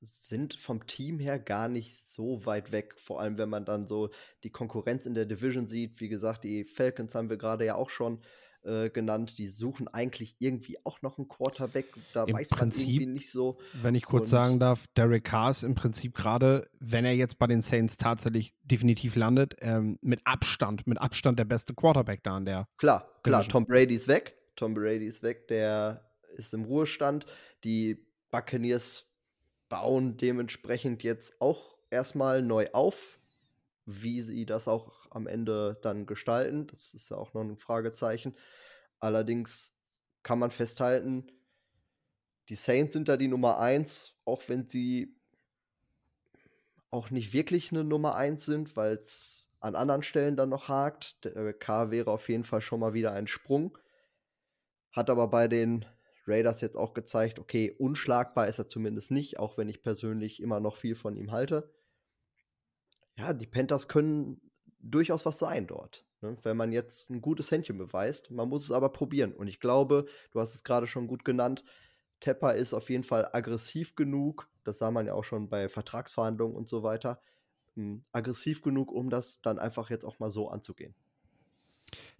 sind 0.01 0.55
vom 0.55 0.87
Team 0.87 1.19
her 1.19 1.37
gar 1.37 1.67
nicht 1.67 1.95
so 1.95 2.45
weit 2.45 2.71
weg. 2.71 2.95
Vor 2.97 3.21
allem, 3.21 3.37
wenn 3.37 3.49
man 3.49 3.65
dann 3.65 3.87
so 3.87 4.09
die 4.43 4.49
Konkurrenz 4.49 5.05
in 5.05 5.13
der 5.13 5.25
Division 5.25 5.67
sieht. 5.67 5.99
Wie 5.99 6.09
gesagt, 6.09 6.43
die 6.43 6.65
Falcons 6.65 7.13
haben 7.13 7.29
wir 7.29 7.37
gerade 7.37 7.65
ja 7.65 7.75
auch 7.75 7.91
schon 7.91 8.19
äh, 8.63 8.89
genannt. 8.89 9.37
Die 9.37 9.47
suchen 9.47 9.87
eigentlich 9.87 10.35
irgendwie 10.39 10.77
auch 10.85 11.01
noch 11.01 11.17
einen 11.17 11.27
Quarterback. 11.27 11.87
Da 12.13 12.25
Im 12.25 12.35
weiß 12.35 12.49
Prinzip, 12.49 12.87
man 12.87 12.93
irgendwie 12.93 13.05
nicht 13.13 13.31
so. 13.31 13.57
Wenn 13.81 13.95
ich 13.95 14.05
kurz 14.05 14.23
Und- 14.23 14.29
sagen 14.29 14.59
darf, 14.59 14.87
Derek 14.95 15.23
Carr 15.23 15.51
ist 15.51 15.63
im 15.63 15.75
Prinzip 15.75 16.15
gerade, 16.15 16.69
wenn 16.79 17.05
er 17.05 17.13
jetzt 17.13 17.39
bei 17.39 17.47
den 17.47 17.61
Saints 17.61 17.97
tatsächlich 17.97 18.53
definitiv 18.63 19.15
landet, 19.15 19.55
ähm, 19.61 19.97
mit 20.01 20.21
Abstand, 20.25 20.87
mit 20.87 20.99
Abstand 21.01 21.39
der 21.39 21.45
beste 21.45 21.73
Quarterback 21.73 22.23
da 22.23 22.35
an 22.35 22.45
der. 22.45 22.67
Klar, 22.77 23.07
klar, 23.23 23.41
Division. 23.41 23.51
Tom 23.51 23.65
Brady 23.65 23.93
ist 23.95 24.07
weg. 24.07 24.35
Tom 24.55 24.73
Brady 24.73 25.05
ist 25.07 25.23
weg, 25.23 25.47
der 25.47 26.05
ist 26.35 26.53
im 26.53 26.65
Ruhestand. 26.65 27.25
Die 27.63 28.05
Buccaneers 28.31 29.05
bauen 29.69 30.17
dementsprechend 30.17 31.03
jetzt 31.03 31.41
auch 31.41 31.75
erstmal 31.89 32.41
neu 32.41 32.67
auf. 32.73 33.17
Wie 33.85 34.21
sie 34.21 34.45
das 34.45 34.67
auch 34.67 35.00
am 35.11 35.27
Ende 35.27 35.77
dann 35.81 36.05
gestalten, 36.05 36.67
das 36.67 36.93
ist 36.93 37.09
ja 37.09 37.17
auch 37.17 37.33
noch 37.33 37.41
ein 37.41 37.57
Fragezeichen. 37.57 38.35
Allerdings 38.99 39.77
kann 40.23 40.39
man 40.39 40.51
festhalten, 40.51 41.27
die 42.49 42.55
Saints 42.55 42.93
sind 42.93 43.07
da 43.07 43.17
die 43.17 43.27
Nummer 43.27 43.59
1, 43.59 44.15
auch 44.25 44.41
wenn 44.47 44.67
sie 44.67 45.15
auch 46.89 47.09
nicht 47.09 47.33
wirklich 47.33 47.71
eine 47.71 47.83
Nummer 47.83 48.15
1 48.15 48.45
sind, 48.45 48.75
weil 48.75 48.95
es 48.95 49.49
an 49.61 49.75
anderen 49.75 50.03
Stellen 50.03 50.35
dann 50.35 50.49
noch 50.49 50.67
hakt. 50.67 51.23
Der 51.23 51.35
äh, 51.37 51.53
K 51.53 51.91
wäre 51.91 52.11
auf 52.11 52.27
jeden 52.27 52.43
Fall 52.43 52.61
schon 52.61 52.79
mal 52.79 52.93
wieder 52.93 53.13
ein 53.13 53.27
Sprung. 53.27 53.77
Hat 54.91 55.09
aber 55.09 55.29
bei 55.29 55.47
den 55.47 55.85
Raiders 56.27 56.61
jetzt 56.61 56.75
auch 56.75 56.93
gezeigt, 56.93 57.39
okay, 57.39 57.73
unschlagbar 57.77 58.47
ist 58.47 58.59
er 58.59 58.67
zumindest 58.67 59.11
nicht, 59.11 59.39
auch 59.39 59.57
wenn 59.57 59.69
ich 59.69 59.81
persönlich 59.81 60.41
immer 60.41 60.59
noch 60.59 60.75
viel 60.75 60.95
von 60.95 61.15
ihm 61.15 61.31
halte. 61.31 61.73
Ja, 63.15 63.33
die 63.33 63.47
Panthers 63.47 63.87
können 63.87 64.50
durchaus 64.81 65.25
was 65.25 65.39
sein 65.39 65.67
dort. 65.67 66.05
Ne? 66.21 66.37
Wenn 66.43 66.57
man 66.57 66.71
jetzt 66.71 67.09
ein 67.09 67.21
gutes 67.21 67.51
Händchen 67.51 67.77
beweist, 67.77 68.31
man 68.31 68.49
muss 68.49 68.63
es 68.63 68.71
aber 68.71 68.89
probieren. 68.89 69.33
Und 69.33 69.47
ich 69.47 69.59
glaube, 69.59 70.05
du 70.31 70.39
hast 70.39 70.53
es 70.53 70.63
gerade 70.63 70.87
schon 70.87 71.07
gut 71.07 71.25
genannt, 71.25 71.63
Tepper 72.19 72.55
ist 72.55 72.73
auf 72.73 72.89
jeden 72.89 73.03
Fall 73.03 73.29
aggressiv 73.33 73.95
genug, 73.95 74.47
das 74.63 74.77
sah 74.77 74.91
man 74.91 75.07
ja 75.07 75.13
auch 75.13 75.23
schon 75.23 75.49
bei 75.49 75.67
Vertragsverhandlungen 75.69 76.55
und 76.55 76.69
so 76.69 76.83
weiter, 76.83 77.19
hm, 77.75 78.03
aggressiv 78.11 78.61
genug, 78.61 78.91
um 78.91 79.09
das 79.09 79.41
dann 79.41 79.59
einfach 79.59 79.89
jetzt 79.89 80.05
auch 80.05 80.19
mal 80.19 80.29
so 80.29 80.49
anzugehen. 80.49 80.93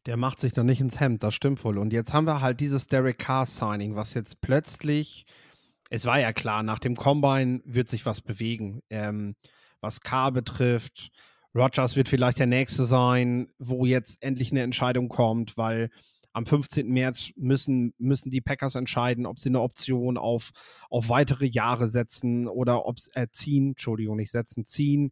Der 0.08 0.17
macht 0.17 0.39
sich 0.39 0.56
noch 0.56 0.63
nicht 0.63 0.82
ins 0.82 1.00
Hemd, 1.00 1.21
das 1.21 1.36
stimmt 1.36 1.63
wohl. 1.63 1.78
Und 1.78 1.93
jetzt 1.93 2.13
haben 2.13 2.26
wir 2.26 2.41
halt 2.41 2.60
dieses 2.60 2.88
Derek 2.88 3.19
Carr-Signing, 3.19 3.95
was 3.95 4.15
jetzt 4.15 4.41
plötzlich, 4.41 5.26
es 5.91 6.06
war 6.08 6.19
ja 6.19 6.34
klar, 6.34 6.63
nach 6.63 6.80
dem 6.80 6.95
Combine 6.95 7.62
wird 7.63 7.88
sich 7.88 8.08
was 8.08 8.21
bewegen. 8.21 8.82
Ähm, 8.89 9.36
was 9.80 10.02
Carr 10.02 10.32
betrifft, 10.32 11.12
Rogers 11.53 11.95
wird 11.95 12.09
vielleicht 12.09 12.39
der 12.39 12.47
Nächste 12.47 12.85
sein, 12.85 13.49
wo 13.59 13.85
jetzt 13.85 14.21
endlich 14.23 14.51
eine 14.51 14.61
Entscheidung 14.61 15.09
kommt, 15.09 15.57
weil 15.57 15.89
am 16.33 16.45
15. 16.45 16.87
März 16.87 17.31
müssen, 17.35 17.93
müssen 17.97 18.29
die 18.29 18.41
Packers 18.41 18.75
entscheiden, 18.75 19.25
ob 19.25 19.39
sie 19.39 19.49
eine 19.49 19.61
Option 19.61 20.17
auf, 20.17 20.51
auf 20.89 21.09
weitere 21.09 21.45
Jahre 21.45 21.87
setzen 21.87 22.47
oder 22.47 22.85
ob 22.85 22.99
sie 22.99 23.11
äh, 23.15 23.27
ziehen, 23.31 23.69
Entschuldigung, 23.69 24.15
nicht 24.15 24.31
setzen, 24.31 24.65
ziehen 24.65 25.11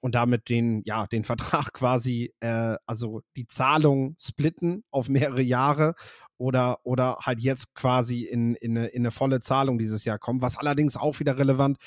und 0.00 0.14
damit 0.14 0.48
den, 0.48 0.82
ja, 0.84 1.06
den 1.06 1.24
Vertrag 1.24 1.72
quasi, 1.72 2.32
äh, 2.40 2.76
also 2.86 3.22
die 3.36 3.46
Zahlung 3.46 4.14
splitten 4.18 4.84
auf 4.90 5.08
mehrere 5.08 5.42
Jahre 5.42 5.94
oder, 6.38 6.78
oder 6.84 7.16
halt 7.20 7.40
jetzt 7.40 7.74
quasi 7.74 8.22
in, 8.24 8.54
in, 8.54 8.76
eine, 8.76 8.86
in 8.88 9.02
eine 9.02 9.10
volle 9.10 9.40
Zahlung 9.40 9.78
dieses 9.78 10.04
Jahr 10.04 10.18
kommen, 10.18 10.40
was 10.40 10.56
allerdings 10.56 10.96
auch 10.96 11.18
wieder 11.20 11.36
relevant 11.36 11.78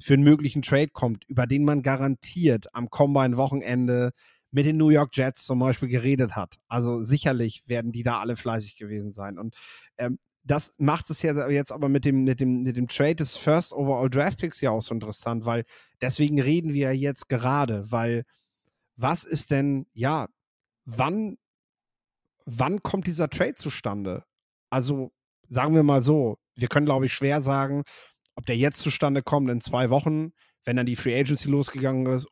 für 0.00 0.14
einen 0.14 0.24
möglichen 0.24 0.62
Trade 0.62 0.88
kommt, 0.88 1.24
über 1.26 1.46
den 1.46 1.64
man 1.64 1.82
garantiert 1.82 2.74
am 2.74 2.90
Combine-Wochenende 2.90 4.12
mit 4.50 4.66
den 4.66 4.76
New 4.76 4.88
York 4.88 5.16
Jets 5.16 5.44
zum 5.44 5.58
Beispiel 5.60 5.88
geredet 5.88 6.34
hat. 6.34 6.56
Also 6.68 7.02
sicherlich 7.02 7.62
werden 7.66 7.92
die 7.92 8.02
da 8.02 8.18
alle 8.20 8.36
fleißig 8.36 8.76
gewesen 8.76 9.12
sein. 9.12 9.38
Und 9.38 9.54
ähm, 9.98 10.18
das 10.42 10.74
macht 10.78 11.10
es 11.10 11.22
ja 11.22 11.48
jetzt 11.48 11.70
aber 11.70 11.88
mit 11.88 12.04
dem, 12.04 12.24
mit 12.24 12.40
dem, 12.40 12.62
mit 12.62 12.76
dem 12.76 12.88
Trade 12.88 13.16
des 13.16 13.36
First 13.36 13.72
Overall 13.72 14.08
Draft 14.08 14.38
Picks 14.38 14.60
ja 14.60 14.70
auch 14.70 14.82
so 14.82 14.94
interessant, 14.94 15.44
weil 15.44 15.64
deswegen 16.00 16.40
reden 16.40 16.72
wir 16.72 16.88
ja 16.88 16.92
jetzt 16.92 17.28
gerade, 17.28 17.90
weil 17.90 18.24
was 18.96 19.24
ist 19.24 19.50
denn, 19.50 19.86
ja, 19.92 20.28
wann, 20.84 21.36
wann 22.46 22.82
kommt 22.82 23.06
dieser 23.06 23.28
Trade 23.28 23.54
zustande? 23.54 24.24
Also 24.70 25.12
sagen 25.48 25.74
wir 25.74 25.82
mal 25.82 26.02
so, 26.02 26.38
wir 26.56 26.68
können 26.68 26.86
glaube 26.86 27.06
ich 27.06 27.12
schwer 27.12 27.40
sagen, 27.40 27.84
ob 28.40 28.46
der 28.46 28.56
jetzt 28.56 28.78
zustande 28.78 29.22
kommt 29.22 29.50
in 29.50 29.60
zwei 29.60 29.90
Wochen, 29.90 30.32
wenn 30.64 30.76
dann 30.76 30.86
die 30.86 30.96
Free 30.96 31.18
Agency 31.18 31.50
losgegangen 31.50 32.06
ist 32.06 32.26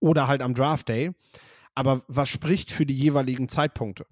oder 0.00 0.26
halt 0.26 0.42
am 0.42 0.54
Draft 0.54 0.88
Day. 0.88 1.12
Aber 1.76 2.02
was 2.08 2.28
spricht 2.28 2.72
für 2.72 2.84
die 2.84 2.96
jeweiligen 2.96 3.48
Zeitpunkte? 3.48 4.06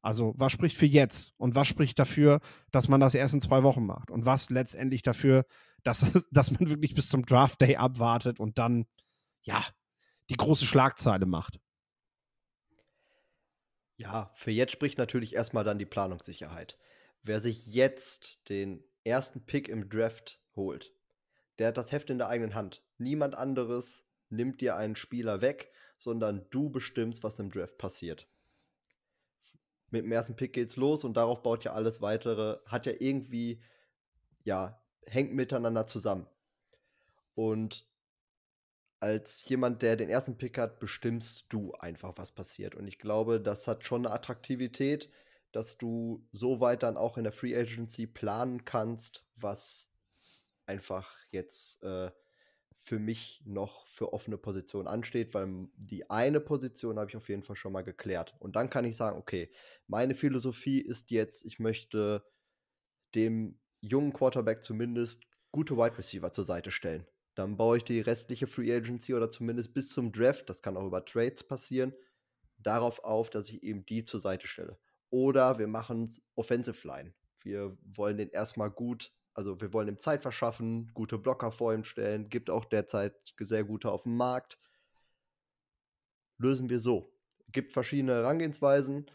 Also 0.00 0.32
was 0.38 0.52
spricht 0.52 0.78
für 0.78 0.86
jetzt 0.86 1.34
und 1.36 1.54
was 1.54 1.68
spricht 1.68 1.98
dafür, 1.98 2.40
dass 2.70 2.88
man 2.88 2.98
das 2.98 3.14
erst 3.14 3.34
in 3.34 3.42
zwei 3.42 3.62
Wochen 3.62 3.84
macht 3.84 4.10
und 4.10 4.24
was 4.24 4.48
letztendlich 4.48 5.02
dafür, 5.02 5.44
dass, 5.82 6.00
dass 6.30 6.50
man 6.50 6.70
wirklich 6.70 6.94
bis 6.94 7.10
zum 7.10 7.26
Draft 7.26 7.60
Day 7.60 7.76
abwartet 7.76 8.40
und 8.40 8.56
dann, 8.56 8.86
ja, 9.42 9.62
die 10.30 10.36
große 10.36 10.64
Schlagzeile 10.64 11.26
macht. 11.26 11.60
Ja, 13.96 14.32
für 14.34 14.50
jetzt 14.50 14.72
spricht 14.72 14.96
natürlich 14.96 15.34
erstmal 15.34 15.64
dann 15.64 15.78
die 15.78 15.84
Planungssicherheit. 15.84 16.78
Wer 17.22 17.42
sich 17.42 17.66
jetzt 17.66 18.48
den 18.48 18.82
ersten 19.04 19.44
Pick 19.44 19.68
im 19.68 19.88
Draft 19.88 20.40
holt, 20.56 20.92
der 21.58 21.68
hat 21.68 21.76
das 21.76 21.92
Heft 21.92 22.10
in 22.10 22.18
der 22.18 22.28
eigenen 22.28 22.54
Hand. 22.54 22.82
Niemand 22.98 23.34
anderes 23.34 24.08
nimmt 24.28 24.60
dir 24.60 24.76
einen 24.76 24.96
Spieler 24.96 25.40
weg, 25.40 25.70
sondern 25.98 26.46
du 26.50 26.70
bestimmst, 26.70 27.22
was 27.22 27.38
im 27.38 27.50
Draft 27.50 27.78
passiert 27.78 28.26
mit 29.94 30.04
dem 30.04 30.12
ersten 30.12 30.36
Pick 30.36 30.52
geht's 30.52 30.76
los 30.76 31.04
und 31.04 31.16
darauf 31.16 31.42
baut 31.42 31.64
ja 31.64 31.72
alles 31.72 32.02
weitere, 32.02 32.58
hat 32.66 32.84
ja 32.84 32.92
irgendwie, 32.98 33.62
ja, 34.42 34.82
hängt 35.06 35.32
miteinander 35.32 35.86
zusammen. 35.86 36.26
Und 37.34 37.86
als 39.00 39.48
jemand, 39.48 39.82
der 39.82 39.96
den 39.96 40.10
ersten 40.10 40.36
Pick 40.36 40.58
hat, 40.58 40.80
bestimmst 40.80 41.46
du 41.52 41.72
einfach, 41.74 42.12
was 42.16 42.32
passiert. 42.32 42.74
Und 42.74 42.86
ich 42.86 42.98
glaube, 42.98 43.40
das 43.40 43.68
hat 43.68 43.84
schon 43.84 44.04
eine 44.04 44.14
Attraktivität, 44.14 45.10
dass 45.54 45.78
du 45.78 46.26
so 46.32 46.60
weit 46.60 46.82
dann 46.82 46.96
auch 46.96 47.16
in 47.16 47.22
der 47.22 47.32
Free 47.32 47.56
Agency 47.56 48.08
planen 48.08 48.64
kannst, 48.64 49.24
was 49.36 49.92
einfach 50.66 51.16
jetzt 51.30 51.82
äh, 51.84 52.10
für 52.84 52.98
mich 52.98 53.40
noch 53.46 53.86
für 53.86 54.12
offene 54.12 54.36
Positionen 54.36 54.88
ansteht, 54.88 55.32
weil 55.32 55.68
die 55.76 56.10
eine 56.10 56.40
Position 56.40 56.98
habe 56.98 57.08
ich 57.08 57.16
auf 57.16 57.28
jeden 57.28 57.44
Fall 57.44 57.56
schon 57.56 57.72
mal 57.72 57.84
geklärt. 57.84 58.34
Und 58.40 58.56
dann 58.56 58.68
kann 58.68 58.84
ich 58.84 58.96
sagen, 58.96 59.16
okay, 59.16 59.50
meine 59.86 60.14
Philosophie 60.14 60.80
ist 60.80 61.10
jetzt, 61.12 61.44
ich 61.44 61.60
möchte 61.60 62.26
dem 63.14 63.60
jungen 63.80 64.12
Quarterback 64.12 64.64
zumindest 64.64 65.24
gute 65.52 65.76
Wide 65.76 65.96
Receiver 65.96 66.32
zur 66.32 66.44
Seite 66.44 66.72
stellen. 66.72 67.06
Dann 67.36 67.56
baue 67.56 67.76
ich 67.76 67.84
die 67.84 68.00
restliche 68.00 68.48
Free 68.48 68.74
Agency 68.74 69.14
oder 69.14 69.30
zumindest 69.30 69.72
bis 69.72 69.90
zum 69.90 70.10
Draft, 70.10 70.50
das 70.50 70.62
kann 70.62 70.76
auch 70.76 70.86
über 70.86 71.04
Trades 71.04 71.44
passieren, 71.44 71.94
darauf 72.58 73.04
auf, 73.04 73.30
dass 73.30 73.48
ich 73.50 73.62
eben 73.62 73.86
die 73.86 74.04
zur 74.04 74.20
Seite 74.20 74.48
stelle. 74.48 74.78
Oder 75.14 75.58
wir 75.58 75.68
machen 75.68 76.12
Offensive 76.34 76.86
Line. 76.86 77.14
Wir 77.42 77.76
wollen 77.84 78.16
den 78.16 78.30
erstmal 78.30 78.70
gut 78.70 79.12
also 79.34 79.60
wir 79.60 79.72
wollen 79.72 79.88
ihm 79.88 79.98
Zeit 79.98 80.22
verschaffen, 80.22 80.92
gute 80.94 81.18
Blocker 81.18 81.50
vor 81.50 81.74
ihm 81.74 81.84
stellen, 81.84 82.28
gibt 82.28 82.50
auch 82.50 82.64
derzeit 82.64 83.14
sehr 83.38 83.64
gute 83.64 83.90
auf 83.90 84.04
dem 84.04 84.16
Markt. 84.16 84.58
Lösen 86.38 86.70
wir 86.70 86.78
so. 86.78 87.12
Gibt 87.50 87.72
verschiedene 87.72 88.14
Herangehensweisen, 88.14 89.10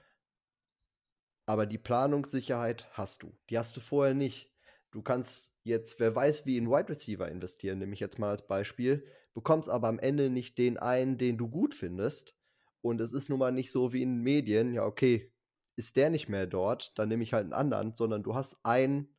aber 1.46 1.66
die 1.66 1.78
Planungssicherheit 1.78 2.88
hast 2.92 3.24
du. 3.24 3.38
Die 3.50 3.58
hast 3.58 3.76
du 3.76 3.82
vorher 3.82 4.14
nicht. 4.14 4.52
Du 4.92 5.02
kannst 5.02 5.54
jetzt, 5.64 6.00
wer 6.00 6.16
weiß, 6.16 6.46
wie 6.46 6.58
in 6.58 6.70
Wide 6.70 6.90
Receiver 6.90 7.30
investieren, 7.30 7.80
nehme 7.80 7.94
ich 7.94 8.00
jetzt 8.00 8.20
mal 8.20 8.30
als 8.30 8.46
Beispiel, 8.46 9.06
bekommst 9.34 9.70
aber 9.70 9.88
am 9.88 10.00
Ende 10.00 10.30
nicht 10.30 10.58
den 10.58 10.78
einen, 10.78 11.18
den 11.18 11.38
du 11.38 11.50
gut 11.50 11.74
findest. 11.74 12.36
Und 12.82 13.02
es 13.02 13.14
ist 13.14 13.30
nun 13.30 13.40
mal 13.40 13.52
nicht 13.52 13.72
so 13.72 13.94
wie 13.94 14.02
in 14.02 14.22
Medien, 14.22 14.74
ja, 14.74 14.86
okay, 14.86 15.32
ist 15.80 15.96
der 15.96 16.10
nicht 16.10 16.28
mehr 16.28 16.46
dort, 16.46 16.92
dann 17.00 17.08
nehme 17.08 17.24
ich 17.24 17.34
halt 17.34 17.46
einen 17.46 17.54
anderen, 17.54 17.96
sondern 17.96 18.22
du 18.22 18.36
hast 18.36 18.58
einen 18.64 19.16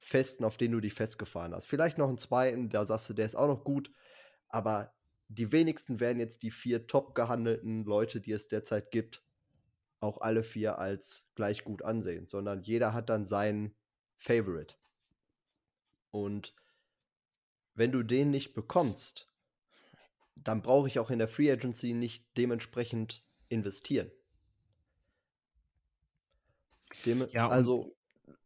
festen, 0.00 0.44
auf 0.44 0.56
den 0.56 0.72
du 0.72 0.80
dich 0.80 0.94
festgefahren 0.94 1.54
hast. 1.54 1.66
Vielleicht 1.66 1.96
noch 1.96 2.08
einen 2.08 2.18
zweiten, 2.18 2.68
da 2.68 2.84
sagst 2.84 3.08
du, 3.08 3.14
der 3.14 3.24
ist 3.24 3.36
auch 3.36 3.46
noch 3.46 3.62
gut, 3.64 3.90
aber 4.48 4.92
die 5.28 5.52
wenigsten 5.52 6.00
werden 6.00 6.18
jetzt 6.18 6.42
die 6.42 6.50
vier 6.50 6.88
top 6.88 7.14
gehandelten 7.14 7.84
Leute, 7.84 8.20
die 8.20 8.32
es 8.32 8.48
derzeit 8.48 8.90
gibt, 8.90 9.22
auch 10.00 10.20
alle 10.20 10.42
vier 10.42 10.78
als 10.78 11.30
gleich 11.36 11.64
gut 11.64 11.82
ansehen, 11.82 12.26
sondern 12.26 12.62
jeder 12.62 12.92
hat 12.92 13.08
dann 13.08 13.24
seinen 13.24 13.76
Favorite. 14.16 14.74
Und 16.10 16.54
wenn 17.74 17.92
du 17.92 18.02
den 18.02 18.30
nicht 18.30 18.54
bekommst, 18.54 19.32
dann 20.34 20.62
brauche 20.62 20.88
ich 20.88 20.98
auch 20.98 21.10
in 21.10 21.20
der 21.20 21.28
Free 21.28 21.50
Agency 21.50 21.94
nicht 21.94 22.26
dementsprechend 22.36 23.24
investieren. 23.48 24.10
Dem, 27.06 27.26
ja, 27.30 27.48
also 27.48 27.96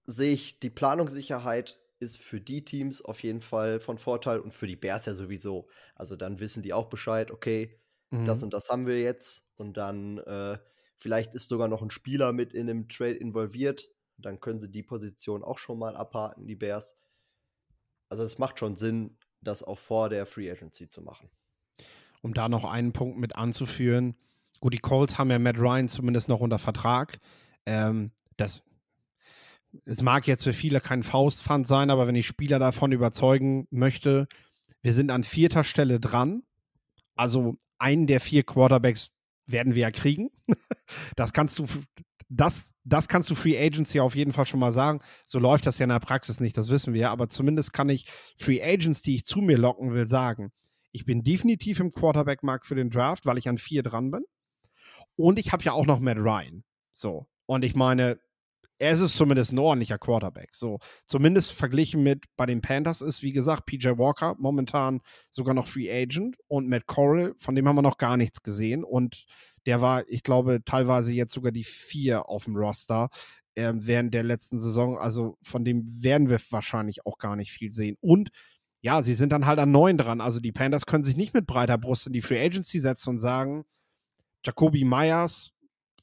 sehe 0.06 0.32
ich, 0.32 0.60
die 0.60 0.70
Planungssicherheit 0.70 1.78
ist 1.98 2.18
für 2.18 2.40
die 2.40 2.64
Teams 2.64 3.02
auf 3.02 3.22
jeden 3.22 3.40
Fall 3.40 3.80
von 3.80 3.98
Vorteil 3.98 4.40
und 4.40 4.54
für 4.54 4.66
die 4.66 4.76
Bears 4.76 5.06
ja 5.06 5.14
sowieso. 5.14 5.68
Also 5.94 6.16
dann 6.16 6.40
wissen 6.40 6.62
die 6.62 6.72
auch 6.72 6.88
Bescheid, 6.88 7.30
okay, 7.30 7.78
mhm. 8.10 8.24
das 8.24 8.42
und 8.42 8.54
das 8.54 8.68
haben 8.68 8.86
wir 8.86 9.00
jetzt 9.00 9.46
und 9.56 9.76
dann 9.76 10.18
äh, 10.18 10.58
vielleicht 10.96 11.34
ist 11.34 11.48
sogar 11.48 11.68
noch 11.68 11.82
ein 11.82 11.90
Spieler 11.90 12.32
mit 12.32 12.54
in 12.54 12.66
dem 12.66 12.88
Trade 12.88 13.16
involviert. 13.16 13.90
Dann 14.16 14.40
können 14.40 14.60
sie 14.60 14.70
die 14.70 14.82
Position 14.82 15.42
auch 15.42 15.58
schon 15.58 15.78
mal 15.78 15.96
abhaken, 15.96 16.46
die 16.46 16.56
Bears. 16.56 16.96
Also 18.08 18.22
es 18.22 18.38
macht 18.38 18.58
schon 18.58 18.76
Sinn, 18.76 19.16
das 19.40 19.62
auch 19.62 19.78
vor 19.78 20.08
der 20.08 20.26
Free 20.26 20.50
Agency 20.50 20.88
zu 20.88 21.02
machen. 21.02 21.30
Um 22.22 22.34
da 22.34 22.48
noch 22.48 22.64
einen 22.64 22.92
Punkt 22.92 23.18
mit 23.18 23.36
anzuführen. 23.36 24.14
Gut, 24.60 24.74
die 24.74 24.78
Colts 24.78 25.18
haben 25.18 25.30
ja 25.30 25.38
Matt 25.38 25.58
Ryan 25.58 25.88
zumindest 25.88 26.28
noch 26.28 26.40
unter 26.40 26.58
Vertrag. 26.58 27.18
Ähm, 27.64 28.12
das 28.40 28.62
es 29.84 30.02
mag 30.02 30.26
jetzt 30.26 30.44
für 30.44 30.52
viele 30.52 30.80
kein 30.80 31.02
Faustpfand 31.02 31.66
sein, 31.66 31.90
aber 31.90 32.06
wenn 32.06 32.14
ich 32.14 32.26
Spieler 32.26 32.58
davon 32.58 32.92
überzeugen 32.92 33.66
möchte, 33.70 34.26
wir 34.82 34.92
sind 34.92 35.10
an 35.10 35.22
vierter 35.22 35.64
Stelle 35.64 36.00
dran. 36.00 36.42
Also 37.14 37.56
einen 37.78 38.06
der 38.06 38.20
vier 38.20 38.42
Quarterbacks 38.42 39.10
werden 39.46 39.74
wir 39.74 39.82
ja 39.82 39.90
kriegen. 39.90 40.30
Das 41.14 41.32
kannst 41.32 41.56
du, 41.60 41.66
das, 42.28 42.72
das 42.82 43.06
kannst 43.06 43.30
du 43.30 43.36
Free 43.36 43.56
Agency 43.56 44.00
auf 44.00 44.16
jeden 44.16 44.32
Fall 44.32 44.44
schon 44.44 44.58
mal 44.58 44.72
sagen. 44.72 44.98
So 45.24 45.38
läuft 45.38 45.64
das 45.64 45.78
ja 45.78 45.84
in 45.84 45.90
der 45.90 46.00
Praxis 46.00 46.40
nicht, 46.40 46.56
das 46.56 46.68
wissen 46.68 46.94
wir. 46.94 47.12
Aber 47.12 47.28
zumindest 47.28 47.72
kann 47.72 47.88
ich 47.88 48.06
Free 48.36 48.60
Agents, 48.60 49.00
die 49.00 49.14
ich 49.14 49.24
zu 49.24 49.40
mir 49.40 49.56
locken 49.56 49.94
will, 49.94 50.08
sagen, 50.08 50.50
ich 50.90 51.04
bin 51.04 51.22
definitiv 51.22 51.78
im 51.78 51.92
Quarterback-Markt 51.92 52.66
für 52.66 52.74
den 52.74 52.90
Draft, 52.90 53.24
weil 53.24 53.38
ich 53.38 53.48
an 53.48 53.56
vier 53.56 53.84
dran 53.84 54.10
bin. 54.10 54.24
Und 55.14 55.38
ich 55.38 55.52
habe 55.52 55.62
ja 55.62 55.72
auch 55.72 55.86
noch 55.86 56.00
Matt 56.00 56.18
Ryan. 56.18 56.64
So. 56.92 57.28
Und 57.46 57.64
ich 57.64 57.76
meine, 57.76 58.18
er 58.80 58.92
ist 58.92 59.14
zumindest 59.14 59.52
ein 59.52 59.58
ordentlicher 59.58 59.98
Quarterback. 59.98 60.54
So, 60.54 60.78
zumindest 61.04 61.52
verglichen 61.52 62.02
mit 62.02 62.24
bei 62.36 62.46
den 62.46 62.62
Panthers 62.62 63.02
ist, 63.02 63.22
wie 63.22 63.32
gesagt, 63.32 63.66
PJ 63.66 63.88
Walker 63.98 64.36
momentan 64.38 65.02
sogar 65.28 65.54
noch 65.54 65.66
Free 65.66 65.92
Agent 65.92 66.36
und 66.48 66.66
Matt 66.66 66.86
Corral, 66.86 67.34
von 67.36 67.54
dem 67.54 67.68
haben 67.68 67.76
wir 67.76 67.82
noch 67.82 67.98
gar 67.98 68.16
nichts 68.16 68.42
gesehen. 68.42 68.82
Und 68.82 69.26
der 69.66 69.82
war, 69.82 70.08
ich 70.08 70.22
glaube, 70.22 70.62
teilweise 70.64 71.12
jetzt 71.12 71.34
sogar 71.34 71.52
die 71.52 71.64
vier 71.64 72.30
auf 72.30 72.44
dem 72.44 72.56
Roster 72.56 73.10
äh, 73.54 73.72
während 73.74 74.14
der 74.14 74.22
letzten 74.22 74.58
Saison. 74.58 74.96
Also 74.96 75.36
von 75.42 75.62
dem 75.62 76.02
werden 76.02 76.30
wir 76.30 76.40
wahrscheinlich 76.48 77.04
auch 77.04 77.18
gar 77.18 77.36
nicht 77.36 77.52
viel 77.52 77.70
sehen. 77.70 77.98
Und 78.00 78.30
ja, 78.80 79.02
sie 79.02 79.12
sind 79.12 79.30
dann 79.30 79.44
halt 79.44 79.58
an 79.58 79.72
neun 79.72 79.98
dran. 79.98 80.22
Also 80.22 80.40
die 80.40 80.52
Panthers 80.52 80.86
können 80.86 81.04
sich 81.04 81.18
nicht 81.18 81.34
mit 81.34 81.46
breiter 81.46 81.76
Brust 81.76 82.06
in 82.06 82.14
die 82.14 82.22
Free 82.22 82.42
Agency 82.42 82.80
setzen 82.80 83.10
und 83.10 83.18
sagen, 83.18 83.66
Jacoby 84.42 84.84
Myers, 84.84 85.52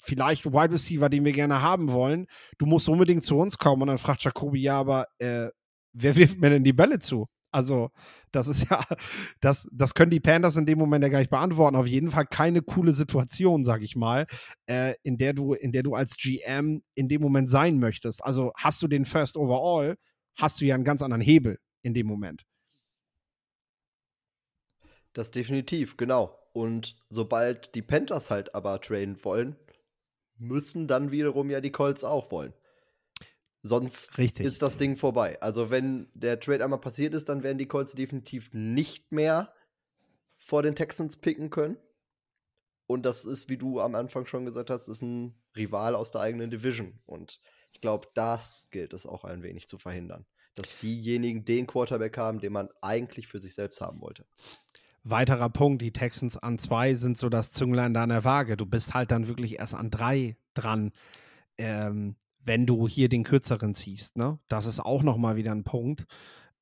vielleicht 0.07 0.45
Wide 0.45 0.73
Receiver, 0.73 1.09
den 1.09 1.25
wir 1.25 1.33
gerne 1.33 1.61
haben 1.61 1.91
wollen, 1.91 2.27
du 2.57 2.65
musst 2.65 2.89
unbedingt 2.89 3.23
zu 3.23 3.37
uns 3.37 3.57
kommen. 3.57 3.83
Und 3.83 3.89
dann 3.89 3.97
fragt 3.97 4.23
Jacoby, 4.23 4.61
ja, 4.61 4.79
aber 4.79 5.05
äh, 5.19 5.49
wer 5.93 6.15
wirft 6.15 6.39
mir 6.39 6.49
denn 6.49 6.63
die 6.63 6.73
Bälle 6.73 6.99
zu? 6.99 7.27
Also, 7.51 7.89
das 8.31 8.47
ist 8.47 8.69
ja, 8.69 8.83
das, 9.39 9.67
das 9.71 9.93
können 9.93 10.11
die 10.11 10.19
Panthers 10.19 10.57
in 10.57 10.65
dem 10.65 10.79
Moment 10.79 11.03
ja 11.03 11.09
gar 11.09 11.19
nicht 11.19 11.31
beantworten. 11.31 11.75
Auf 11.75 11.87
jeden 11.87 12.11
Fall 12.11 12.25
keine 12.25 12.61
coole 12.61 12.91
Situation, 12.91 13.63
sag 13.63 13.81
ich 13.81 13.95
mal, 13.95 14.25
äh, 14.67 14.93
in 15.03 15.17
der 15.17 15.33
du, 15.33 15.53
in 15.53 15.71
der 15.71 15.83
du 15.83 15.95
als 15.95 16.17
GM 16.17 16.83
in 16.95 17.07
dem 17.07 17.21
Moment 17.21 17.49
sein 17.49 17.79
möchtest. 17.79 18.23
Also 18.23 18.51
hast 18.55 18.81
du 18.81 18.87
den 18.87 19.05
First 19.05 19.37
Overall, 19.37 19.97
hast 20.35 20.61
du 20.61 20.65
ja 20.65 20.75
einen 20.75 20.83
ganz 20.83 21.01
anderen 21.01 21.21
Hebel 21.21 21.57
in 21.81 21.93
dem 21.93 22.07
Moment. 22.07 22.43
Das 25.13 25.31
definitiv, 25.31 25.97
genau. 25.97 26.37
Und 26.53 26.95
sobald 27.09 27.73
die 27.75 27.81
Panthers 27.81 28.29
halt 28.29 28.53
aber 28.53 28.79
traden 28.81 29.23
wollen, 29.23 29.55
müssen 30.37 30.87
dann 30.87 31.11
wiederum 31.11 31.49
ja 31.49 31.61
die 31.61 31.71
Colts 31.71 32.03
auch 32.03 32.31
wollen. 32.31 32.53
Sonst 33.63 34.17
Richtig. 34.17 34.45
ist 34.45 34.61
das 34.61 34.77
Ding 34.77 34.95
vorbei. 34.95 35.41
Also 35.41 35.69
wenn 35.69 36.09
der 36.13 36.39
Trade 36.39 36.63
einmal 36.63 36.79
passiert 36.79 37.13
ist, 37.13 37.29
dann 37.29 37.43
werden 37.43 37.57
die 37.57 37.67
Colts 37.67 37.93
definitiv 37.93 38.53
nicht 38.53 39.11
mehr 39.11 39.53
vor 40.37 40.63
den 40.63 40.75
Texans 40.75 41.17
picken 41.17 41.49
können. 41.49 41.77
Und 42.85 43.05
das 43.05 43.25
ist, 43.25 43.49
wie 43.49 43.57
du 43.57 43.81
am 43.81 43.95
Anfang 43.95 44.25
schon 44.25 44.45
gesagt 44.45 44.69
hast, 44.69 44.87
ist 44.87 45.01
ein 45.01 45.35
Rival 45.55 45.95
aus 45.95 46.11
der 46.11 46.21
eigenen 46.21 46.49
Division. 46.49 46.99
Und 47.05 47.41
ich 47.73 47.81
glaube, 47.81 48.07
das 48.13 48.69
gilt 48.71 48.93
es 48.93 49.05
auch 49.05 49.25
ein 49.25 49.43
wenig 49.43 49.67
zu 49.67 49.77
verhindern. 49.77 50.25
Dass 50.55 50.77
diejenigen 50.79 51.43
den 51.43 51.67
Quarterback 51.67 52.17
haben, 52.17 52.39
den 52.39 52.53
man 52.53 52.69
eigentlich 52.81 53.27
für 53.27 53.41
sich 53.41 53.53
selbst 53.53 53.81
haben 53.81 53.99
wollte. 53.99 54.25
Weiterer 55.09 55.49
Punkt, 55.49 55.81
die 55.81 55.91
Texans 55.91 56.37
an 56.37 56.59
zwei 56.59 56.93
sind 56.93 57.17
so 57.17 57.29
das 57.29 57.51
Zünglein 57.51 57.93
der 57.93 58.23
Waage. 58.23 58.57
Du 58.57 58.65
bist 58.65 58.93
halt 58.93 59.11
dann 59.11 59.27
wirklich 59.27 59.59
erst 59.59 59.75
an 59.75 59.89
drei 59.89 60.37
dran, 60.53 60.91
ähm, 61.57 62.15
wenn 62.43 62.65
du 62.65 62.87
hier 62.87 63.09
den 63.09 63.23
kürzeren 63.23 63.73
ziehst. 63.73 64.17
Ne? 64.17 64.39
Das 64.47 64.65
ist 64.65 64.79
auch 64.79 65.03
nochmal 65.03 65.35
wieder 65.35 65.51
ein 65.51 65.63
Punkt. 65.63 66.05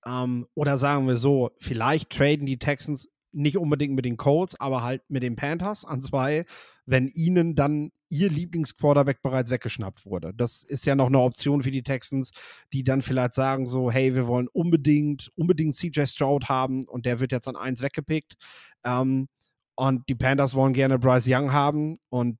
Ähm, 0.05 0.47
oder 0.53 0.77
sagen 0.77 1.07
wir 1.07 1.17
so, 1.17 1.51
vielleicht 1.59 2.09
traden 2.11 2.45
die 2.45 2.59
Texans 2.59 3.09
nicht 3.35 3.57
unbedingt 3.57 3.95
mit 3.95 4.05
den 4.05 4.17
Colts, 4.17 4.59
aber 4.59 4.81
halt 4.81 5.01
mit 5.09 5.23
den 5.23 5.35
Panthers 5.35 5.85
an 5.85 6.01
zwei, 6.01 6.45
wenn 6.85 7.07
ihnen 7.07 7.55
dann 7.55 7.91
ihr 8.09 8.29
Lieblingsquarterback 8.29 9.21
bereits 9.21 9.49
weggeschnappt 9.49 10.05
wurde. 10.05 10.33
Das 10.33 10.63
ist 10.63 10.85
ja 10.85 10.95
noch 10.95 11.07
eine 11.07 11.19
Option 11.19 11.63
für 11.63 11.71
die 11.71 11.83
Texans, 11.83 12.31
die 12.71 12.83
dann 12.83 13.01
vielleicht 13.01 13.33
sagen 13.33 13.67
so, 13.67 13.91
hey, 13.91 14.15
wir 14.15 14.27
wollen 14.27 14.47
unbedingt, 14.47 15.31
unbedingt 15.35 15.75
CJ 15.75 16.05
Stroud 16.05 16.47
haben 16.47 16.85
und 16.85 17.05
der 17.05 17.19
wird 17.19 17.31
jetzt 17.31 17.47
an 17.47 17.55
eins 17.55 17.81
weggepickt. 17.81 18.35
Ähm, 18.83 19.27
und 19.75 20.07
die 20.07 20.15
Panthers 20.15 20.53
wollen 20.55 20.73
gerne 20.73 20.97
Bryce 20.97 21.27
Young 21.27 21.51
haben 21.51 21.99
und 22.09 22.37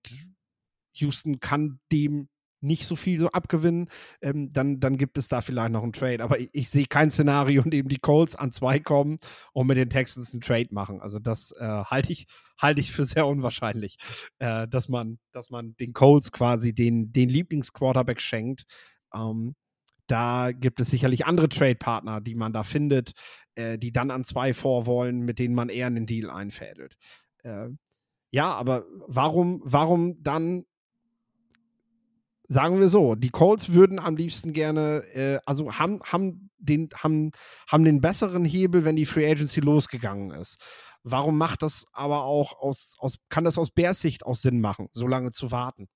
Houston 0.94 1.40
kann 1.42 1.80
dem 1.92 2.30
nicht 2.66 2.86
so 2.86 2.96
viel 2.96 3.20
so 3.20 3.30
abgewinnen, 3.32 3.90
ähm, 4.22 4.52
dann, 4.52 4.80
dann 4.80 4.98
gibt 4.98 5.18
es 5.18 5.28
da 5.28 5.42
vielleicht 5.42 5.72
noch 5.72 5.84
einen 5.84 5.94
Trade. 5.94 6.24
Aber 6.24 6.40
ich, 6.40 6.50
ich 6.54 6.70
sehe 6.70 6.86
kein 6.86 7.12
Szenario, 7.12 7.64
in 7.64 7.72
dem 7.72 7.88
die 7.88 8.00
Colts 8.00 8.36
an 8.36 8.52
zwei 8.52 8.80
kommen 8.80 9.20
und 9.54 9.68
mit 9.68 9.78
den 9.78 9.90
Texans 9.90 10.34
einen 10.34 10.42
Trade 10.42 10.70
machen. 10.72 11.02
Also 11.02 11.20
das 11.20 11.52
äh, 11.52 11.64
halte 11.64 12.12
ich, 12.12 12.26
halte 12.60 12.82
ich 12.82 12.92
für 12.92 13.06
sehr 13.06 13.28
unwahrscheinlich, 13.28 13.98
äh, 14.40 14.68
dass, 14.68 14.90
man, 14.90 15.20
dass 15.32 15.50
man 15.50 15.76
den 15.78 15.94
Colts 15.94 16.32
quasi 16.32 16.74
den, 16.74 17.12
den 17.12 17.30
Lieblingsquarterback 17.30 18.20
schenkt. 18.22 18.66
Ähm, 19.14 19.56
da 20.08 20.52
gibt 20.52 20.80
es 20.80 20.90
sicherlich 20.90 21.26
andere 21.26 21.50
Trade-Partner, 21.50 22.22
die 22.22 22.36
man 22.36 22.54
da 22.54 22.64
findet, 22.64 23.14
äh, 23.56 23.78
die 23.78 23.92
dann 23.92 24.12
an 24.12 24.24
zwei 24.24 24.54
vorwollen, 24.54 25.22
mit 25.22 25.40
denen 25.40 25.56
man 25.56 25.70
eher 25.70 25.88
einen 25.88 26.06
Deal 26.06 26.30
einfädelt. 26.30 26.96
Äh, 27.44 27.70
ja, 28.32 28.54
aber 28.54 28.86
warum, 29.08 29.62
warum 29.64 30.22
dann 30.22 30.66
sagen 32.48 32.80
wir 32.80 32.90
so, 32.90 33.16
die 33.16 33.30
Colts 33.30 33.74
würden 33.74 34.00
am 34.00 34.16
liebsten 34.16 34.54
gerne, 34.54 35.04
äh, 35.14 35.40
also 35.46 35.74
haben, 35.74 36.02
haben, 36.04 36.50
den, 36.58 36.90
haben, 36.96 37.32
haben 37.68 37.84
den 37.84 38.02
besseren 38.02 38.46
Hebel, 38.46 38.86
wenn 38.86 38.96
die 38.96 39.06
Free 39.06 39.30
Agency 39.30 39.62
losgegangen 39.62 40.32
ist. 40.32 40.60
Warum 41.04 41.38
macht 41.38 41.62
das 41.62 41.86
aber 41.92 42.24
auch 42.24 42.60
aus, 42.60 42.96
aus 42.98 43.20
kann 43.30 43.44
das 43.44 43.58
aus 43.58 43.72
Bears 43.72 44.02
Sicht 44.02 44.26
auch 44.26 44.36
Sinn 44.36 44.60
machen, 44.60 44.90
so 44.92 45.08
lange 45.08 45.32
zu 45.32 45.52
warten? 45.52 45.88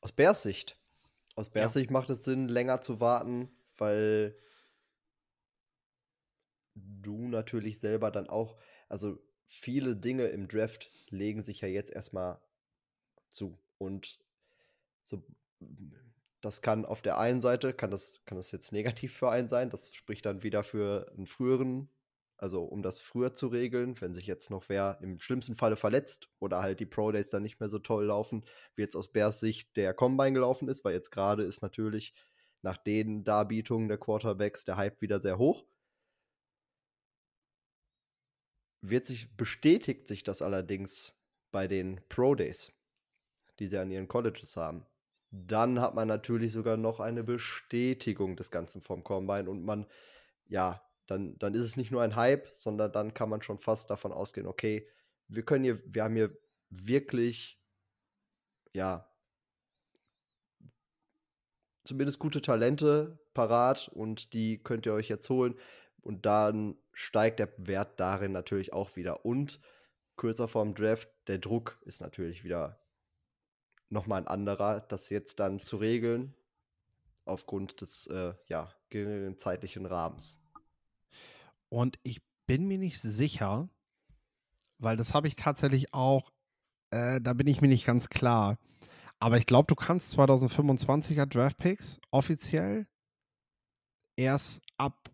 Aus 0.00 0.12
Bears 0.12 0.42
Sicht. 0.42 0.78
Aus 1.34 1.50
Bears 1.50 1.72
Sicht 1.72 1.90
macht 1.90 2.10
es 2.10 2.24
Sinn, 2.24 2.48
länger 2.48 2.80
zu 2.82 3.00
warten, 3.00 3.50
weil 3.78 4.36
du 6.74 7.28
natürlich 7.28 7.80
selber 7.80 8.10
dann 8.10 8.28
auch, 8.28 8.56
also 8.88 9.18
viele 9.46 9.96
Dinge 9.96 10.26
im 10.26 10.48
Draft 10.48 10.90
legen 11.08 11.42
sich 11.42 11.60
ja 11.60 11.68
jetzt 11.68 11.92
erstmal 11.92 12.40
zu. 13.32 13.58
Und 13.78 14.18
so, 15.02 15.22
das 16.40 16.60
kann 16.62 16.84
auf 16.84 17.02
der 17.02 17.18
einen 17.18 17.40
Seite, 17.40 17.72
kann 17.72 17.90
das, 17.90 18.20
kann 18.26 18.36
das 18.36 18.52
jetzt 18.52 18.72
negativ 18.72 19.14
für 19.16 19.30
einen 19.30 19.48
sein. 19.48 19.70
Das 19.70 19.94
spricht 19.94 20.26
dann 20.26 20.42
wieder 20.42 20.62
für 20.62 21.10
einen 21.16 21.26
früheren, 21.26 21.88
also 22.36 22.64
um 22.64 22.82
das 22.82 22.98
früher 22.98 23.34
zu 23.34 23.46
regeln, 23.46 24.00
wenn 24.00 24.14
sich 24.14 24.26
jetzt 24.26 24.50
noch 24.50 24.68
wer 24.68 24.98
im 25.02 25.20
schlimmsten 25.20 25.54
Falle 25.54 25.76
verletzt 25.76 26.28
oder 26.40 26.60
halt 26.62 26.80
die 26.80 26.86
Pro 26.86 27.12
Days 27.12 27.30
dann 27.30 27.44
nicht 27.44 27.60
mehr 27.60 27.68
so 27.68 27.78
toll 27.78 28.06
laufen, 28.06 28.44
wie 28.74 28.82
jetzt 28.82 28.96
aus 28.96 29.12
Bears 29.12 29.40
Sicht 29.40 29.76
der 29.76 29.94
Combine 29.94 30.32
gelaufen 30.32 30.68
ist, 30.68 30.84
weil 30.84 30.94
jetzt 30.94 31.10
gerade 31.10 31.44
ist 31.44 31.62
natürlich 31.62 32.14
nach 32.62 32.76
den 32.76 33.24
Darbietungen 33.24 33.88
der 33.88 33.98
Quarterbacks 33.98 34.64
der 34.64 34.76
Hype 34.76 35.00
wieder 35.00 35.20
sehr 35.20 35.38
hoch. 35.38 35.64
Wird 38.80 39.06
sich, 39.06 39.36
bestätigt 39.36 40.08
sich 40.08 40.24
das 40.24 40.42
allerdings 40.42 41.14
bei 41.52 41.68
den 41.68 42.00
Pro 42.08 42.34
Days 42.34 42.72
die 43.62 43.68
sie 43.68 43.78
an 43.78 43.92
ihren 43.92 44.08
Colleges 44.08 44.56
haben. 44.56 44.84
Dann 45.30 45.80
hat 45.80 45.94
man 45.94 46.08
natürlich 46.08 46.52
sogar 46.52 46.76
noch 46.76 46.98
eine 46.98 47.22
Bestätigung 47.22 48.34
des 48.34 48.50
Ganzen 48.50 48.82
vom 48.82 49.04
Combine 49.04 49.48
und 49.48 49.64
man, 49.64 49.86
ja, 50.48 50.82
dann, 51.06 51.38
dann 51.38 51.54
ist 51.54 51.62
es 51.62 51.76
nicht 51.76 51.92
nur 51.92 52.02
ein 52.02 52.16
Hype, 52.16 52.48
sondern 52.52 52.90
dann 52.90 53.14
kann 53.14 53.28
man 53.28 53.40
schon 53.40 53.58
fast 53.58 53.88
davon 53.88 54.10
ausgehen, 54.12 54.48
okay, 54.48 54.88
wir 55.28 55.44
können 55.44 55.62
hier, 55.62 55.80
wir 55.86 56.02
haben 56.02 56.16
hier 56.16 56.36
wirklich, 56.70 57.62
ja, 58.72 59.08
zumindest 61.84 62.18
gute 62.18 62.42
Talente 62.42 63.20
parat 63.32 63.88
und 63.94 64.32
die 64.32 64.60
könnt 64.60 64.86
ihr 64.86 64.92
euch 64.92 65.08
jetzt 65.08 65.30
holen. 65.30 65.54
Und 66.00 66.26
dann 66.26 66.76
steigt 66.92 67.38
der 67.38 67.52
Wert 67.58 68.00
darin 68.00 68.32
natürlich 68.32 68.72
auch 68.72 68.96
wieder. 68.96 69.24
Und 69.24 69.60
kürzer 70.16 70.48
vorm 70.48 70.74
Draft, 70.74 71.08
der 71.28 71.38
Druck 71.38 71.80
ist 71.84 72.00
natürlich 72.00 72.42
wieder 72.42 72.81
nochmal 73.92 74.22
ein 74.22 74.28
anderer, 74.28 74.80
das 74.80 75.10
jetzt 75.10 75.38
dann 75.38 75.60
zu 75.60 75.76
regeln, 75.76 76.34
aufgrund 77.24 77.80
des 77.80 78.06
äh, 78.08 78.34
ja, 78.48 78.72
geringeren 78.88 79.38
zeitlichen 79.38 79.86
Rahmens. 79.86 80.38
Und 81.68 81.98
ich 82.02 82.20
bin 82.46 82.66
mir 82.66 82.78
nicht 82.78 83.00
sicher, 83.00 83.68
weil 84.78 84.96
das 84.96 85.14
habe 85.14 85.28
ich 85.28 85.36
tatsächlich 85.36 85.94
auch, 85.94 86.32
äh, 86.90 87.20
da 87.20 87.34
bin 87.34 87.46
ich 87.46 87.60
mir 87.60 87.68
nicht 87.68 87.86
ganz 87.86 88.08
klar. 88.08 88.58
Aber 89.20 89.38
ich 89.38 89.46
glaube, 89.46 89.66
du 89.68 89.76
kannst 89.76 90.18
2025er 90.18 91.26
Draftpicks 91.26 92.00
offiziell 92.10 92.86
erst 94.16 94.62
ab 94.78 95.10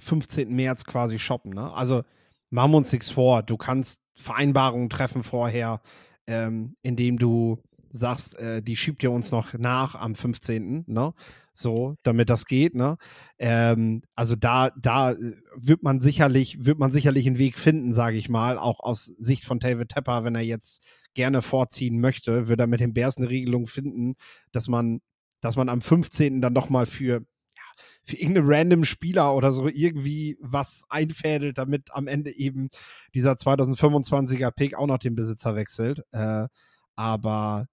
15. 0.00 0.54
März 0.54 0.84
quasi 0.84 1.18
shoppen. 1.18 1.52
Ne? 1.52 1.70
Also 1.72 2.04
machen 2.50 2.70
wir 2.70 2.78
uns 2.78 2.92
nichts 2.92 3.10
vor. 3.10 3.42
Du 3.42 3.56
kannst 3.56 4.00
Vereinbarungen 4.14 4.88
treffen 4.88 5.22
vorher, 5.22 5.82
ähm, 6.26 6.76
indem 6.82 7.18
du 7.18 7.62
sagst, 7.90 8.38
äh, 8.38 8.62
die 8.62 8.76
schiebt 8.76 9.02
ihr 9.02 9.10
uns 9.10 9.30
noch 9.30 9.54
nach 9.54 9.94
am 9.94 10.14
15., 10.14 10.84
ne? 10.86 11.12
So, 11.52 11.96
damit 12.04 12.30
das 12.30 12.44
geht, 12.46 12.74
ne? 12.74 12.96
Ähm, 13.38 14.02
also 14.14 14.36
da, 14.36 14.70
da 14.80 15.12
äh, 15.12 15.32
wird 15.56 15.82
man 15.82 16.00
sicherlich, 16.00 16.64
wird 16.64 16.78
man 16.78 16.92
sicherlich 16.92 17.26
einen 17.26 17.38
Weg 17.38 17.58
finden, 17.58 17.92
sage 17.92 18.16
ich 18.16 18.28
mal, 18.28 18.58
auch 18.58 18.80
aus 18.80 19.06
Sicht 19.18 19.44
von 19.44 19.58
David 19.58 19.88
Tepper, 19.90 20.24
wenn 20.24 20.34
er 20.34 20.42
jetzt 20.42 20.82
gerne 21.14 21.42
vorziehen 21.42 22.00
möchte, 22.00 22.48
würde 22.48 22.64
er 22.64 22.68
mit 22.68 22.80
den 22.80 22.94
Bears 22.94 23.16
eine 23.16 23.28
Regelung 23.28 23.66
finden, 23.66 24.14
dass 24.52 24.68
man, 24.68 25.00
dass 25.40 25.56
man 25.56 25.68
am 25.68 25.80
15. 25.80 26.40
dann 26.40 26.52
nochmal 26.52 26.86
für 26.86 27.22
für 28.08 28.16
irgendeinen 28.16 28.50
random 28.50 28.84
Spieler 28.84 29.34
oder 29.34 29.52
so 29.52 29.68
irgendwie 29.68 30.38
was 30.40 30.82
einfädelt, 30.88 31.58
damit 31.58 31.92
am 31.92 32.06
Ende 32.06 32.30
eben 32.34 32.70
dieser 33.14 33.32
2025er 33.32 34.50
Pick 34.50 34.74
auch 34.74 34.86
noch 34.86 34.96
den 34.96 35.14
Besitzer 35.14 35.54
wechselt. 35.56 36.02
Äh, 36.12 36.46
aber 36.96 37.66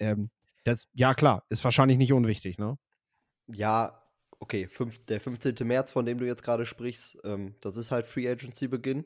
ähm, 0.00 0.30
das, 0.64 0.88
ja 0.92 1.14
klar, 1.14 1.44
ist 1.48 1.64
wahrscheinlich 1.64 1.98
nicht 1.98 2.12
unwichtig, 2.12 2.58
ne? 2.58 2.76
Ja, 3.46 4.02
okay, 4.38 4.66
fünf, 4.66 5.04
der 5.06 5.20
15. 5.20 5.54
März, 5.66 5.90
von 5.90 6.04
dem 6.04 6.18
du 6.18 6.26
jetzt 6.26 6.42
gerade 6.42 6.66
sprichst, 6.66 7.18
ähm, 7.24 7.54
das 7.60 7.76
ist 7.76 7.90
halt 7.90 8.06
Free 8.06 8.28
Agency 8.28 8.68
Beginn. 8.68 9.04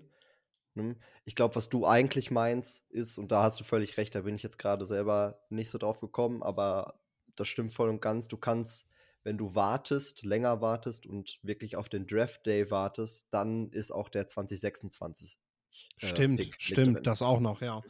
Ne? 0.75 0.97
Ich 1.25 1.35
glaube, 1.35 1.55
was 1.57 1.69
du 1.69 1.87
eigentlich 1.87 2.31
meinst, 2.31 2.91
ist, 2.91 3.19
und 3.19 3.31
da 3.31 3.43
hast 3.43 3.61
du 3.61 3.65
völlig 3.65 3.97
recht, 3.97 4.15
da 4.15 4.23
bin 4.23 4.35
ich 4.35 4.43
jetzt 4.43 4.59
gerade 4.59 4.87
selber 4.87 5.41
nicht 5.49 5.71
so 5.71 5.79
drauf 5.79 6.01
gekommen, 6.01 6.43
aber 6.43 7.01
das 7.37 7.49
stimmt 7.49 7.73
voll 7.73 7.89
und 7.89 8.01
ganz. 8.03 8.29
Du 8.29 8.37
kannst 8.37 8.91
wenn 9.25 9.39
du 9.39 9.55
wartest, 9.55 10.23
länger 10.23 10.61
wartest 10.61 11.07
und 11.07 11.39
wirklich 11.43 11.77
auf 11.77 11.89
den 11.89 12.07
Draft 12.07 12.47
Day 12.47 12.71
wartest, 12.71 13.27
dann 13.31 13.71
ist 13.71 13.91
auch 13.91 14.11
der 14.11 14.29
2026. 14.29 15.39
Äh, 16.01 16.07
stimmt, 16.07 16.41
Pick 16.41 16.55
stimmt, 16.59 17.07
das 17.07 17.23
auch 17.23 17.41
noch, 17.41 17.63
ja. 17.63 17.83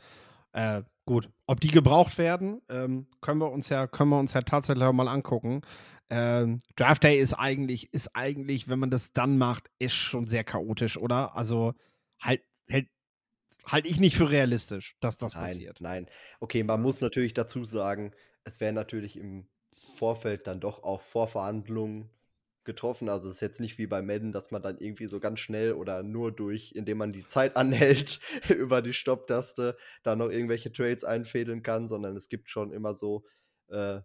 Äh, 0.55 0.85
gut, 1.05 1.29
ob 1.47 1.61
die 1.61 1.69
gebraucht 1.69 2.17
werden, 2.17 2.62
ähm, 2.71 3.09
können 3.21 3.40
wir 3.40 3.51
uns 3.51 3.69
ja, 3.69 3.87
können 3.88 4.11
wir 4.11 4.19
uns 4.19 4.33
ja 4.33 4.43
tatsächlich 4.43 4.90
mal 4.93 5.09
angucken. 5.09 5.62
Ähm, 6.11 6.61
Draft 6.77 7.03
Day 7.03 7.19
ist 7.19 7.35
eigentlich, 7.35 7.93
ist 7.93 8.14
eigentlich, 8.14 8.69
wenn 8.69 8.79
man 8.79 8.90
das 8.90 9.12
dann 9.12 9.37
macht, 9.37 9.69
ist 9.81 9.95
schon 9.95 10.29
sehr 10.29 10.45
chaotisch, 10.45 10.97
oder? 10.97 11.37
Also 11.37 11.75
halt, 12.21 12.43
halt, 12.71 12.87
halte 13.67 13.88
ich 13.88 13.99
nicht 13.99 14.17
für 14.17 14.31
realistisch, 14.31 14.97
dass 15.01 15.17
das 15.17 15.35
nein, 15.35 15.43
passiert. 15.43 15.81
Nein, 15.81 16.07
okay, 16.38 16.62
man 16.62 16.81
muss 16.81 17.01
natürlich 17.01 17.35
dazu 17.35 17.64
sagen, 17.64 18.12
es 18.45 18.61
wäre 18.61 18.73
natürlich 18.73 19.17
im 19.17 19.49
Vorfeld 19.97 20.47
dann 20.47 20.61
doch 20.61 20.85
auch 20.85 21.01
Vorverhandlungen 21.01 22.11
getroffen. 22.64 23.09
Also 23.09 23.29
es 23.29 23.37
ist 23.37 23.40
jetzt 23.40 23.61
nicht 23.61 23.79
wie 23.79 23.87
bei 23.87 24.03
Madden, 24.03 24.33
dass 24.33 24.50
man 24.50 24.62
dann 24.62 24.79
irgendwie 24.79 25.07
so 25.07 25.20
ganz 25.20 25.40
schnell 25.40 25.72
oder 25.74 26.03
nur 26.03 26.33
durch, 26.33 26.72
indem 26.72 26.98
man 26.98 27.12
die 27.12 27.27
Zeit 27.27 27.57
anhält 27.57 28.20
über 28.48 28.83
die 28.83 28.92
Stopptaste, 28.92 29.77
da 30.03 30.16
noch 30.16 30.31
irgendwelche 30.31 30.72
Trades 30.72 31.05
einfädeln 31.05 31.62
kann, 31.62 31.88
sondern 31.88 32.16
es 32.16 32.29
gibt 32.29 32.50
schon 32.50 32.72
immer 32.72 32.94
so, 32.94 33.24
äh, 33.68 34.00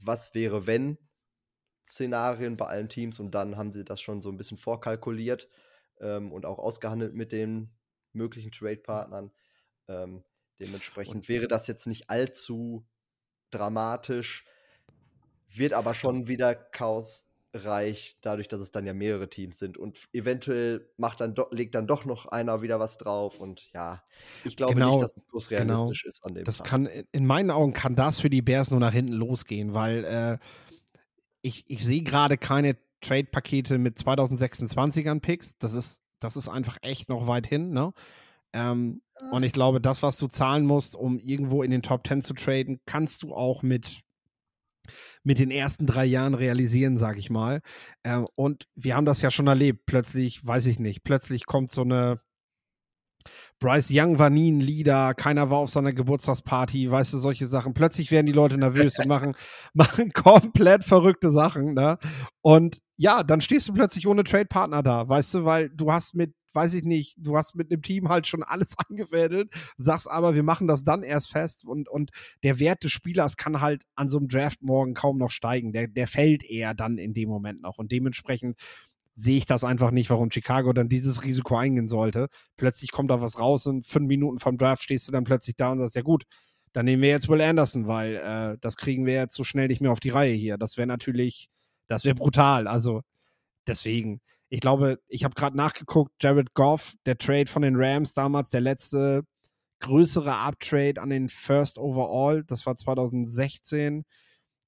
was 0.00 0.34
wäre 0.34 0.66
wenn 0.66 0.98
Szenarien 1.86 2.56
bei 2.56 2.66
allen 2.66 2.88
Teams 2.88 3.18
und 3.18 3.34
dann 3.34 3.56
haben 3.56 3.72
sie 3.72 3.84
das 3.84 4.00
schon 4.00 4.20
so 4.20 4.30
ein 4.30 4.36
bisschen 4.36 4.58
vorkalkuliert 4.58 5.48
ähm, 6.00 6.32
und 6.32 6.44
auch 6.44 6.58
ausgehandelt 6.58 7.14
mit 7.14 7.32
den 7.32 7.70
möglichen 8.12 8.52
Trade-Partnern. 8.52 9.32
Ähm, 9.88 10.22
dementsprechend 10.60 11.14
und 11.14 11.28
wäre 11.28 11.48
das 11.48 11.66
jetzt 11.66 11.86
nicht 11.86 12.10
allzu 12.10 12.86
dramatisch 13.50 14.44
wird 15.50 15.72
aber 15.72 15.94
schon 15.94 16.28
wieder 16.28 16.54
chaosreich, 17.52 18.16
dadurch, 18.20 18.48
dass 18.48 18.60
es 18.60 18.70
dann 18.70 18.86
ja 18.86 18.94
mehrere 18.94 19.28
Teams 19.28 19.58
sind. 19.58 19.76
Und 19.76 19.98
eventuell 20.12 20.88
macht 20.96 21.20
dann 21.20 21.34
legt 21.50 21.74
dann 21.74 21.86
doch 21.86 22.04
noch 22.04 22.26
einer 22.26 22.62
wieder 22.62 22.80
was 22.80 22.98
drauf. 22.98 23.40
Und 23.40 23.70
ja, 23.72 24.02
ich 24.44 24.56
glaube 24.56 24.74
genau, 24.74 24.92
nicht, 24.92 25.02
dass 25.02 25.16
es 25.16 25.28
groß 25.28 25.48
genau. 25.48 25.62
realistisch 25.62 26.02
genau. 26.02 26.10
ist 26.10 26.26
an 26.26 26.34
dem 26.34 26.44
Das 26.44 26.58
Tag. 26.58 26.66
kann, 26.66 26.86
in 26.86 27.26
meinen 27.26 27.50
Augen 27.50 27.72
kann 27.72 27.94
das 27.96 28.20
für 28.20 28.30
die 28.30 28.42
Bears 28.42 28.70
nur 28.70 28.80
nach 28.80 28.92
hinten 28.92 29.12
losgehen, 29.12 29.74
weil 29.74 30.04
äh, 30.04 30.38
ich, 31.42 31.64
ich 31.68 31.84
sehe 31.84 32.02
gerade 32.02 32.36
keine 32.36 32.76
Trade-Pakete 33.00 33.78
mit 33.78 33.98
2026ern 33.98 35.20
Picks. 35.20 35.56
Das 35.58 35.72
ist, 35.72 36.02
das 36.20 36.36
ist 36.36 36.48
einfach 36.48 36.78
echt 36.82 37.08
noch 37.08 37.26
weit 37.26 37.46
hin, 37.46 37.70
ne? 37.70 37.92
Ähm, 38.52 39.02
und 39.30 39.42
ich 39.42 39.52
glaube, 39.52 39.80
das, 39.80 40.02
was 40.02 40.16
du 40.16 40.26
zahlen 40.26 40.64
musst, 40.64 40.96
um 40.96 41.18
irgendwo 41.18 41.62
in 41.62 41.70
den 41.70 41.82
Top 41.82 42.06
10 42.06 42.22
zu 42.22 42.34
traden, 42.34 42.80
kannst 42.86 43.22
du 43.22 43.34
auch 43.34 43.62
mit 43.62 44.02
mit 45.22 45.38
den 45.38 45.50
ersten 45.50 45.86
drei 45.86 46.04
Jahren 46.04 46.34
realisieren, 46.34 46.96
sage 46.96 47.18
ich 47.18 47.30
mal. 47.30 47.60
Ähm, 48.04 48.26
und 48.36 48.66
wir 48.74 48.96
haben 48.96 49.06
das 49.06 49.22
ja 49.22 49.30
schon 49.30 49.46
erlebt. 49.46 49.86
Plötzlich, 49.86 50.44
weiß 50.46 50.66
ich 50.66 50.78
nicht, 50.78 51.04
plötzlich 51.04 51.46
kommt 51.46 51.70
so 51.70 51.82
eine 51.82 52.20
Bryce 53.60 53.90
Young 53.92 54.18
war 54.18 54.30
nie 54.30 54.52
ein 54.52 54.60
Leader, 54.60 55.14
keiner 55.14 55.50
war 55.50 55.58
auf 55.58 55.70
seiner 55.70 55.92
Geburtstagsparty, 55.92 56.90
weißt 56.90 57.12
du, 57.14 57.18
solche 57.18 57.46
Sachen. 57.46 57.74
Plötzlich 57.74 58.10
werden 58.10 58.26
die 58.26 58.32
Leute 58.32 58.56
nervös 58.56 58.98
und 58.98 59.08
machen, 59.08 59.34
machen 59.74 60.12
komplett 60.12 60.84
verrückte 60.84 61.32
Sachen, 61.32 61.74
ne? 61.74 61.98
Und 62.40 62.78
ja, 62.96 63.22
dann 63.22 63.40
stehst 63.40 63.68
du 63.68 63.74
plötzlich 63.74 64.06
ohne 64.06 64.24
Trade-Partner 64.24 64.82
da, 64.82 65.08
weißt 65.08 65.34
du, 65.34 65.44
weil 65.44 65.70
du 65.70 65.92
hast 65.92 66.14
mit 66.14 66.34
weiß 66.58 66.74
ich 66.74 66.82
nicht, 66.82 67.14
du 67.18 67.36
hast 67.36 67.54
mit 67.54 67.70
einem 67.70 67.82
Team 67.82 68.08
halt 68.08 68.26
schon 68.26 68.42
alles 68.42 68.74
angefädelt, 68.88 69.50
sagst 69.76 70.10
aber, 70.10 70.34
wir 70.34 70.42
machen 70.42 70.66
das 70.66 70.82
dann 70.82 71.04
erst 71.04 71.30
fest 71.30 71.64
und, 71.64 71.88
und 71.88 72.10
der 72.42 72.58
Wert 72.58 72.82
des 72.82 72.90
Spielers 72.90 73.36
kann 73.36 73.60
halt 73.60 73.84
an 73.94 74.08
so 74.08 74.18
einem 74.18 74.26
Draft 74.26 74.60
morgen 74.60 74.94
kaum 74.94 75.18
noch 75.18 75.30
steigen. 75.30 75.72
Der, 75.72 75.86
der 75.86 76.08
fällt 76.08 76.42
eher 76.44 76.74
dann 76.74 76.98
in 76.98 77.14
dem 77.14 77.28
Moment 77.28 77.62
noch. 77.62 77.78
Und 77.78 77.92
dementsprechend 77.92 78.58
sehe 79.14 79.36
ich 79.36 79.46
das 79.46 79.62
einfach 79.62 79.92
nicht, 79.92 80.10
warum 80.10 80.30
Chicago 80.30 80.72
dann 80.72 80.88
dieses 80.88 81.24
Risiko 81.24 81.56
eingehen 81.56 81.88
sollte. 81.88 82.28
Plötzlich 82.56 82.90
kommt 82.90 83.10
da 83.10 83.20
was 83.20 83.38
raus 83.38 83.66
und 83.66 83.86
fünf 83.86 84.08
Minuten 84.08 84.40
vom 84.40 84.58
Draft 84.58 84.82
stehst 84.82 85.06
du 85.06 85.12
dann 85.12 85.24
plötzlich 85.24 85.56
da 85.56 85.72
und 85.72 85.80
sagst, 85.80 85.96
ja 85.96 86.02
gut, 86.02 86.24
dann 86.72 86.84
nehmen 86.84 87.02
wir 87.02 87.10
jetzt 87.10 87.28
Will 87.28 87.40
Anderson, 87.40 87.86
weil 87.86 88.16
äh, 88.16 88.58
das 88.60 88.76
kriegen 88.76 89.06
wir 89.06 89.14
jetzt 89.14 89.34
so 89.34 89.44
schnell 89.44 89.68
nicht 89.68 89.80
mehr 89.80 89.92
auf 89.92 90.00
die 90.00 90.10
Reihe 90.10 90.34
hier. 90.34 90.58
Das 90.58 90.76
wäre 90.76 90.86
natürlich, 90.86 91.48
das 91.88 92.04
wäre 92.04 92.14
brutal. 92.14 92.66
Also 92.66 93.02
deswegen, 93.66 94.20
ich 94.50 94.60
glaube, 94.60 95.00
ich 95.08 95.24
habe 95.24 95.34
gerade 95.34 95.56
nachgeguckt, 95.56 96.12
Jared 96.22 96.54
Goff, 96.54 96.94
der 97.06 97.18
Trade 97.18 97.46
von 97.46 97.62
den 97.62 97.76
Rams 97.76 98.14
damals, 98.14 98.50
der 98.50 98.60
letzte 98.60 99.24
größere 99.80 100.34
Uptrade 100.34 101.00
an 101.00 101.10
den 101.10 101.28
First 101.28 101.78
Overall, 101.78 102.44
das 102.44 102.66
war 102.66 102.76
2016, 102.76 104.04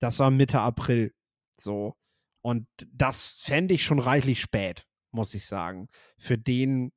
das 0.01 0.19
war 0.19 0.31
Mitte 0.31 0.61
April. 0.61 1.13
So. 1.59 1.95
Und 2.43 2.67
das 2.93 3.39
fände 3.43 3.75
ich 3.75 3.85
schon 3.85 3.99
reichlich 3.99 4.41
spät, 4.41 4.87
muss 5.11 5.35
ich 5.35 5.47
sagen. 5.47 5.89
Für 6.19 6.39
den, 6.39 6.93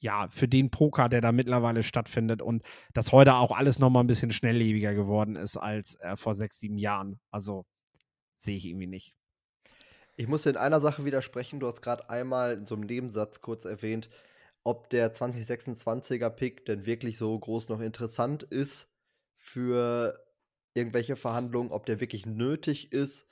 ja, 0.00 0.28
für 0.30 0.48
den 0.48 0.70
Poker, 0.70 1.08
der 1.08 1.20
da 1.20 1.32
mittlerweile 1.32 1.82
stattfindet 1.82 2.42
und 2.42 2.62
dass 2.92 3.12
heute 3.12 3.34
auch 3.34 3.52
alles 3.56 3.78
nochmal 3.78 4.04
ein 4.04 4.08
bisschen 4.08 4.32
schnelllebiger 4.32 4.94
geworden 4.94 5.36
ist 5.36 5.56
als 5.56 5.96
äh, 5.96 6.16
vor 6.16 6.34
sechs, 6.34 6.58
sieben 6.58 6.78
Jahren. 6.78 7.20
Also 7.30 7.64
sehe 8.38 8.56
ich 8.56 8.66
irgendwie 8.66 8.88
nicht. 8.88 9.14
Ich 10.16 10.28
muss 10.28 10.46
in 10.46 10.56
einer 10.56 10.80
Sache 10.80 11.04
widersprechen. 11.04 11.60
Du 11.60 11.66
hast 11.66 11.80
gerade 11.80 12.10
einmal 12.10 12.54
in 12.54 12.66
so 12.66 12.74
einem 12.74 12.84
Nebensatz 12.84 13.40
kurz 13.40 13.64
erwähnt, 13.64 14.10
ob 14.62 14.90
der 14.90 15.14
2026er 15.14 16.30
Pick 16.30 16.66
denn 16.66 16.86
wirklich 16.86 17.16
so 17.18 17.38
groß 17.38 17.68
noch 17.70 17.80
interessant 17.80 18.42
ist 18.42 18.88
für 19.36 20.22
irgendwelche 20.74 21.16
Verhandlungen, 21.16 21.72
ob 21.72 21.86
der 21.86 22.00
wirklich 22.00 22.26
nötig 22.26 22.92
ist. 22.92 23.26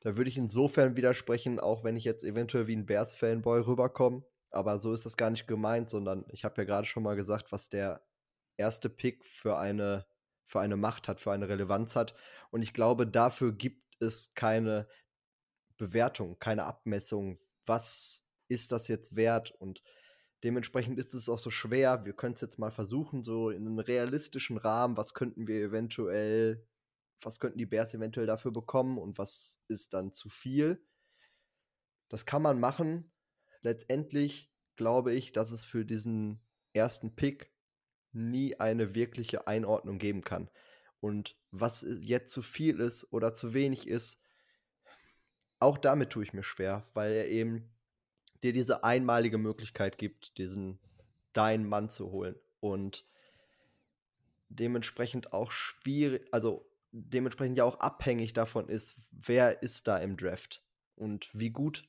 Da 0.00 0.16
würde 0.16 0.28
ich 0.28 0.36
insofern 0.36 0.96
widersprechen, 0.96 1.60
auch 1.60 1.84
wenn 1.84 1.96
ich 1.96 2.04
jetzt 2.04 2.24
eventuell 2.24 2.66
wie 2.66 2.76
ein 2.76 2.86
Bears-Fanboy 2.86 3.60
rüberkomme. 3.60 4.24
Aber 4.50 4.78
so 4.78 4.92
ist 4.92 5.06
das 5.06 5.16
gar 5.16 5.30
nicht 5.30 5.46
gemeint, 5.46 5.88
sondern 5.88 6.24
ich 6.28 6.44
habe 6.44 6.60
ja 6.60 6.64
gerade 6.64 6.86
schon 6.86 7.04
mal 7.04 7.16
gesagt, 7.16 7.52
was 7.52 7.68
der 7.70 8.04
erste 8.56 8.90
Pick 8.90 9.24
für 9.24 9.58
eine, 9.58 10.04
für 10.44 10.60
eine 10.60 10.76
Macht 10.76 11.08
hat, 11.08 11.20
für 11.20 11.32
eine 11.32 11.48
Relevanz 11.48 11.96
hat. 11.96 12.14
Und 12.50 12.62
ich 12.62 12.74
glaube, 12.74 13.06
dafür 13.06 13.52
gibt 13.52 14.02
es 14.02 14.34
keine 14.34 14.88
Bewertung, 15.82 16.38
keine 16.38 16.64
Abmessung. 16.64 17.40
Was 17.66 18.24
ist 18.46 18.70
das 18.70 18.86
jetzt 18.86 19.16
wert? 19.16 19.50
Und 19.50 19.82
dementsprechend 20.44 20.96
ist 20.96 21.12
es 21.12 21.28
auch 21.28 21.38
so 21.38 21.50
schwer. 21.50 22.04
Wir 22.04 22.12
können 22.12 22.34
es 22.34 22.40
jetzt 22.40 22.56
mal 22.56 22.70
versuchen, 22.70 23.24
so 23.24 23.50
in 23.50 23.66
einem 23.66 23.80
realistischen 23.80 24.58
Rahmen, 24.58 24.96
was 24.96 25.12
könnten 25.12 25.48
wir 25.48 25.60
eventuell, 25.60 26.64
was 27.20 27.40
könnten 27.40 27.58
die 27.58 27.66
Bears 27.66 27.94
eventuell 27.94 28.28
dafür 28.28 28.52
bekommen 28.52 28.96
und 28.96 29.18
was 29.18 29.60
ist 29.66 29.92
dann 29.92 30.12
zu 30.12 30.28
viel. 30.28 30.80
Das 32.08 32.26
kann 32.26 32.42
man 32.42 32.60
machen. 32.60 33.10
Letztendlich 33.62 34.52
glaube 34.76 35.12
ich, 35.12 35.32
dass 35.32 35.50
es 35.50 35.64
für 35.64 35.84
diesen 35.84 36.46
ersten 36.74 37.16
Pick 37.16 37.52
nie 38.12 38.54
eine 38.54 38.94
wirkliche 38.94 39.48
Einordnung 39.48 39.98
geben 39.98 40.22
kann. 40.22 40.48
Und 41.00 41.36
was 41.50 41.84
jetzt 41.98 42.32
zu 42.32 42.40
viel 42.40 42.78
ist 42.78 43.12
oder 43.12 43.34
zu 43.34 43.52
wenig 43.52 43.88
ist, 43.88 44.21
auch 45.62 45.78
damit 45.78 46.10
tue 46.10 46.24
ich 46.24 46.32
mir 46.32 46.42
schwer, 46.42 46.86
weil 46.94 47.12
er 47.12 47.28
eben 47.28 47.70
dir 48.42 48.52
diese 48.52 48.84
einmalige 48.84 49.38
Möglichkeit 49.38 49.98
gibt, 49.98 50.36
diesen 50.38 50.78
deinen 51.32 51.68
Mann 51.68 51.88
zu 51.88 52.10
holen. 52.10 52.36
Und 52.60 53.06
dementsprechend 54.48 55.32
auch 55.32 55.52
schwierig, 55.52 56.28
also 56.32 56.68
dementsprechend 56.90 57.56
ja 57.56 57.64
auch 57.64 57.80
abhängig 57.80 58.32
davon 58.32 58.68
ist, 58.68 58.96
wer 59.10 59.62
ist 59.62 59.88
da 59.88 59.96
im 59.98 60.16
Draft 60.16 60.62
und 60.94 61.28
wie 61.32 61.50
gut 61.50 61.88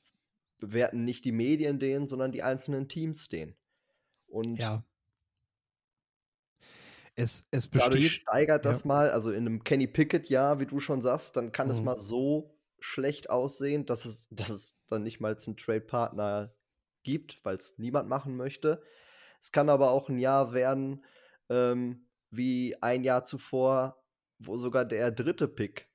bewerten 0.58 1.04
nicht 1.04 1.24
die 1.24 1.32
Medien 1.32 1.78
den, 1.78 2.08
sondern 2.08 2.32
die 2.32 2.42
einzelnen 2.42 2.88
Teams 2.88 3.28
den. 3.28 3.54
Und 4.26 4.56
ja. 4.56 4.84
Es, 7.16 7.46
es 7.50 7.68
besteht, 7.68 7.94
dadurch 7.94 8.12
steigert 8.14 8.64
das 8.64 8.80
ja. 8.80 8.88
mal, 8.88 9.10
also 9.10 9.30
in 9.30 9.46
einem 9.46 9.62
Kenny 9.62 9.86
Pickett 9.86 10.28
ja, 10.28 10.58
wie 10.58 10.66
du 10.66 10.80
schon 10.80 11.00
sagst, 11.00 11.36
dann 11.36 11.52
kann 11.52 11.68
mhm. 11.68 11.72
es 11.72 11.80
mal 11.82 12.00
so 12.00 12.53
schlecht 12.84 13.30
aussehen, 13.30 13.86
dass 13.86 14.04
es, 14.04 14.28
dass 14.30 14.50
es 14.50 14.76
dann 14.86 15.02
nicht 15.02 15.20
mal 15.20 15.36
einen 15.36 15.56
Trade-Partner 15.56 16.54
gibt, 17.02 17.44
weil 17.44 17.56
es 17.56 17.78
niemand 17.78 18.08
machen 18.08 18.36
möchte. 18.36 18.82
Es 19.40 19.52
kann 19.52 19.68
aber 19.68 19.90
auch 19.90 20.08
ein 20.08 20.18
Jahr 20.18 20.52
werden, 20.52 21.04
ähm, 21.48 22.06
wie 22.30 22.76
ein 22.82 23.04
Jahr 23.04 23.24
zuvor, 23.24 24.02
wo 24.38 24.56
sogar 24.56 24.84
der 24.84 25.10
dritte 25.10 25.48
Pick 25.48 25.88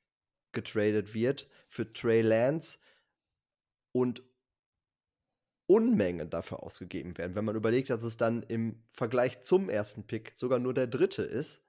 getradet 0.52 1.14
wird 1.14 1.48
für 1.68 1.92
Trey 1.94 2.22
Lance 2.22 2.80
und 3.92 4.24
Unmengen 5.68 6.32
dafür 6.32 6.64
ausgegeben 6.64 7.16
werden. 7.20 7.36
Wenn 7.36 7.46
man 7.46 7.56
überlegt, 7.56 7.92
dass 7.92 8.02
es 8.02 8.18
dann 8.18 8.42
im 8.44 8.84
Vergleich 8.92 9.44
zum 9.44 9.70
ersten 9.70 10.08
Pick 10.08 10.36
sogar 10.36 10.58
nur 10.58 10.74
der 10.74 10.88
dritte 10.88 11.22
ist, 11.22 11.64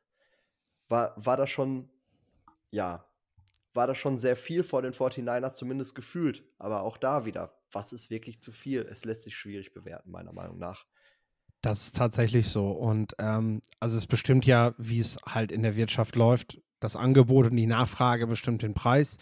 war, 0.88 1.14
war 1.22 1.36
das 1.36 1.50
schon, 1.50 1.90
ja, 2.70 3.09
war 3.74 3.86
das 3.86 3.98
schon 3.98 4.18
sehr 4.18 4.36
viel 4.36 4.62
vor 4.62 4.82
den 4.82 4.92
49ers 4.92 5.52
zumindest 5.52 5.94
gefühlt. 5.94 6.44
Aber 6.58 6.82
auch 6.82 6.96
da 6.96 7.24
wieder, 7.24 7.54
was 7.72 7.92
ist 7.92 8.10
wirklich 8.10 8.40
zu 8.40 8.52
viel? 8.52 8.86
Es 8.90 9.04
lässt 9.04 9.22
sich 9.22 9.36
schwierig 9.36 9.72
bewerten, 9.72 10.10
meiner 10.10 10.32
Meinung 10.32 10.58
nach. 10.58 10.86
Das 11.62 11.86
ist 11.86 11.96
tatsächlich 11.96 12.48
so. 12.48 12.70
Und 12.70 13.14
ähm, 13.18 13.60
also 13.78 13.96
es 13.96 14.06
bestimmt 14.06 14.46
ja, 14.46 14.74
wie 14.78 15.00
es 15.00 15.18
halt 15.26 15.52
in 15.52 15.62
der 15.62 15.76
Wirtschaft 15.76 16.16
läuft. 16.16 16.60
Das 16.80 16.96
Angebot 16.96 17.46
und 17.46 17.56
die 17.56 17.66
Nachfrage 17.66 18.26
bestimmt 18.26 18.62
den 18.62 18.72
Preis. 18.72 19.18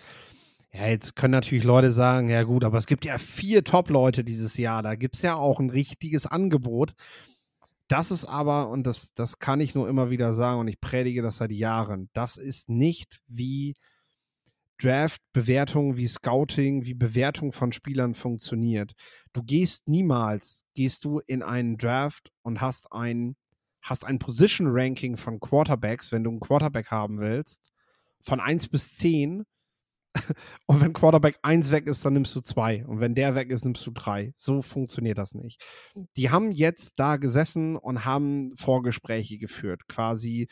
Ja, 0.72 0.86
jetzt 0.86 1.16
können 1.16 1.32
natürlich 1.32 1.64
Leute 1.64 1.90
sagen, 1.92 2.28
ja 2.28 2.42
gut, 2.44 2.62
aber 2.62 2.78
es 2.78 2.86
gibt 2.86 3.04
ja 3.04 3.18
vier 3.18 3.64
Top-Leute 3.64 4.22
dieses 4.22 4.56
Jahr. 4.58 4.82
Da 4.82 4.94
gibt 4.94 5.16
es 5.16 5.22
ja 5.22 5.34
auch 5.34 5.58
ein 5.58 5.70
richtiges 5.70 6.26
Angebot. 6.26 6.92
Das 7.88 8.10
ist 8.10 8.26
aber, 8.26 8.68
und 8.68 8.86
das, 8.86 9.14
das 9.14 9.38
kann 9.38 9.60
ich 9.60 9.74
nur 9.74 9.88
immer 9.88 10.10
wieder 10.10 10.34
sagen, 10.34 10.60
und 10.60 10.68
ich 10.68 10.80
predige 10.80 11.22
das 11.22 11.38
seit 11.38 11.52
Jahren, 11.52 12.10
das 12.12 12.36
ist 12.36 12.68
nicht 12.68 13.22
wie 13.26 13.74
Draft-Bewertung, 14.78 15.96
wie 15.96 16.06
Scouting, 16.06 16.84
wie 16.84 16.94
Bewertung 16.94 17.52
von 17.52 17.72
Spielern 17.72 18.14
funktioniert. 18.14 18.92
Du 19.32 19.42
gehst 19.42 19.88
niemals, 19.88 20.64
gehst 20.74 21.04
du 21.04 21.20
in 21.26 21.42
einen 21.42 21.78
Draft 21.78 22.30
und 22.42 22.60
hast 22.60 22.92
ein, 22.92 23.36
hast 23.82 24.04
ein 24.04 24.18
Position-Ranking 24.18 25.16
von 25.16 25.40
Quarterbacks, 25.40 26.12
wenn 26.12 26.24
du 26.24 26.30
einen 26.30 26.40
Quarterback 26.40 26.90
haben 26.90 27.18
willst, 27.18 27.72
von 28.22 28.40
1 28.40 28.68
bis 28.68 28.96
10 28.96 29.44
und 30.66 30.80
wenn 30.80 30.92
Quarterback 30.92 31.38
1 31.42 31.70
weg 31.70 31.86
ist, 31.86 32.04
dann 32.04 32.14
nimmst 32.14 32.34
du 32.34 32.40
2. 32.40 32.86
Und 32.86 33.00
wenn 33.00 33.14
der 33.14 33.34
weg 33.34 33.50
ist, 33.50 33.64
nimmst 33.64 33.86
du 33.86 33.90
3. 33.90 34.32
So 34.36 34.62
funktioniert 34.62 35.18
das 35.18 35.34
nicht. 35.34 35.62
Die 36.16 36.30
haben 36.30 36.50
jetzt 36.50 36.98
da 36.98 37.16
gesessen 37.16 37.76
und 37.76 38.04
haben 38.04 38.56
Vorgespräche 38.56 39.38
geführt, 39.38 39.86
quasi 39.88 40.48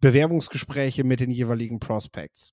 Bewerbungsgespräche 0.00 1.04
mit 1.04 1.20
den 1.20 1.30
jeweiligen 1.30 1.78
Prospects. 1.78 2.52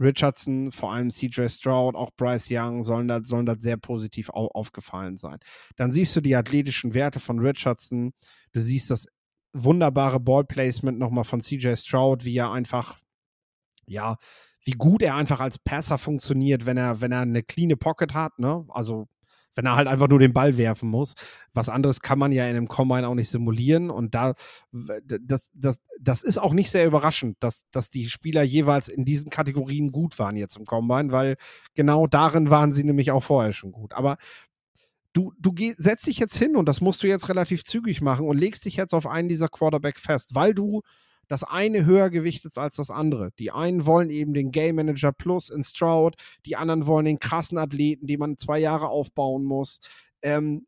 Richardson, 0.00 0.72
vor 0.72 0.92
allem 0.92 1.10
CJ 1.10 1.48
Stroud, 1.48 1.94
auch 1.94 2.10
Bryce 2.16 2.48
Young 2.50 2.82
sollen 2.82 3.08
da 3.08 3.22
sollen 3.22 3.46
das 3.46 3.62
sehr 3.62 3.76
positiv 3.76 4.30
au 4.30 4.48
aufgefallen 4.48 5.18
sein. 5.18 5.38
Dann 5.76 5.92
siehst 5.92 6.16
du 6.16 6.20
die 6.20 6.34
athletischen 6.34 6.94
Werte 6.94 7.20
von 7.20 7.38
Richardson, 7.38 8.12
du 8.52 8.60
siehst 8.60 8.90
das 8.90 9.06
wunderbare 9.52 10.20
Ballplacement 10.20 10.98
nochmal 10.98 11.24
von 11.24 11.40
CJ 11.40 11.74
Stroud, 11.76 12.24
wie 12.24 12.36
er 12.36 12.52
einfach, 12.52 12.98
ja, 13.86 14.16
wie 14.64 14.72
gut 14.72 15.02
er 15.02 15.14
einfach 15.16 15.40
als 15.40 15.58
Passer 15.58 15.98
funktioniert, 15.98 16.66
wenn 16.66 16.76
er, 16.76 17.00
wenn 17.00 17.12
er 17.12 17.20
eine 17.20 17.42
cleane 17.42 17.76
Pocket 17.76 18.14
hat, 18.14 18.38
ne? 18.38 18.64
Also 18.68 19.06
wenn 19.54 19.66
er 19.66 19.76
halt 19.76 19.88
einfach 19.88 20.08
nur 20.08 20.18
den 20.18 20.32
Ball 20.32 20.56
werfen 20.56 20.88
muss. 20.88 21.14
Was 21.52 21.68
anderes 21.68 22.00
kann 22.00 22.18
man 22.18 22.32
ja 22.32 22.44
in 22.44 22.56
einem 22.56 22.68
Combine 22.68 23.08
auch 23.08 23.14
nicht 23.14 23.30
simulieren. 23.30 23.90
Und 23.90 24.14
da, 24.14 24.34
das, 24.72 25.50
das, 25.54 25.80
das 26.00 26.22
ist 26.22 26.38
auch 26.38 26.52
nicht 26.52 26.70
sehr 26.70 26.86
überraschend, 26.86 27.36
dass, 27.40 27.62
dass 27.70 27.90
die 27.90 28.08
Spieler 28.08 28.42
jeweils 28.42 28.88
in 28.88 29.04
diesen 29.04 29.30
Kategorien 29.30 29.90
gut 29.90 30.18
waren 30.18 30.36
jetzt 30.36 30.56
im 30.56 30.64
Combine, 30.64 31.12
weil 31.12 31.36
genau 31.74 32.06
darin 32.06 32.50
waren 32.50 32.72
sie 32.72 32.84
nämlich 32.84 33.10
auch 33.10 33.22
vorher 33.22 33.52
schon 33.52 33.72
gut. 33.72 33.92
Aber 33.92 34.16
du, 35.12 35.32
du 35.38 35.52
geh, 35.52 35.74
setzt 35.76 36.06
dich 36.06 36.18
jetzt 36.18 36.36
hin 36.36 36.56
und 36.56 36.66
das 36.66 36.80
musst 36.80 37.02
du 37.02 37.06
jetzt 37.06 37.28
relativ 37.28 37.64
zügig 37.64 38.00
machen 38.00 38.26
und 38.26 38.38
legst 38.38 38.64
dich 38.64 38.76
jetzt 38.76 38.94
auf 38.94 39.06
einen 39.06 39.28
dieser 39.28 39.48
Quarterback 39.48 39.98
fest, 39.98 40.34
weil 40.34 40.54
du 40.54 40.82
das 41.30 41.44
eine 41.44 41.86
höher 41.86 42.10
gewichtet 42.10 42.58
als 42.58 42.74
das 42.74 42.90
andere. 42.90 43.30
Die 43.38 43.52
einen 43.52 43.86
wollen 43.86 44.10
eben 44.10 44.34
den 44.34 44.50
Game 44.50 44.76
Manager 44.76 45.12
Plus 45.12 45.48
in 45.48 45.62
Stroud, 45.62 46.16
die 46.44 46.56
anderen 46.56 46.86
wollen 46.86 47.04
den 47.04 47.20
krassen 47.20 47.56
Athleten, 47.56 48.08
den 48.08 48.18
man 48.18 48.36
zwei 48.36 48.58
Jahre 48.58 48.88
aufbauen 48.88 49.44
muss. 49.44 49.80
Ähm, 50.22 50.66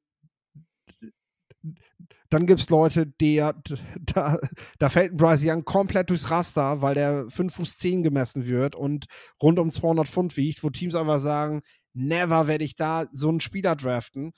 dann 2.31 2.47
gibt 2.47 2.61
es 2.61 2.71
Leute, 2.71 3.07
der, 3.07 3.61
da, 4.01 4.39
da 4.79 4.89
fällt 4.89 5.17
Bryce 5.17 5.43
Young 5.45 5.65
komplett 5.65 6.11
durchs 6.11 6.31
Raster, 6.31 6.81
weil 6.81 6.95
der 6.95 7.29
5 7.29 7.53
Fuß 7.55 7.79
10 7.79 8.05
gemessen 8.05 8.47
wird 8.47 8.77
und 8.77 9.07
rund 9.43 9.59
um 9.59 9.73
200 9.73 10.07
Pfund 10.07 10.37
wiegt, 10.37 10.63
wo 10.63 10.71
Teams 10.71 10.95
einfach 10.95 11.19
sagen, 11.19 11.63
never 11.93 12.47
werde 12.47 12.63
ich 12.63 12.77
da 12.77 13.07
so 13.11 13.29
einen 13.29 13.41
Spieler 13.41 13.75
draften. 13.75 14.33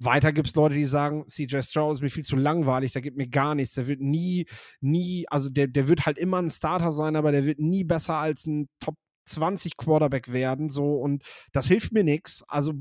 Weiter 0.00 0.32
gibt 0.32 0.48
es 0.48 0.54
Leute, 0.54 0.74
die 0.74 0.84
sagen, 0.84 1.24
CJ 1.26 1.62
Stroud 1.62 1.94
ist 1.94 2.02
mir 2.02 2.10
viel 2.10 2.24
zu 2.24 2.36
langweilig, 2.36 2.92
der 2.92 3.02
gibt 3.02 3.16
mir 3.16 3.28
gar 3.28 3.54
nichts. 3.54 3.74
Der 3.74 3.88
wird 3.88 4.00
nie, 4.00 4.46
nie, 4.80 5.26
also 5.28 5.48
der, 5.48 5.66
der 5.66 5.88
wird 5.88 6.06
halt 6.06 6.18
immer 6.18 6.38
ein 6.38 6.50
Starter 6.50 6.92
sein, 6.92 7.16
aber 7.16 7.32
der 7.32 7.44
wird 7.46 7.58
nie 7.58 7.84
besser 7.84 8.14
als 8.14 8.46
ein 8.46 8.68
Top 8.80 8.94
20 9.26 9.76
Quarterback 9.76 10.32
werden. 10.32 10.70
So, 10.70 10.94
und 10.94 11.24
das 11.52 11.66
hilft 11.66 11.92
mir 11.92 12.04
nichts. 12.04 12.44
Also 12.48 12.74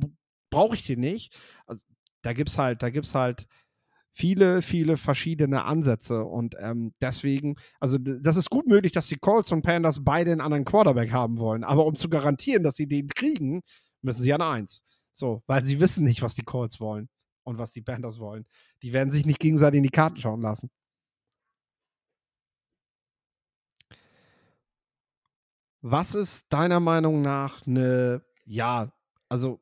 brauche 0.51 0.75
ich 0.75 0.85
den 0.85 0.99
nicht. 0.99 1.37
Also, 1.65 1.83
da 2.21 2.33
gibt's 2.33 2.57
halt, 2.57 2.83
da 2.83 2.89
gibt's 2.89 3.15
halt 3.15 3.47
viele, 4.17 4.61
viele 4.61 4.97
verschiedene 4.97 5.65
Ansätze. 5.65 6.23
Und 6.23 6.55
ähm, 6.59 6.93
deswegen, 7.01 7.55
also 7.79 7.97
das 7.99 8.37
ist 8.37 8.49
gut 8.49 8.67
möglich, 8.67 8.91
dass 8.91 9.07
die 9.07 9.17
Colts 9.17 9.51
und 9.51 9.61
Panthers 9.61 10.03
beide 10.03 10.31
einen 10.31 10.41
anderen 10.41 10.65
Quarterback 10.65 11.11
haben 11.11 11.37
wollen. 11.37 11.63
Aber 11.63 11.85
um 11.85 11.95
zu 11.95 12.09
garantieren, 12.09 12.63
dass 12.63 12.75
sie 12.75 12.87
den 12.87 13.07
kriegen, 13.09 13.61
müssen 14.01 14.23
sie 14.23 14.33
an 14.33 14.41
eins. 14.41 14.83
So, 15.17 15.41
weil 15.47 15.63
sie 15.63 15.79
wissen 15.79 16.03
nicht, 16.03 16.21
was 16.21 16.35
die 16.35 16.43
Colts 16.43 16.79
wollen 16.79 17.09
und 17.43 17.57
was 17.57 17.71
die 17.71 17.81
Panthers 17.81 18.19
wollen. 18.19 18.45
Die 18.83 18.93
werden 18.93 19.09
sich 19.09 19.25
nicht 19.25 19.39
gegenseitig 19.39 19.79
in 19.79 19.83
die 19.83 19.89
Karten 19.89 20.17
schauen 20.17 20.41
lassen. 20.41 20.69
Was 25.81 26.13
ist 26.13 26.45
deiner 26.53 26.79
Meinung 26.79 27.23
nach 27.23 27.65
eine, 27.65 28.23
ja, 28.45 28.93
also 29.27 29.59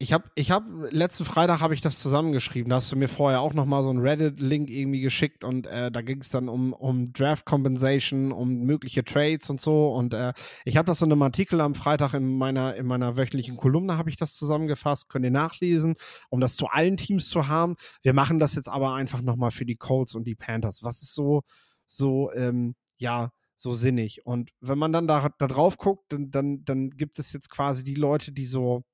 ich 0.00 0.12
habe, 0.12 0.30
ich 0.36 0.52
habe, 0.52 0.88
letzten 0.92 1.24
Freitag 1.24 1.60
habe 1.60 1.74
ich 1.74 1.80
das 1.80 2.00
zusammengeschrieben. 2.00 2.70
Da 2.70 2.76
hast 2.76 2.92
du 2.92 2.96
mir 2.96 3.08
vorher 3.08 3.40
auch 3.40 3.52
nochmal 3.52 3.82
so 3.82 3.90
einen 3.90 3.98
Reddit-Link 3.98 4.70
irgendwie 4.70 5.00
geschickt 5.00 5.42
und 5.42 5.66
äh, 5.66 5.90
da 5.90 6.02
ging 6.02 6.20
es 6.20 6.30
dann 6.30 6.48
um, 6.48 6.72
um 6.72 7.12
Draft 7.12 7.44
Compensation, 7.44 8.30
um 8.30 8.60
mögliche 8.60 9.02
Trades 9.02 9.50
und 9.50 9.60
so. 9.60 9.92
Und 9.92 10.14
äh, 10.14 10.34
ich 10.64 10.76
habe 10.76 10.86
das 10.86 11.02
in 11.02 11.10
einem 11.10 11.22
Artikel 11.22 11.60
am 11.60 11.74
Freitag 11.74 12.14
in 12.14 12.38
meiner, 12.38 12.76
in 12.76 12.86
meiner 12.86 13.16
wöchentlichen 13.16 13.56
Kolumne 13.56 13.98
habe 13.98 14.08
ich 14.08 14.16
das 14.16 14.36
zusammengefasst. 14.36 15.08
Könnt 15.08 15.24
ihr 15.24 15.32
nachlesen, 15.32 15.96
um 16.30 16.40
das 16.40 16.54
zu 16.54 16.68
allen 16.68 16.96
Teams 16.96 17.28
zu 17.28 17.48
haben. 17.48 17.74
Wir 18.02 18.12
machen 18.12 18.38
das 18.38 18.54
jetzt 18.54 18.68
aber 18.68 18.94
einfach 18.94 19.20
nochmal 19.20 19.50
für 19.50 19.66
die 19.66 19.76
Colts 19.76 20.14
und 20.14 20.28
die 20.28 20.36
Panthers. 20.36 20.84
Was 20.84 21.02
ist 21.02 21.14
so, 21.14 21.42
so, 21.86 22.30
ähm, 22.34 22.76
ja, 22.98 23.32
so 23.56 23.74
sinnig. 23.74 24.24
Und 24.24 24.50
wenn 24.60 24.78
man 24.78 24.92
dann 24.92 25.08
da, 25.08 25.28
da 25.38 25.48
drauf 25.48 25.76
guckt, 25.76 26.12
dann, 26.12 26.30
dann, 26.30 26.64
dann 26.64 26.90
gibt 26.90 27.18
es 27.18 27.32
jetzt 27.32 27.50
quasi 27.50 27.82
die 27.82 27.96
Leute, 27.96 28.30
die 28.30 28.46
so 28.46 28.84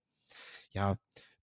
ja, 0.74 0.96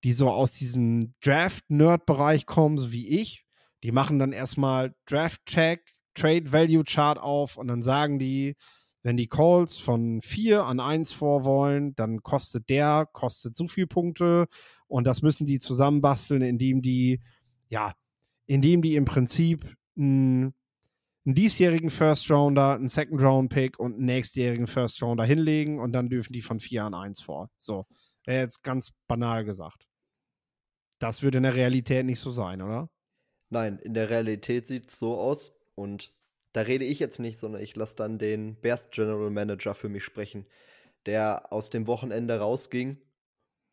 die 0.04 0.12
so 0.12 0.28
aus 0.28 0.52
diesem 0.52 1.14
Draft-Nerd-Bereich 1.22 2.46
kommen, 2.46 2.78
so 2.78 2.92
wie 2.92 3.08
ich, 3.08 3.44
die 3.82 3.92
machen 3.92 4.18
dann 4.18 4.32
erstmal 4.32 4.94
Draft-Check, 5.06 5.92
Trade-Value-Chart 6.14 7.18
auf 7.18 7.56
und 7.56 7.68
dann 7.68 7.82
sagen 7.82 8.18
die, 8.18 8.56
wenn 9.02 9.16
die 9.16 9.28
Calls 9.28 9.78
von 9.78 10.20
4 10.22 10.64
an 10.64 10.80
1 10.80 11.12
vor 11.12 11.44
wollen, 11.44 11.94
dann 11.94 12.22
kostet 12.22 12.68
der, 12.68 13.08
kostet 13.12 13.56
so 13.56 13.66
viel 13.66 13.86
Punkte 13.86 14.46
und 14.88 15.04
das 15.04 15.22
müssen 15.22 15.46
die 15.46 15.58
zusammenbasteln, 15.58 16.42
indem 16.42 16.82
die, 16.82 17.20
ja, 17.68 17.94
indem 18.46 18.82
die 18.82 18.96
im 18.96 19.04
Prinzip 19.06 19.74
einen, 19.96 20.54
einen 21.24 21.34
diesjährigen 21.34 21.90
First 21.90 22.30
Rounder, 22.30 22.74
einen 22.74 22.88
Second 22.88 23.22
Round 23.22 23.50
Pick 23.50 23.78
und 23.78 23.94
einen 23.94 24.06
nächstjährigen 24.06 24.66
First 24.66 25.02
Rounder 25.02 25.24
hinlegen 25.24 25.78
und 25.78 25.92
dann 25.92 26.10
dürfen 26.10 26.32
die 26.32 26.42
von 26.42 26.60
4 26.60 26.84
an 26.84 26.94
1 26.94 27.22
vor. 27.22 27.50
So. 27.56 27.86
Wäre 28.26 28.42
jetzt 28.42 28.62
ganz 28.62 28.92
banal 29.06 29.44
gesagt. 29.44 29.86
Das 30.98 31.22
würde 31.22 31.38
in 31.38 31.44
der 31.44 31.54
Realität 31.54 32.04
nicht 32.04 32.20
so 32.20 32.30
sein, 32.30 32.60
oder? 32.60 32.90
Nein, 33.48 33.78
in 33.78 33.94
der 33.94 34.10
Realität 34.10 34.68
sieht 34.68 34.90
es 34.90 34.98
so 34.98 35.18
aus 35.18 35.58
und 35.74 36.14
da 36.52 36.62
rede 36.62 36.84
ich 36.84 36.98
jetzt 36.98 37.18
nicht, 37.18 37.38
sondern 37.38 37.62
ich 37.62 37.74
lasse 37.76 37.96
dann 37.96 38.18
den 38.18 38.60
Bears 38.60 38.90
General 38.90 39.30
Manager 39.30 39.74
für 39.74 39.88
mich 39.88 40.04
sprechen, 40.04 40.46
der 41.06 41.52
aus 41.52 41.70
dem 41.70 41.86
Wochenende 41.86 42.38
rausging 42.38 43.00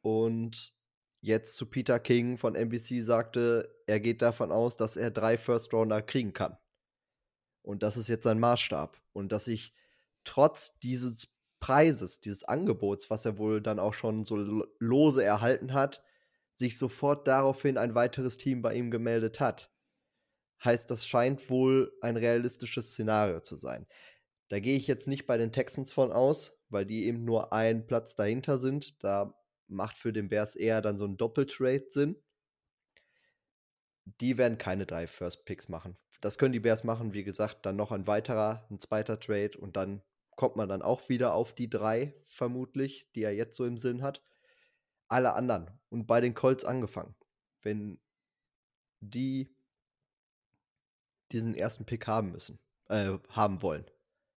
und 0.01 0.77
jetzt 1.21 1.57
zu 1.57 1.65
Peter 1.65 1.99
King 1.99 2.37
von 2.37 2.55
NBC 2.55 3.03
sagte, 3.03 3.75
er 3.87 3.99
geht 3.99 4.21
davon 4.21 4.51
aus, 4.51 4.77
dass 4.77 4.95
er 4.95 5.11
drei 5.11 5.37
First 5.37 5.73
Rounder 5.73 6.01
kriegen 6.01 6.33
kann. 6.33 6.57
Und 7.61 7.83
das 7.83 7.97
ist 7.97 8.07
jetzt 8.07 8.23
sein 8.23 8.39
Maßstab. 8.39 9.01
Und 9.11 9.31
dass 9.31 9.47
ich 9.47 9.73
trotz 10.23 10.79
dieses 10.79 11.27
Preises, 11.59 12.19
dieses 12.19 12.43
Angebots, 12.43 13.09
was 13.09 13.25
er 13.25 13.37
wohl 13.37 13.61
dann 13.61 13.79
auch 13.79 13.93
schon 13.93 14.23
so 14.23 14.65
lose 14.79 15.23
erhalten 15.23 15.73
hat, 15.73 16.03
sich 16.53 16.77
sofort 16.77 17.27
daraufhin 17.27 17.77
ein 17.77 17.95
weiteres 17.95 18.37
Team 18.37 18.61
bei 18.61 18.73
ihm 18.75 18.91
gemeldet 18.91 19.39
hat. 19.39 19.71
Heißt, 20.63 20.89
das 20.89 21.07
scheint 21.07 21.49
wohl 21.49 21.93
ein 22.01 22.17
realistisches 22.17 22.91
Szenario 22.91 23.41
zu 23.41 23.57
sein. 23.57 23.87
Da 24.49 24.59
gehe 24.59 24.77
ich 24.77 24.87
jetzt 24.87 25.07
nicht 25.07 25.27
bei 25.27 25.37
den 25.37 25.51
Texans 25.51 25.91
von 25.91 26.11
aus, 26.11 26.57
weil 26.69 26.85
die 26.85 27.05
eben 27.05 27.25
nur 27.25 27.53
einen 27.53 27.85
Platz 27.85 28.15
dahinter 28.15 28.57
sind. 28.57 29.03
Da 29.03 29.35
macht 29.67 29.97
für 29.97 30.13
den 30.13 30.29
Bears 30.29 30.55
eher 30.55 30.81
dann 30.81 30.97
so 30.97 31.05
ein 31.05 31.17
Doppeltrade 31.17 31.87
Sinn. 31.89 32.15
Die 34.21 34.37
werden 34.37 34.57
keine 34.57 34.85
drei 34.85 35.05
First 35.05 35.45
Picks 35.45 35.69
machen. 35.69 35.97
das 36.21 36.37
können 36.37 36.53
die 36.53 36.59
Bears 36.59 36.83
machen, 36.83 37.13
wie 37.13 37.23
gesagt, 37.23 37.65
dann 37.65 37.75
noch 37.75 37.91
ein 37.91 38.07
weiterer, 38.07 38.65
ein 38.71 38.79
zweiter 38.79 39.19
Trade 39.19 39.57
und 39.57 39.75
dann 39.75 40.01
kommt 40.37 40.55
man 40.55 40.69
dann 40.69 40.81
auch 40.81 41.09
wieder 41.09 41.33
auf 41.33 41.53
die 41.53 41.69
drei, 41.69 42.13
vermutlich, 42.23 43.11
die 43.15 43.23
er 43.23 43.33
jetzt 43.33 43.57
so 43.57 43.65
im 43.65 43.77
Sinn 43.77 44.03
hat. 44.03 44.23
Alle 45.09 45.33
anderen 45.33 45.69
und 45.89 46.05
bei 46.05 46.21
den 46.21 46.33
Colts 46.33 46.63
angefangen. 46.63 47.15
Wenn 47.61 47.99
die 49.01 49.53
diesen 51.31 51.55
ersten 51.55 51.85
Pick 51.85 52.07
haben 52.07 52.31
müssen, 52.31 52.59
äh, 52.87 53.17
haben 53.29 53.61
wollen, 53.61 53.85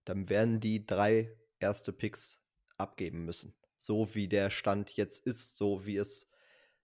dann 0.05 0.29
werden 0.29 0.61
die 0.61 0.85
drei 0.85 1.37
erste 1.61 1.93
Picks 1.93 2.43
abgeben 2.79 3.25
müssen. 3.25 3.55
So 3.77 4.15
wie 4.15 4.27
der 4.27 4.51
Stand 4.51 4.91
jetzt 4.97 5.25
ist, 5.27 5.57
so 5.57 5.85
wie 5.87 5.97
es 5.97 6.29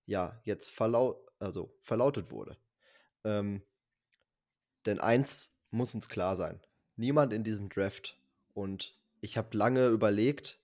ja 0.05 0.41
jetzt 0.45 0.71
verlaut, 0.71 1.27
also 1.39 1.75
verlautet 1.81 2.31
wurde. 2.31 2.57
Ähm, 3.25 3.63
denn 4.85 5.01
eins 5.01 5.53
muss 5.71 5.95
uns 5.95 6.09
klar 6.09 6.37
sein: 6.37 6.61
Niemand 6.97 7.33
in 7.33 7.45
diesem 7.45 7.69
Draft 7.69 8.19
und 8.55 8.99
ich 9.21 9.37
habe 9.37 9.57
lange 9.57 9.89
überlegt, 9.89 10.61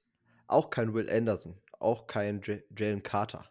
auch 0.47 0.71
kein 0.71 0.95
Will 0.95 1.11
Anderson, 1.11 1.61
auch 1.79 2.07
kein 2.07 2.41
Jalen 2.77 3.03
Carter, 3.03 3.51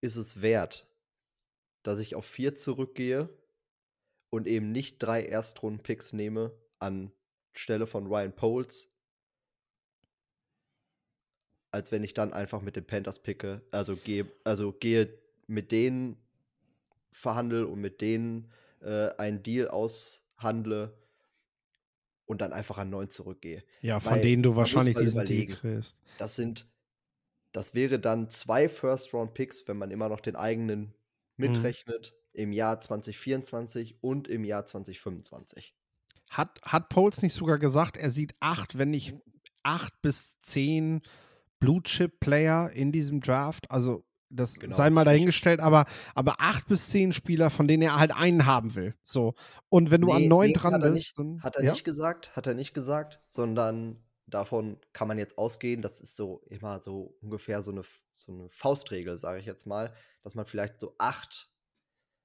ist 0.00 0.16
es 0.16 0.42
wert, 0.42 0.86
dass 1.82 2.00
ich 2.00 2.14
auf 2.14 2.24
vier 2.24 2.56
zurückgehe 2.56 3.28
und 4.30 4.46
eben 4.46 4.72
nicht 4.72 4.98
drei 4.98 5.24
Erstrunden-Picks 5.24 6.12
nehme 6.12 6.52
anstelle 6.78 7.86
von 7.86 8.06
Ryan 8.06 8.34
Poles, 8.34 8.94
als 11.70 11.92
wenn 11.92 12.04
ich 12.04 12.14
dann 12.14 12.32
einfach 12.32 12.62
mit 12.62 12.76
den 12.76 12.86
Panthers 12.86 13.22
picke, 13.22 13.62
also 13.70 13.96
gehe, 13.96 14.30
also 14.44 14.72
gehe 14.72 15.18
mit 15.46 15.72
denen 15.72 16.16
verhandle 17.12 17.66
und 17.66 17.80
mit 17.80 18.00
denen 18.00 18.50
äh, 18.80 19.08
einen 19.16 19.42
Deal 19.42 19.68
aushandle 19.68 20.96
und 22.28 22.42
dann 22.42 22.52
einfach 22.52 22.78
an 22.78 22.90
neun 22.90 23.10
zurückgehe. 23.10 23.64
Ja, 23.80 23.98
von 24.00 24.12
Weil, 24.12 24.22
denen 24.22 24.42
du 24.42 24.54
wahrscheinlich 24.54 24.96
diesen 24.96 25.24
Deal 25.24 25.46
kriegst. 25.46 25.98
Das 26.18 26.36
sind, 26.36 26.68
das 27.52 27.74
wäre 27.74 27.98
dann 27.98 28.30
zwei 28.30 28.68
First-Round-Picks, 28.68 29.66
wenn 29.66 29.78
man 29.78 29.90
immer 29.90 30.08
noch 30.08 30.20
den 30.20 30.36
eigenen 30.36 30.80
mhm. 30.80 30.92
mitrechnet, 31.36 32.14
mhm. 32.34 32.40
im 32.40 32.52
Jahr 32.52 32.80
2024 32.80 34.02
und 34.02 34.28
im 34.28 34.44
Jahr 34.44 34.66
2025. 34.66 35.74
Hat, 36.28 36.60
hat 36.62 36.90
Poles 36.90 37.22
nicht 37.22 37.32
sogar 37.32 37.58
gesagt, 37.58 37.96
er 37.96 38.10
sieht 38.10 38.34
acht, 38.40 38.76
wenn 38.76 38.90
nicht 38.90 39.14
acht 39.62 39.94
bis 40.02 40.38
zehn 40.42 41.00
Blue-Chip-Player 41.60 42.70
in 42.72 42.92
diesem 42.92 43.22
Draft? 43.22 43.70
Also 43.70 44.04
das 44.30 44.58
genau, 44.58 44.76
sei 44.76 44.90
mal 44.90 45.04
dahingestellt, 45.04 45.60
aber, 45.60 45.86
aber 46.14 46.36
acht 46.38 46.66
bis 46.66 46.88
zehn 46.88 47.12
Spieler, 47.12 47.50
von 47.50 47.66
denen 47.66 47.82
er 47.82 47.98
halt 47.98 48.12
einen 48.12 48.46
haben 48.46 48.74
will. 48.74 48.94
So. 49.04 49.34
Und 49.68 49.90
wenn 49.90 50.00
du 50.00 50.08
nee, 50.08 50.14
an 50.14 50.28
neun 50.28 50.48
nee, 50.48 50.52
dran 50.52 50.80
bist. 50.80 50.94
Nicht, 50.94 51.18
dann, 51.18 51.42
hat 51.42 51.56
er 51.56 51.64
ja? 51.64 51.72
nicht 51.72 51.84
gesagt, 51.84 52.36
hat 52.36 52.46
er 52.46 52.54
nicht 52.54 52.74
gesagt, 52.74 53.20
sondern 53.28 54.02
davon 54.26 54.78
kann 54.92 55.08
man 55.08 55.18
jetzt 55.18 55.38
ausgehen, 55.38 55.82
das 55.82 56.00
ist 56.00 56.16
so 56.16 56.42
immer 56.48 56.80
so 56.80 57.16
ungefähr 57.22 57.62
so 57.62 57.70
eine, 57.70 57.82
so 58.18 58.32
eine 58.32 58.48
Faustregel, 58.50 59.18
sage 59.18 59.40
ich 59.40 59.46
jetzt 59.46 59.66
mal, 59.66 59.94
dass 60.22 60.34
man 60.34 60.44
vielleicht 60.44 60.80
so 60.80 60.94
acht 60.98 61.50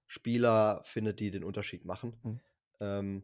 Spieler 0.08 0.82
findet, 0.84 1.20
die 1.20 1.32
den 1.32 1.44
Unterschied 1.44 1.86
machen. 1.86 2.16
Mhm. 2.24 2.40
Ähm, 2.82 3.24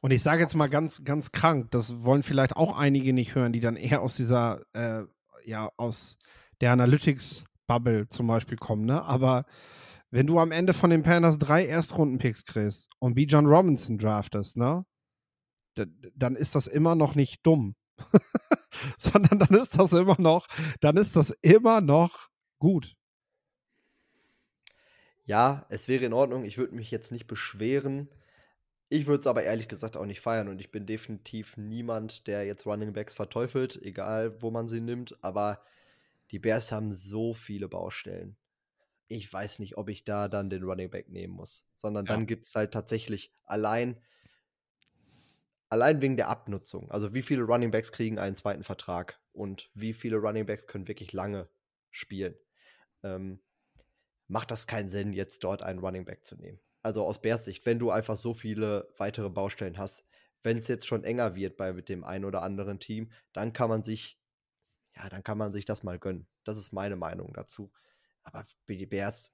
und 0.00 0.10
ich 0.10 0.22
sage 0.22 0.40
jetzt 0.40 0.54
mal 0.54 0.68
ganz, 0.68 1.04
ganz 1.04 1.30
krank, 1.30 1.70
das 1.70 2.02
wollen 2.02 2.22
vielleicht 2.22 2.56
auch 2.56 2.76
einige 2.76 3.12
nicht 3.12 3.34
hören, 3.34 3.52
die 3.52 3.60
dann 3.60 3.76
eher 3.76 4.00
aus 4.00 4.16
dieser, 4.16 4.60
äh, 4.72 5.04
ja, 5.44 5.70
aus 5.76 6.18
der 6.60 6.72
Analytics 6.72 7.44
Bubble 7.68 8.08
zum 8.08 8.26
Beispiel 8.26 8.56
kommen, 8.56 8.84
ne? 8.84 9.02
Aber 9.04 9.44
wenn 10.10 10.26
du 10.26 10.40
am 10.40 10.50
Ende 10.50 10.74
von 10.74 10.90
den 10.90 11.04
Panthers 11.04 11.38
drei 11.38 11.66
Erstrunden-Picks 11.66 12.44
kriegst 12.44 12.90
und 12.98 13.14
B. 13.14 13.24
John 13.24 13.46
Robinson 13.46 13.98
draftest, 13.98 14.56
ne? 14.56 14.84
Dann 15.76 16.34
ist 16.34 16.56
das 16.56 16.66
immer 16.66 16.96
noch 16.96 17.14
nicht 17.14 17.46
dumm. 17.46 17.76
Sondern 18.98 19.38
dann 19.38 19.56
ist 19.56 19.78
das 19.78 19.92
immer 19.92 20.16
noch, 20.18 20.46
dann 20.80 20.96
ist 20.96 21.14
das 21.14 21.30
immer 21.42 21.80
noch 21.80 22.28
gut. 22.58 22.96
Ja, 25.24 25.66
es 25.68 25.88
wäre 25.88 26.04
in 26.04 26.12
Ordnung. 26.12 26.44
Ich 26.44 26.58
würde 26.58 26.74
mich 26.74 26.90
jetzt 26.90 27.12
nicht 27.12 27.26
beschweren. 27.26 28.08
Ich 28.88 29.06
würde 29.06 29.20
es 29.20 29.26
aber 29.26 29.42
ehrlich 29.42 29.68
gesagt 29.68 29.96
auch 29.96 30.06
nicht 30.06 30.20
feiern 30.20 30.48
und 30.48 30.60
ich 30.60 30.70
bin 30.70 30.86
definitiv 30.86 31.58
niemand, 31.58 32.26
der 32.26 32.46
jetzt 32.46 32.64
Running 32.64 32.94
Backs 32.94 33.12
verteufelt, 33.12 33.78
egal 33.82 34.40
wo 34.40 34.50
man 34.50 34.68
sie 34.68 34.80
nimmt. 34.80 35.22
Aber 35.22 35.60
die 36.30 36.38
Bears 36.38 36.72
haben 36.72 36.92
so 36.92 37.34
viele 37.34 37.68
Baustellen. 37.68 38.36
Ich 39.08 39.32
weiß 39.32 39.58
nicht, 39.58 39.78
ob 39.78 39.88
ich 39.88 40.04
da 40.04 40.28
dann 40.28 40.50
den 40.50 40.62
Running 40.62 40.90
Back 40.90 41.08
nehmen 41.08 41.32
muss, 41.32 41.66
sondern 41.74 42.06
ja. 42.06 42.12
dann 42.12 42.26
gibt 42.26 42.44
es 42.44 42.54
halt 42.54 42.72
tatsächlich 42.72 43.32
allein, 43.44 44.00
allein 45.70 46.02
wegen 46.02 46.16
der 46.16 46.28
Abnutzung. 46.28 46.90
Also 46.90 47.14
wie 47.14 47.22
viele 47.22 47.42
Running 47.42 47.70
Backs 47.70 47.92
kriegen 47.92 48.18
einen 48.18 48.36
zweiten 48.36 48.64
Vertrag 48.64 49.18
und 49.32 49.70
wie 49.74 49.94
viele 49.94 50.18
Running 50.18 50.44
Backs 50.44 50.66
können 50.66 50.88
wirklich 50.88 51.12
lange 51.12 51.48
spielen. 51.90 52.34
Ähm, 53.02 53.40
macht 54.26 54.50
das 54.50 54.66
keinen 54.66 54.90
Sinn, 54.90 55.14
jetzt 55.14 55.42
dort 55.42 55.62
einen 55.62 55.78
Running 55.78 56.04
Back 56.04 56.26
zu 56.26 56.36
nehmen. 56.36 56.60
Also 56.82 57.04
aus 57.04 57.20
Bears 57.20 57.44
Sicht, 57.44 57.64
wenn 57.64 57.78
du 57.78 57.90
einfach 57.90 58.16
so 58.16 58.34
viele 58.34 58.92
weitere 58.98 59.30
Baustellen 59.30 59.78
hast, 59.78 60.04
wenn 60.42 60.58
es 60.58 60.68
jetzt 60.68 60.86
schon 60.86 61.04
enger 61.04 61.34
wird 61.34 61.56
bei 61.56 61.72
mit 61.72 61.88
dem 61.88 62.04
einen 62.04 62.24
oder 62.24 62.42
anderen 62.42 62.78
Team, 62.78 63.10
dann 63.32 63.52
kann 63.52 63.68
man 63.68 63.82
sich 63.82 64.18
ja, 64.98 65.08
dann 65.08 65.22
kann 65.22 65.38
man 65.38 65.52
sich 65.52 65.64
das 65.64 65.82
mal 65.82 65.98
gönnen. 65.98 66.26
Das 66.44 66.58
ist 66.58 66.72
meine 66.72 66.96
Meinung 66.96 67.32
dazu. 67.32 67.70
Aber 68.24 68.44
die 68.68 68.86
Bears, 68.86 69.32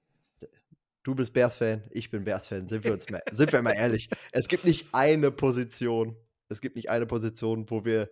du 1.03 1.15
bist 1.15 1.33
Bears-Fan, 1.33 1.83
ich 1.91 2.11
bin 2.11 2.23
Bears-Fan, 2.23 2.67
sind 2.67 2.83
wir 2.83 2.93
uns 2.93 3.09
mal, 3.09 3.23
sind 3.31 3.51
wir 3.51 3.61
mal 3.61 3.73
ehrlich. 3.73 4.09
Es 4.31 4.47
gibt 4.47 4.63
nicht 4.63 4.87
eine 4.93 5.31
Position, 5.31 6.15
es 6.49 6.61
gibt 6.61 6.75
nicht 6.75 6.89
eine 6.89 7.05
Position, 7.05 7.69
wo 7.69 7.83
wir 7.83 8.09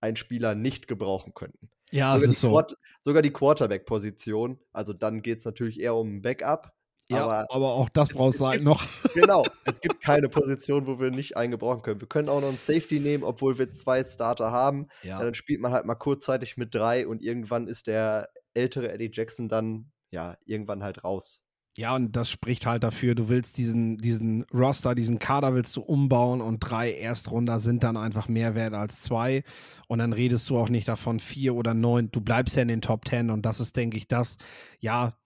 einen 0.00 0.16
Spieler 0.16 0.54
nicht 0.54 0.88
gebrauchen 0.88 1.34
könnten. 1.34 1.70
Ja, 1.90 2.12
sogar, 2.12 2.28
die, 2.28 2.34
so. 2.34 2.50
Quart 2.50 2.76
sogar 3.00 3.22
die 3.22 3.32
Quarterback-Position, 3.32 4.60
also 4.72 4.92
dann 4.92 5.22
geht 5.22 5.40
es 5.40 5.44
natürlich 5.44 5.80
eher 5.80 5.94
um 5.94 6.16
ein 6.16 6.22
Backup, 6.22 6.72
ja, 7.10 7.24
aber, 7.24 7.46
aber 7.50 7.72
auch 7.74 7.88
das 7.88 8.08
brauchst 8.10 8.40
du 8.40 8.46
halt 8.46 8.62
noch. 8.62 8.82
Genau, 9.14 9.44
es 9.64 9.80
gibt 9.80 10.00
keine 10.00 10.28
Position, 10.28 10.86
wo 10.86 11.00
wir 11.00 11.10
nicht 11.10 11.36
einen 11.36 11.50
gebrauchen 11.50 11.82
können. 11.82 12.00
Wir 12.00 12.08
können 12.08 12.28
auch 12.28 12.40
noch 12.40 12.48
einen 12.48 12.58
Safety 12.58 13.00
nehmen, 13.00 13.24
obwohl 13.24 13.58
wir 13.58 13.72
zwei 13.72 14.04
Starter 14.04 14.52
haben. 14.52 14.86
Ja. 15.02 15.18
ja. 15.18 15.24
dann 15.24 15.34
spielt 15.34 15.60
man 15.60 15.72
halt 15.72 15.84
mal 15.84 15.96
kurzzeitig 15.96 16.56
mit 16.56 16.74
drei 16.74 17.06
und 17.06 17.22
irgendwann 17.22 17.66
ist 17.66 17.88
der 17.88 18.28
ältere 18.54 18.92
Eddie 18.92 19.10
Jackson 19.12 19.48
dann, 19.48 19.90
ja, 20.10 20.36
irgendwann 20.44 20.82
halt 20.82 21.02
raus. 21.02 21.44
Ja, 21.76 21.94
und 21.94 22.12
das 22.16 22.28
spricht 22.28 22.66
halt 22.66 22.82
dafür, 22.82 23.14
du 23.14 23.28
willst 23.28 23.56
diesen, 23.56 23.96
diesen 23.96 24.44
Roster, 24.52 24.94
diesen 24.94 25.18
Kader 25.18 25.54
willst 25.54 25.76
du 25.76 25.82
umbauen 25.82 26.40
und 26.40 26.58
drei 26.58 26.92
Erstrunder 26.92 27.60
sind 27.60 27.84
dann 27.84 27.96
einfach 27.96 28.28
mehr 28.28 28.54
wert 28.54 28.74
als 28.74 29.02
zwei. 29.02 29.44
Und 29.86 30.00
dann 30.00 30.12
redest 30.12 30.50
du 30.50 30.58
auch 30.58 30.68
nicht 30.68 30.88
davon 30.88 31.20
vier 31.20 31.54
oder 31.54 31.72
neun. 31.72 32.10
Du 32.10 32.20
bleibst 32.20 32.56
ja 32.56 32.62
in 32.62 32.68
den 32.68 32.82
Top 32.82 33.04
Ten 33.04 33.30
und 33.30 33.42
das 33.46 33.60
ist, 33.60 33.76
denke 33.76 33.96
ich, 33.96 34.08
das, 34.08 34.36
ja, 34.80 35.16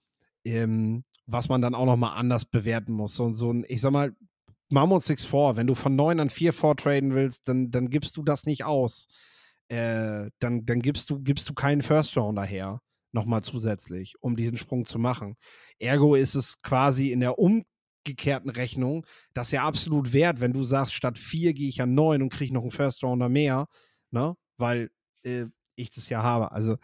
ähm, 0.45 1.03
was 1.27 1.49
man 1.49 1.61
dann 1.61 1.75
auch 1.75 1.87
nochmal 1.87 2.18
anders 2.18 2.45
bewerten 2.45 2.93
muss. 2.93 3.14
So, 3.14 3.33
so 3.33 3.53
ein, 3.53 3.64
ich 3.68 3.81
sag 3.81 3.93
mal, 3.93 4.14
machen 4.68 4.91
wir 4.91 5.18
vor, 5.18 5.57
wenn 5.57 5.66
du 5.66 5.75
von 5.75 5.97
9 5.97 6.20
an 6.20 6.31
4 6.31 6.53
vortraden 6.53 7.14
willst, 7.14 7.49
dann, 7.49 7.70
dann 7.70 7.89
gibst 7.89 8.16
du 8.16 8.22
das 8.22 8.45
nicht 8.45 8.64
aus. 8.64 9.07
Äh, 9.68 10.31
dann, 10.41 10.66
dann 10.66 10.83
gibst 10.83 11.09
du, 11.11 11.20
gibst 11.20 11.49
du 11.49 11.55
keinen 11.55 11.83
First 11.83 12.16
Rounder 12.16 12.45
her, 12.45 12.81
nochmal 13.12 13.43
zusätzlich, 13.43 14.14
um 14.20 14.37
diesen 14.37 14.57
Sprung 14.57 14.85
zu 14.85 14.99
machen. 14.99 15.37
Ergo 15.79 16.14
ist 16.14 16.35
es 16.35 16.61
quasi 16.62 17.12
in 17.12 17.20
der 17.20 17.39
umgekehrten 17.39 18.51
Rechnung 18.51 19.07
das 19.33 19.51
ja 19.53 19.64
absolut 19.64 20.12
wert, 20.12 20.41
wenn 20.41 20.53
du 20.53 20.62
sagst, 20.62 20.95
statt 20.95 21.16
4 21.16 21.55
gehe 21.55 21.68
ich 21.68 21.81
an 21.81 21.95
9 21.95 22.22
und 22.22 22.33
kriege 22.33 22.53
noch 22.53 22.62
einen 22.62 22.70
First 22.70 23.03
Rounder 23.03 23.29
mehr, 23.29 23.66
ne? 24.11 24.37
Weil 24.59 24.91
äh, 25.22 25.47
ich 25.77 25.91
das 25.91 26.09
ja 26.09 26.22
habe. 26.22 26.53
Also 26.53 26.77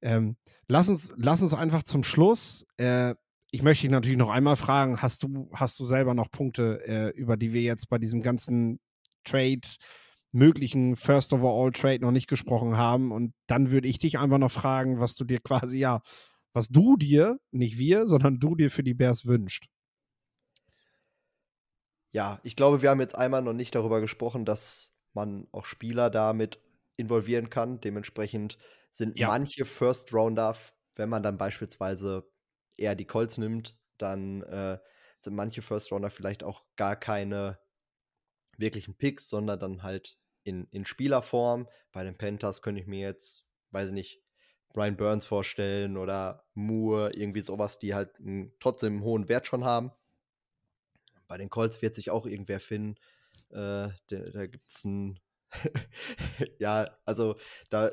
ähm, 0.00 0.36
lass, 0.68 0.88
uns, 0.88 1.12
lass 1.16 1.42
uns 1.42 1.54
einfach 1.54 1.82
zum 1.82 2.04
Schluss 2.04 2.66
äh, 2.76 3.14
ich 3.50 3.62
möchte 3.62 3.82
dich 3.82 3.90
natürlich 3.90 4.18
noch 4.18 4.30
einmal 4.30 4.56
fragen, 4.56 5.00
hast 5.00 5.22
du, 5.22 5.50
hast 5.52 5.78
du 5.80 5.84
selber 5.84 6.14
noch 6.14 6.30
Punkte, 6.30 6.82
äh, 6.86 7.08
über 7.10 7.36
die 7.36 7.52
wir 7.52 7.62
jetzt 7.62 7.88
bei 7.88 7.98
diesem 7.98 8.20
ganzen 8.22 8.80
Trade, 9.24 9.66
möglichen 10.32 10.96
First 10.96 11.32
Overall 11.32 11.72
Trade 11.72 12.00
noch 12.00 12.10
nicht 12.10 12.28
gesprochen 12.28 12.76
haben? 12.76 13.12
Und 13.12 13.32
dann 13.46 13.70
würde 13.70 13.88
ich 13.88 13.98
dich 13.98 14.18
einfach 14.18 14.38
noch 14.38 14.52
fragen, 14.52 15.00
was 15.00 15.14
du 15.14 15.24
dir 15.24 15.40
quasi, 15.40 15.78
ja, 15.78 16.02
was 16.52 16.68
du 16.68 16.96
dir, 16.96 17.38
nicht 17.50 17.78
wir, 17.78 18.06
sondern 18.06 18.38
du 18.38 18.54
dir 18.54 18.70
für 18.70 18.82
die 18.82 18.94
Bears 18.94 19.26
wünscht. 19.26 19.68
Ja, 22.10 22.40
ich 22.42 22.56
glaube, 22.56 22.82
wir 22.82 22.90
haben 22.90 23.00
jetzt 23.00 23.16
einmal 23.16 23.42
noch 23.42 23.52
nicht 23.52 23.74
darüber 23.74 24.00
gesprochen, 24.00 24.44
dass 24.44 24.94
man 25.12 25.46
auch 25.52 25.64
Spieler 25.64 26.10
damit 26.10 26.60
involvieren 26.96 27.50
kann. 27.50 27.80
Dementsprechend 27.80 28.58
sind 28.92 29.18
ja. 29.18 29.28
manche 29.28 29.64
First 29.64 30.12
Rounder, 30.12 30.56
wenn 30.96 31.08
man 31.08 31.22
dann 31.22 31.38
beispielsweise 31.38 32.28
eher 32.78 32.94
die 32.94 33.06
Colts 33.06 33.38
nimmt, 33.38 33.76
dann 33.98 34.42
äh, 34.42 34.78
sind 35.18 35.34
manche 35.34 35.62
First 35.62 35.90
Rounder 35.92 36.10
vielleicht 36.10 36.42
auch 36.42 36.64
gar 36.76 36.96
keine 36.96 37.58
wirklichen 38.56 38.94
Picks, 38.94 39.28
sondern 39.28 39.58
dann 39.58 39.82
halt 39.82 40.18
in, 40.44 40.66
in 40.70 40.84
Spielerform. 40.84 41.68
Bei 41.92 42.04
den 42.04 42.16
Panthers 42.16 42.62
könnte 42.62 42.80
ich 42.80 42.86
mir 42.86 43.00
jetzt, 43.00 43.44
weiß 43.70 43.88
ich 43.88 43.94
nicht, 43.94 44.22
Brian 44.72 44.96
Burns 44.96 45.26
vorstellen 45.26 45.96
oder 45.96 46.44
Moore, 46.54 47.12
irgendwie 47.14 47.40
sowas, 47.40 47.78
die 47.78 47.94
halt 47.94 48.20
einen, 48.20 48.52
trotzdem 48.60 48.94
einen 48.94 49.02
hohen 49.02 49.28
Wert 49.28 49.46
schon 49.46 49.64
haben. 49.64 49.92
Bei 51.26 51.36
den 51.36 51.50
Colts 51.50 51.82
wird 51.82 51.94
sich 51.94 52.10
auch 52.10 52.26
irgendwer 52.26 52.60
finden. 52.60 52.96
Äh, 53.50 53.88
da 54.08 54.18
da 54.32 54.46
gibt 54.46 54.70
es 54.70 54.84
ein. 54.84 55.18
ja, 56.58 56.96
also 57.04 57.36
da 57.70 57.90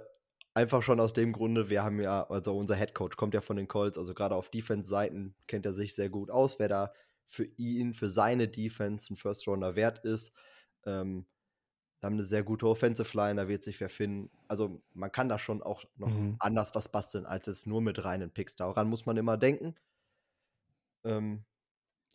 einfach 0.56 0.82
schon 0.84 1.00
aus 1.02 1.14
dem 1.14 1.34
Grunde, 1.34 1.70
wir 1.70 1.84
haben 1.84 2.02
ja, 2.02 2.26
also 2.30 2.58
unser 2.58 2.76
Head 2.78 2.96
Coach 2.96 3.18
kommt 3.18 3.36
ja 3.36 3.42
von 3.42 3.58
den 3.58 3.68
Colts, 3.70 3.98
also 4.00 4.16
gerade 4.16 4.36
auf 4.36 4.50
Defense-Seiten 4.50 5.36
kennt 5.48 5.66
er 5.68 5.76
sich 5.76 5.96
sehr 5.96 6.10
gut 6.10 6.32
aus, 6.32 6.60
wer 6.60 6.70
da 6.70 6.94
für 7.28 7.46
ihn, 7.58 7.94
für 7.94 8.10
seine 8.10 8.48
Defense 8.50 9.14
ein 9.14 9.18
First-Rounder 9.18 9.76
wert 9.76 10.00
ist. 10.06 10.34
Ähm, 10.86 11.28
haben 12.04 12.16
eine 12.16 12.26
sehr 12.26 12.44
gute 12.44 12.68
Offensive 12.68 13.18
Line, 13.18 13.36
da 13.42 13.48
wird 13.48 13.64
sich 13.64 13.80
wer 13.82 13.90
finden. 13.90 14.32
Also 14.48 14.84
man 14.94 15.12
kann 15.12 15.30
da 15.30 15.40
schon 15.40 15.64
auch 15.64 15.86
noch 15.96 16.22
Mhm. 16.22 16.40
anders 16.40 16.76
was 16.76 16.92
basteln, 16.92 17.26
als 17.26 17.48
es 17.48 17.66
nur 17.66 17.82
mit 17.82 18.04
reinen 18.06 18.32
Picks. 18.32 18.56
Daran 18.56 18.88
muss 18.90 19.06
man 19.08 19.18
immer 19.18 19.38
denken. 19.38 19.76
Ähm, 21.04 21.46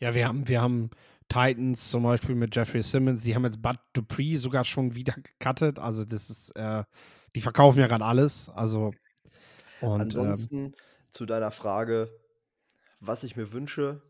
Ja, 0.00 0.14
wir 0.14 0.26
haben, 0.26 0.48
wir 0.48 0.62
haben 0.62 0.90
Titans 1.28 1.90
zum 1.90 2.02
Beispiel 2.04 2.34
mit 2.34 2.56
Jeffrey 2.56 2.82
Simmons, 2.82 3.22
die 3.22 3.34
haben 3.34 3.44
jetzt 3.44 3.60
Bud 3.62 3.76
Dupree 3.92 4.36
sogar 4.36 4.64
schon 4.64 4.94
wieder 4.94 5.14
gecuttet. 5.14 5.78
Also 5.78 6.04
das 6.04 6.30
ist, 6.30 6.50
äh, 6.56 6.84
die 7.34 7.40
verkaufen 7.40 7.78
ja 7.78 7.86
gerade 7.86 8.04
alles. 8.04 8.48
Also 8.50 8.92
und 9.80 9.92
ähm, 9.92 10.00
ansonsten 10.00 10.74
zu 11.10 11.26
deiner 11.26 11.50
Frage, 11.50 12.10
was 13.00 13.24
ich 13.24 13.36
mir 13.36 13.52
wünsche. 13.52 14.02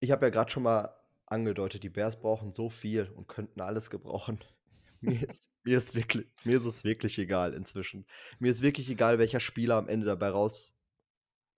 Ich 0.00 0.10
habe 0.10 0.26
ja 0.26 0.30
gerade 0.30 0.50
schon 0.50 0.62
mal 0.62 0.94
angedeutet, 1.26 1.82
die 1.82 1.90
Bears 1.90 2.20
brauchen 2.20 2.52
so 2.52 2.68
viel 2.68 3.08
und 3.08 3.28
könnten 3.28 3.60
alles 3.60 3.90
gebrauchen. 3.90 4.40
Mir 5.02 5.30
ist, 5.30 5.48
mir, 5.64 5.78
ist 5.78 5.94
wirklich, 5.94 6.26
mir 6.44 6.58
ist 6.58 6.66
es 6.66 6.84
wirklich 6.84 7.18
egal 7.18 7.54
inzwischen. 7.54 8.04
Mir 8.38 8.50
ist 8.50 8.60
wirklich 8.60 8.90
egal, 8.90 9.18
welcher 9.18 9.40
Spieler 9.40 9.76
am 9.76 9.88
Ende 9.88 10.04
dabei 10.04 10.28
raus, 10.28 10.76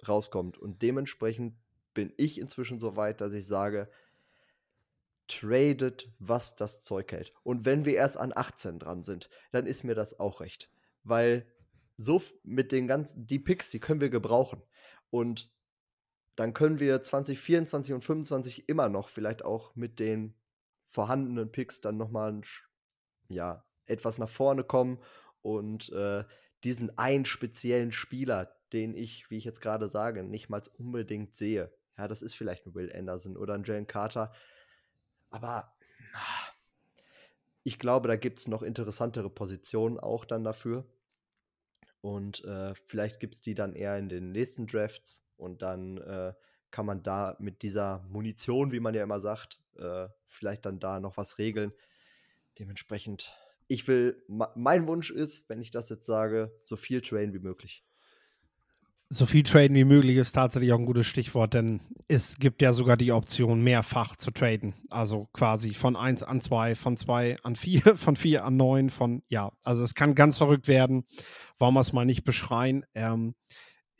rauskommt. 0.06 0.58
Und 0.58 0.80
dementsprechend 0.80 1.56
bin 1.92 2.12
ich 2.16 2.38
inzwischen 2.38 2.78
so 2.78 2.94
weit, 2.94 3.20
dass 3.20 3.32
ich 3.32 3.44
sage, 3.44 3.90
tradet, 5.28 6.12
was 6.18 6.56
das 6.56 6.82
Zeug 6.82 7.12
hält. 7.12 7.32
Und 7.42 7.64
wenn 7.64 7.84
wir 7.84 7.94
erst 7.94 8.18
an 8.18 8.32
18 8.34 8.78
dran 8.78 9.02
sind, 9.02 9.30
dann 9.50 9.66
ist 9.66 9.84
mir 9.84 9.94
das 9.94 10.18
auch 10.18 10.40
recht. 10.40 10.70
Weil 11.04 11.46
so 11.96 12.22
mit 12.42 12.72
den 12.72 12.86
ganzen, 12.86 13.26
die 13.26 13.38
Picks, 13.38 13.70
die 13.70 13.80
können 13.80 14.00
wir 14.00 14.10
gebrauchen. 14.10 14.62
Und 15.10 15.50
dann 16.36 16.54
können 16.54 16.80
wir 16.80 17.02
2024 17.02 17.94
und 17.94 18.04
25 18.04 18.68
immer 18.68 18.88
noch 18.88 19.08
vielleicht 19.08 19.44
auch 19.44 19.74
mit 19.74 19.98
den 19.98 20.34
vorhandenen 20.88 21.52
Picks 21.52 21.80
dann 21.80 21.96
nochmal 21.96 22.32
ein, 22.32 22.44
ja, 23.28 23.64
etwas 23.86 24.18
nach 24.18 24.28
vorne 24.28 24.64
kommen 24.64 24.98
und 25.42 25.90
äh, 25.92 26.24
diesen 26.64 26.96
einen 26.96 27.24
speziellen 27.24 27.92
Spieler, 27.92 28.54
den 28.72 28.94
ich, 28.94 29.30
wie 29.30 29.36
ich 29.36 29.44
jetzt 29.44 29.60
gerade 29.60 29.88
sage, 29.88 30.22
nicht 30.22 30.48
mal 30.48 30.62
unbedingt 30.78 31.36
sehe. 31.36 31.72
Ja, 31.98 32.08
das 32.08 32.22
ist 32.22 32.34
vielleicht 32.34 32.66
ein 32.66 32.74
Will 32.74 32.92
Anderson 32.94 33.36
oder 33.36 33.54
ein 33.54 33.64
Jalen 33.64 33.86
Carter. 33.86 34.32
Aber 35.32 35.74
ah, 36.14 36.52
ich 37.64 37.78
glaube, 37.78 38.08
da 38.08 38.16
gibt 38.16 38.38
es 38.38 38.48
noch 38.48 38.62
interessantere 38.62 39.30
Positionen 39.30 39.98
auch 39.98 40.24
dann 40.24 40.44
dafür. 40.44 40.86
Und 42.00 42.44
äh, 42.44 42.74
vielleicht 42.86 43.20
gibt 43.20 43.34
es 43.34 43.40
die 43.40 43.54
dann 43.54 43.74
eher 43.74 43.96
in 43.96 44.08
den 44.08 44.32
nächsten 44.32 44.66
Drafts 44.66 45.24
und 45.36 45.62
dann 45.62 45.98
äh, 45.98 46.34
kann 46.70 46.86
man 46.86 47.02
da 47.02 47.36
mit 47.38 47.62
dieser 47.62 48.04
Munition, 48.08 48.72
wie 48.72 48.80
man 48.80 48.94
ja 48.94 49.04
immer 49.04 49.20
sagt, 49.20 49.60
äh, 49.76 50.08
vielleicht 50.26 50.66
dann 50.66 50.80
da 50.80 50.98
noch 50.98 51.16
was 51.16 51.38
regeln. 51.38 51.72
Dementsprechend, 52.58 53.32
ich 53.68 53.86
will, 53.86 54.22
mein 54.26 54.88
Wunsch 54.88 55.10
ist, 55.10 55.48
wenn 55.48 55.60
ich 55.60 55.70
das 55.70 55.88
jetzt 55.90 56.06
sage, 56.06 56.52
so 56.62 56.76
viel 56.76 57.00
traden 57.00 57.34
wie 57.34 57.38
möglich. 57.38 57.84
So 59.12 59.26
viel 59.26 59.42
traden 59.42 59.76
wie 59.76 59.84
möglich 59.84 60.16
ist 60.16 60.32
tatsächlich 60.32 60.72
auch 60.72 60.78
ein 60.78 60.86
gutes 60.86 61.06
Stichwort, 61.06 61.52
denn 61.52 61.80
es 62.08 62.38
gibt 62.38 62.62
ja 62.62 62.72
sogar 62.72 62.96
die 62.96 63.12
Option, 63.12 63.62
mehrfach 63.62 64.16
zu 64.16 64.30
traden. 64.30 64.74
Also 64.88 65.28
quasi 65.34 65.74
von 65.74 65.96
1 65.96 66.22
an 66.22 66.40
2, 66.40 66.74
von 66.74 66.96
2 66.96 67.36
an 67.42 67.54
4, 67.54 67.96
von 67.98 68.16
4 68.16 68.44
an 68.44 68.56
9, 68.56 68.88
von, 68.88 69.22
ja, 69.28 69.52
also 69.62 69.84
es 69.84 69.94
kann 69.94 70.14
ganz 70.14 70.38
verrückt 70.38 70.66
werden. 70.66 71.04
Wollen 71.58 71.74
wir 71.74 71.80
es 71.80 71.92
mal 71.92 72.06
nicht 72.06 72.24
beschreien. 72.24 72.86
Ähm, 72.94 73.34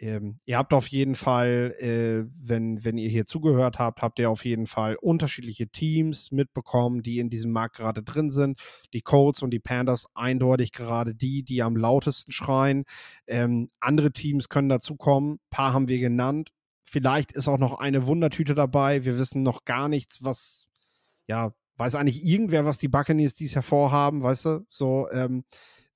ähm, 0.03 0.41
ihr 0.45 0.59
habt 0.59 0.73
auf 0.73 0.89
jeden 0.89 1.15
Fall, 1.15 1.75
äh, 1.79 2.29
wenn, 2.37 2.85
wenn 2.85 2.99
ihr 2.99 3.09
hier 3.09 3.25
zugehört 3.25 3.79
habt, 3.79 4.03
habt 4.03 4.19
ihr 4.19 4.29
auf 4.31 4.45
jeden 4.45 4.67
Fall 4.67 4.97
unterschiedliche 4.97 5.69
Teams 5.69 6.33
mitbekommen, 6.33 7.03
die 7.03 7.21
in 7.21 7.31
diesem 7.31 7.53
Markt 7.53 7.77
gerade 7.77 8.03
drin 8.03 8.29
sind. 8.29 8.61
Die 8.93 9.01
Colts 9.01 9.43
und 9.43 9.51
die 9.51 9.61
Panthers 9.61 10.07
eindeutig 10.15 10.73
gerade 10.73 11.15
die, 11.15 11.45
die 11.45 11.63
am 11.63 11.77
lautesten 11.77 12.33
schreien. 12.33 12.85
Ähm, 13.29 13.71
andere 13.79 14.13
Teams 14.13 14.49
können 14.49 14.69
dazukommen. 14.69 15.35
Ein 15.35 15.51
paar 15.51 15.73
haben 15.73 15.89
wir 15.89 16.01
genannt. 16.01 16.51
Vielleicht 16.83 17.31
ist 17.31 17.47
auch 17.47 17.59
noch 17.59 17.79
eine 17.79 18.07
Wundertüte 18.07 18.55
dabei. 18.55 19.05
Wir 19.05 19.19
wissen 19.19 19.45
noch 19.45 19.65
gar 19.65 19.89
nichts, 19.89 20.25
was, 20.25 20.67
ja, 21.29 21.55
weiß 21.77 21.95
eigentlich 21.95 22.25
irgendwer, 22.25 22.65
was 22.65 22.79
die 22.79 22.89
Buccaneers 22.89 23.35
dies 23.35 23.55
Jahr 23.55 23.63
vorhaben, 23.63 24.23
weißt 24.23 24.45
du? 24.47 24.67
So, 24.69 25.09
ähm, 25.13 25.45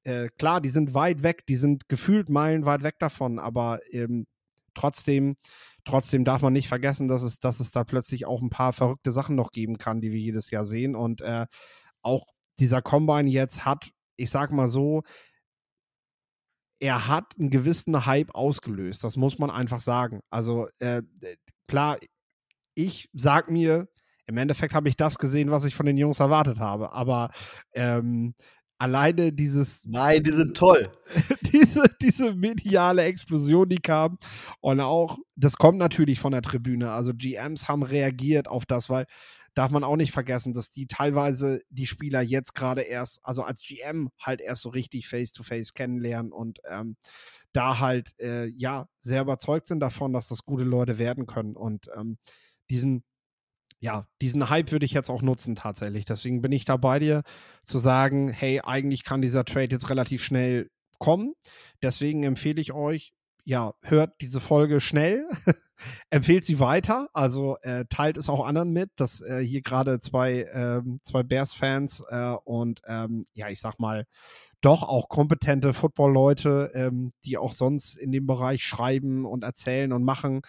äh, 0.07 0.29
klar, 0.39 0.61
die 0.61 0.69
sind 0.69 0.95
weit 0.95 1.25
weg, 1.25 1.47
die 1.47 1.57
sind 1.57 1.89
gefühlt 1.89 2.29
meilenweit 2.29 2.85
weg 2.85 2.97
davon, 3.01 3.41
aber 3.41 3.81
ähm, 3.91 4.27
trotzdem, 4.75 5.37
trotzdem 5.85 6.25
darf 6.25 6.43
man 6.43 6.53
nicht 6.53 6.69
vergessen, 6.69 7.09
dass 7.09 7.25
es, 7.25 7.41
dass 7.41 7.59
es 7.59 7.73
da 7.73 7.83
plötzlich 7.83 8.25
auch 8.25 8.41
ein 8.41 8.51
paar 8.51 8.73
verrückte 8.73 9.11
Sachen 9.11 9.35
noch 9.35 9.51
geben 9.51 9.79
kann, 9.79 10.01
die 10.01 10.13
wir 10.13 10.21
jedes 10.21 10.51
Jahr 10.51 10.65
sehen. 10.65 10.95
Und 10.95 11.23
äh, 11.23 11.47
auch 12.03 12.27
dieser 12.61 12.83
Combine 12.83 13.29
jetzt 13.29 13.65
hat, 13.65 13.91
ich 14.17 14.31
sag 14.31 14.53
mal 14.53 14.69
so, 14.69 15.03
er 16.79 17.09
hat 17.09 17.35
einen 17.37 17.51
gewissen 17.51 18.07
Hype 18.07 18.33
ausgelöst. 18.33 19.03
Das 19.03 19.17
muss 19.17 19.41
man 19.41 19.51
einfach 19.51 19.81
sagen. 19.81 20.21
Also 20.31 20.69
äh, 20.79 21.03
klar, 21.67 21.97
ich 22.75 23.09
sag 23.13 23.51
mir, 23.51 23.89
im 24.27 24.37
Endeffekt 24.37 24.75
habe 24.75 24.89
ich 24.89 24.97
das 24.97 25.19
gesehen, 25.19 25.51
was 25.51 25.65
ich 25.65 25.75
von 25.75 25.87
den 25.87 25.97
Jungs 25.97 26.21
erwartet 26.21 26.61
habe. 26.61 26.93
Aber 26.93 27.31
ähm, 27.73 28.35
alleine 28.79 29.33
dieses 29.33 29.85
Nein, 29.87 30.23
die 30.23 30.33
sind 30.33 30.57
toll. 30.57 30.91
diese, 31.53 31.85
diese 32.01 32.35
mediale 32.35 33.05
Explosion, 33.05 33.69
die 33.69 33.79
kam. 33.79 34.19
Und 34.61 34.81
auch, 34.81 35.19
das 35.35 35.57
kommt 35.57 35.79
natürlich 35.79 36.21
von 36.21 36.33
der 36.33 36.43
Tribüne. 36.43 36.91
Also 36.91 37.13
GMs 37.15 37.69
haben 37.69 37.83
reagiert 37.83 38.49
auf 38.49 38.67
das, 38.67 38.91
weil 38.91 39.07
darf 39.55 39.71
man 39.71 39.85
auch 39.85 39.97
nicht 39.97 40.13
vergessen, 40.13 40.53
dass 40.53 40.71
die 40.71 40.87
teilweise 40.87 41.63
die 41.71 41.87
Spieler 41.87 42.21
jetzt 42.21 42.55
gerade 42.55 42.83
erst, 42.83 43.21
also 43.23 43.43
als 43.43 43.61
GM 43.61 44.11
halt 44.21 44.43
erst 44.43 44.63
so 44.63 44.69
richtig 44.69 45.09
face-to-face 45.09 45.73
kennenlernen 45.73 46.31
und 46.31 46.59
ähm, 46.69 46.97
da 47.53 47.79
halt, 47.79 48.13
äh, 48.21 48.49
ja, 48.49 48.87
sehr 49.01 49.23
überzeugt 49.23 49.67
sind 49.67 49.81
davon, 49.81 50.13
dass 50.13 50.29
das 50.29 50.45
gute 50.45 50.65
Leute 50.65 50.99
werden 50.99 51.27
können. 51.27 51.57
Und 51.57 51.89
ähm, 51.97 52.19
diesen, 52.69 53.03
ja, 53.87 54.09
diesen 54.21 54.51
Hype 54.51 54.73
würde 54.73 54.85
ich 54.85 54.91
jetzt 54.91 55.11
auch 55.11 55.23
nutzen 55.23 55.55
tatsächlich. 55.55 56.05
Deswegen 56.05 56.43
bin 56.43 56.51
ich 56.51 56.65
da 56.65 56.77
bei 56.77 56.99
dir 56.99 57.23
zu 57.65 57.79
sagen, 57.79 58.29
hey, 58.29 58.61
eigentlich 58.61 59.05
kann 59.05 59.23
dieser 59.23 59.45
Trade 59.45 59.69
jetzt 59.71 59.91
relativ 59.91 60.25
schnell 60.25 60.71
kommen. 60.99 61.35
Deswegen 61.83 62.25
empfehle 62.25 62.61
ich 62.61 62.73
euch, 62.73 63.13
ja, 63.45 63.75
hört 63.83 64.21
diese 64.21 64.41
Folge 64.41 64.81
schnell, 64.81 65.29
empfehlt 66.11 66.45
sie 66.45 66.59
weiter, 66.59 67.09
also 67.13 67.59
äh, 67.63 67.85
teilt 67.89 68.17
es 68.17 68.29
auch 68.29 68.45
anderen 68.45 68.73
mit, 68.73 68.91
dass 68.97 69.21
äh, 69.21 69.39
hier 69.39 69.63
gerade 69.63 70.01
zwei, 70.01 70.47
ähm, 70.53 70.99
zwei 71.05 71.23
Bears-Fans 71.23 72.03
äh, 72.09 72.35
und 72.43 72.81
ähm, 72.89 73.29
ja, 73.35 73.51
ich 73.51 73.61
sag 73.61 73.79
mal, 73.79 74.05
doch 74.63 74.83
auch 74.83 75.09
kompetente 75.09 75.73
Football-Leute, 75.73 76.73
ähm, 76.75 77.13
die 77.25 77.39
auch 77.39 77.53
sonst 77.53 77.95
in 77.95 78.11
dem 78.11 78.27
Bereich 78.27 78.65
schreiben 78.65 79.25
und 79.27 79.45
erzählen 79.45 79.93
und 79.93 80.03
machen, 80.03 80.41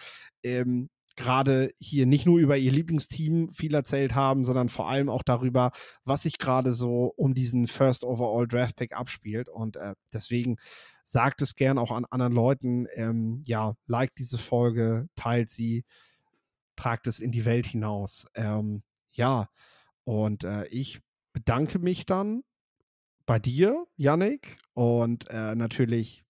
ähm, 0.42 0.88
gerade 1.18 1.72
hier 1.78 2.06
nicht 2.06 2.24
nur 2.24 2.38
über 2.38 2.56
ihr 2.56 2.70
Lieblingsteam 2.70 3.50
viel 3.50 3.74
erzählt 3.74 4.14
haben, 4.14 4.44
sondern 4.44 4.68
vor 4.68 4.88
allem 4.88 5.08
auch 5.08 5.22
darüber, 5.22 5.72
was 6.04 6.22
sich 6.22 6.38
gerade 6.38 6.72
so 6.72 7.12
um 7.16 7.34
diesen 7.34 7.66
First 7.66 8.04
Overall 8.04 8.46
Draft 8.46 8.76
Pick 8.76 8.96
abspielt. 8.96 9.48
Und 9.48 9.76
äh, 9.76 9.94
deswegen 10.12 10.56
sagt 11.04 11.42
es 11.42 11.56
gern 11.56 11.76
auch 11.76 11.90
an 11.90 12.06
anderen 12.06 12.32
Leuten. 12.32 12.86
Ähm, 12.94 13.42
ja, 13.44 13.74
liked 13.86 14.18
diese 14.18 14.38
Folge, 14.38 15.08
teilt 15.16 15.50
sie, 15.50 15.84
tragt 16.76 17.06
es 17.08 17.18
in 17.18 17.32
die 17.32 17.44
Welt 17.44 17.66
hinaus. 17.66 18.26
Ähm, 18.34 18.82
ja, 19.10 19.48
und 20.04 20.44
äh, 20.44 20.66
ich 20.68 21.00
bedanke 21.32 21.80
mich 21.80 22.06
dann 22.06 22.42
bei 23.26 23.38
dir, 23.38 23.86
Yannick, 23.96 24.56
und 24.72 25.28
äh, 25.28 25.54
natürlich 25.56 26.24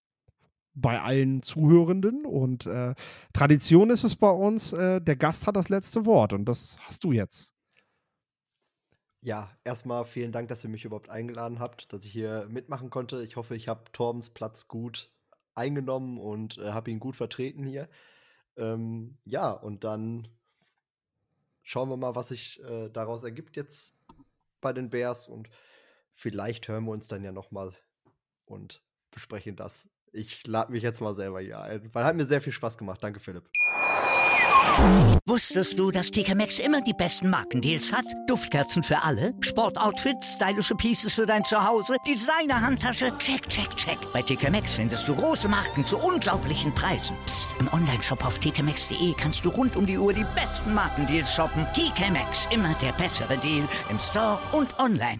bei 0.81 1.01
allen 1.01 1.41
Zuhörenden. 1.41 2.25
Und 2.25 2.65
äh, 2.65 2.95
Tradition 3.33 3.89
ist 3.89 4.03
es 4.03 4.15
bei 4.15 4.29
uns, 4.29 4.73
äh, 4.73 5.01
der 5.01 5.15
Gast 5.15 5.47
hat 5.47 5.55
das 5.55 5.69
letzte 5.69 6.05
Wort 6.05 6.33
und 6.33 6.45
das 6.45 6.77
hast 6.81 7.03
du 7.03 7.11
jetzt. 7.11 7.53
Ja, 9.21 9.51
erstmal 9.65 10.05
vielen 10.05 10.31
Dank, 10.31 10.47
dass 10.47 10.63
ihr 10.63 10.69
mich 10.69 10.85
überhaupt 10.85 11.09
eingeladen 11.09 11.59
habt, 11.59 11.91
dass 11.91 12.05
ich 12.05 12.11
hier 12.11 12.47
mitmachen 12.49 12.89
konnte. 12.89 13.21
Ich 13.23 13.35
hoffe, 13.35 13.55
ich 13.55 13.67
habe 13.67 13.91
Torbens 13.91 14.29
Platz 14.29 14.67
gut 14.67 15.11
eingenommen 15.55 16.17
und 16.17 16.57
äh, 16.57 16.71
habe 16.71 16.89
ihn 16.89 16.99
gut 16.99 17.17
vertreten 17.17 17.65
hier. 17.65 17.89
Ähm, 18.55 19.17
ja, 19.25 19.51
und 19.51 19.83
dann 19.83 20.29
schauen 21.63 21.89
wir 21.89 21.97
mal, 21.97 22.15
was 22.15 22.29
sich 22.29 22.63
äh, 22.63 22.89
daraus 22.89 23.23
ergibt 23.23 23.57
jetzt 23.57 23.97
bei 24.61 24.71
den 24.71 24.89
Bears 24.89 25.27
und 25.27 25.49
vielleicht 26.13 26.67
hören 26.67 26.85
wir 26.85 26.91
uns 26.91 27.07
dann 27.07 27.23
ja 27.23 27.31
noch 27.31 27.51
mal 27.51 27.73
und 28.45 28.83
besprechen 29.11 29.55
das. 29.55 29.89
Ich 30.13 30.45
lade 30.47 30.71
mich 30.71 30.83
jetzt 30.83 31.01
mal 31.01 31.15
selber 31.15 31.39
hier 31.41 31.61
ein, 31.61 31.89
weil 31.93 32.03
hat 32.03 32.15
mir 32.15 32.25
sehr 32.25 32.41
viel 32.41 32.53
Spaß 32.53 32.77
gemacht. 32.77 32.99
Danke, 33.01 33.19
Philipp. 33.19 33.43
Wusstest 35.25 35.77
du, 35.77 35.91
dass 35.91 36.09
TK 36.09 36.35
Maxx 36.35 36.59
immer 36.59 36.81
die 36.81 36.93
besten 36.93 37.29
Markendeals 37.29 37.91
hat? 37.91 38.05
Duftkerzen 38.27 38.81
für 38.81 39.01
alle, 39.03 39.33
Sportoutfits, 39.41 40.33
stylische 40.33 40.75
Pieces 40.75 41.13
für 41.13 41.25
dein 41.25 41.43
Zuhause, 41.43 41.95
Designer-Handtasche, 42.07 43.17
check, 43.17 43.47
check, 43.49 43.75
check. 43.75 43.97
Bei 44.13 44.21
TK 44.21 44.49
Maxx 44.49 44.75
findest 44.75 45.07
du 45.07 45.15
große 45.15 45.49
Marken 45.49 45.85
zu 45.85 45.97
unglaublichen 45.97 46.73
Preisen. 46.73 47.15
Psst. 47.25 47.49
im 47.59 47.67
Onlineshop 47.73 48.25
auf 48.25 48.39
tkmaxx.de 48.39 49.13
kannst 49.17 49.43
du 49.43 49.49
rund 49.49 49.75
um 49.75 49.85
die 49.85 49.97
Uhr 49.97 50.13
die 50.13 50.25
besten 50.35 50.73
Markendeals 50.73 51.33
shoppen. 51.33 51.67
TK 51.73 52.11
Maxx, 52.11 52.47
immer 52.51 52.73
der 52.81 52.93
bessere 52.93 53.37
Deal 53.37 53.67
im 53.89 53.99
Store 53.99 54.39
und 54.53 54.79
online. 54.79 55.19